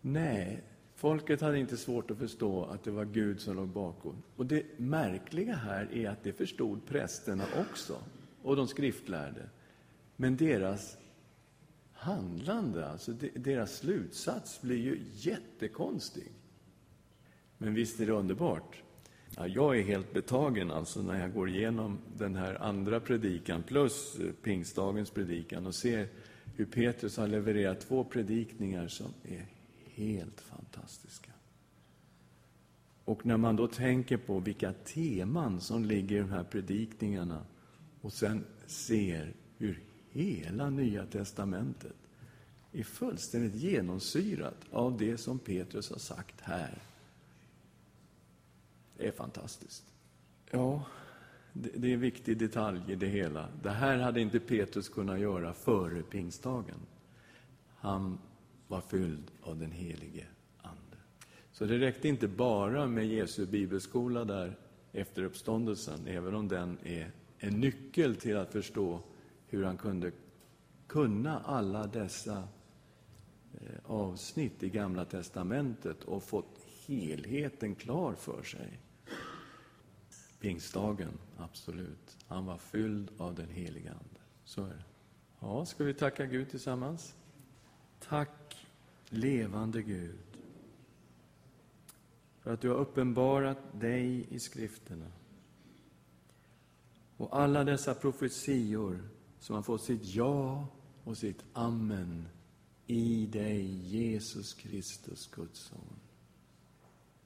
Nej, 0.01 0.63
folket 0.95 1.41
hade 1.41 1.59
inte 1.59 1.77
svårt 1.77 2.11
att 2.11 2.19
förstå 2.19 2.65
att 2.65 2.85
det 2.85 2.91
var 2.91 3.05
Gud 3.05 3.41
som 3.41 3.57
låg 3.57 3.69
bakom. 3.69 4.23
Och 4.37 4.47
det 4.47 4.79
märkliga 4.79 5.55
här 5.55 5.89
är 5.93 6.11
att 6.11 6.23
det 6.23 6.33
förstod 6.33 6.87
prästerna 6.87 7.45
också, 7.71 7.97
och 8.43 8.57
de 8.57 8.69
skriftlärde. 8.69 9.49
Men 10.17 10.37
deras 10.37 10.97
handlande, 12.05 12.89
alltså 12.89 13.13
deras 13.35 13.77
slutsats, 13.77 14.63
blir 14.63 14.77
ju 14.77 15.01
jättekonstig. 15.13 16.33
Men 17.59 17.75
visst 17.75 18.01
är 18.01 18.07
det 18.07 18.13
underbart? 18.13 18.83
Ja, 19.37 19.47
jag 19.47 19.79
är 19.79 19.83
helt 19.83 20.13
betagen 20.13 20.71
alltså 20.71 21.03
när 21.03 21.21
jag 21.21 21.33
går 21.33 21.49
igenom 21.49 21.99
den 22.17 22.37
här 22.37 22.63
andra 22.63 23.01
predikan 23.01 23.63
plus 23.63 24.19
eh, 24.19 24.33
pingstdagens 24.43 25.11
predikan 25.11 25.67
och 25.67 25.75
ser 25.75 26.09
hur 26.57 26.65
Petrus 26.65 27.17
har 27.17 27.29
levererat 27.29 27.81
två 27.81 28.05
predikningar 28.05 28.89
som 28.89 29.15
är 29.25 29.47
helt 29.95 30.41
fantastiska. 30.41 31.31
Och 33.05 33.27
när 33.27 33.37
man 33.37 33.57
då 33.57 33.67
tänker 33.67 34.17
på 34.17 34.39
vilka 34.39 34.73
teman 34.73 35.61
som 35.61 35.85
ligger 35.85 36.17
i 36.17 36.21
de 36.21 36.31
här 36.31 36.45
predikningarna 36.45 37.47
och 38.01 38.13
sen 38.13 38.45
ser 38.67 39.35
hur 39.59 39.81
hela 40.15 40.71
Nya 40.71 41.07
testamentet 41.07 41.97
är 42.73 42.83
fullständigt 42.83 43.55
genomsyrat 43.55 44.57
av 44.71 44.99
det 44.99 45.19
som 45.19 45.39
Petrus 45.39 45.91
har 45.91 45.99
sagt 45.99 46.41
här. 46.41 46.79
Det 48.97 49.07
är 49.07 49.13
fantastiskt. 49.13 49.85
Ja, 50.51 50.85
det, 51.53 51.89
är 51.91 51.95
en 51.95 52.01
viktig 52.01 52.39
detalj 52.39 52.81
i 52.89 52.95
det 52.95 53.07
hela. 53.07 53.49
Det 53.63 53.71
här 53.71 53.99
hade 53.99 54.21
inte 54.21 54.41
Petrus 54.41 54.89
kunnat 54.89 55.21
göra 55.21 55.53
före 55.53 56.03
pingstdagen. 56.03 56.79
Han 57.77 58.19
var 58.69 58.81
fylld 58.81 59.31
av 59.43 59.59
den 59.59 59.73
helige 59.73 60.27
Ande. 60.63 60.97
Så 61.53 61.65
det 61.65 61.79
räckte 61.79 62.09
inte 62.09 62.29
bara 62.29 62.87
med 62.87 63.07
Jesu 63.07 63.47
bibelskola 63.47 64.25
där 64.25 64.59
efter 64.93 65.23
uppståndelsen, 65.23 66.07
även 66.07 66.35
om 66.35 66.49
den 66.49 66.79
är 66.85 67.11
en 67.39 67.61
nyckel 67.61 68.17
till 68.17 68.37
att 68.37 68.53
förstå 68.53 69.01
hur 69.57 69.65
han 69.65 69.77
kunde 69.77 70.13
kunna 70.87 71.41
alla 71.41 71.87
dessa 71.87 72.49
eh, 73.53 73.79
avsnitt 73.85 74.63
i 74.63 74.71
Gamla 74.71 75.05
testamentet 75.05 76.05
och 76.05 76.23
fått 76.23 76.59
helheten 76.87 77.75
klar 77.75 78.15
för 78.15 78.43
sig. 78.43 78.81
Pingstdagen, 80.41 81.19
absolut. 81.37 82.17
Han 82.27 82.47
var 82.47 82.59
fylld 82.59 83.11
av 83.19 83.35
den 83.35 83.49
heliga 83.49 83.91
Ande. 83.91 84.21
Så 84.45 84.65
är 84.65 84.69
det. 84.69 84.85
Ja, 85.41 85.67
ska 85.67 85.85
vi 85.85 85.95
tacka 85.95 86.27
Gud 86.27 86.51
tillsammans? 86.51 87.15
Tack, 88.01 88.67
levande 89.09 89.83
Gud, 89.83 90.19
för 92.41 92.53
att 92.55 92.61
du 92.61 92.69
har 92.69 92.77
uppenbarat 92.77 93.59
dig 93.81 94.27
i 94.31 94.41
skrifterna. 94.41 95.13
Och 97.17 97.39
alla 97.39 97.65
dessa 97.65 97.95
profetior 97.95 99.14
som 99.45 99.55
har 99.55 99.63
fått 99.63 99.83
sitt 99.83 100.15
ja 100.15 100.67
och 101.05 101.17
sitt 101.17 101.45
Amen 101.53 102.29
i 102.87 103.27
dig, 103.27 103.65
Jesus 103.97 104.55
Kristus, 104.55 105.27
Guds 105.27 105.61
son. 105.61 106.01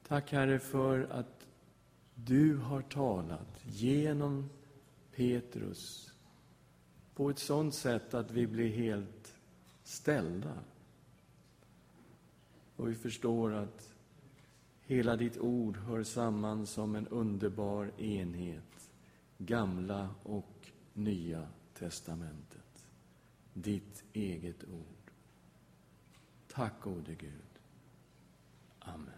Tack, 0.08 0.32
Herre, 0.32 0.58
för 0.58 1.00
att 1.10 1.46
du 2.14 2.56
har 2.56 2.82
talat 2.82 3.60
genom 3.64 4.50
Petrus 5.14 6.12
på 7.14 7.30
ett 7.30 7.38
sådant 7.38 7.74
sätt 7.74 8.14
att 8.14 8.30
vi 8.30 8.46
blir 8.46 8.68
helt 8.68 9.34
ställda. 9.84 10.58
Och 12.76 12.88
vi 12.88 12.94
förstår 12.94 13.54
att 13.54 13.94
hela 14.80 15.16
ditt 15.16 15.38
ord 15.38 15.76
hör 15.76 16.02
samman 16.02 16.66
som 16.66 16.94
en 16.94 17.08
underbar 17.08 18.00
enhet, 18.00 18.90
gamla 19.38 20.10
och 20.22 20.70
nya 20.92 21.48
testamentet. 21.78 22.86
Ditt 23.52 24.04
eget 24.12 24.64
ord. 24.64 25.12
Tack, 26.48 26.82
gode 26.82 27.14
Gud. 27.14 27.60
Amen. 28.78 29.17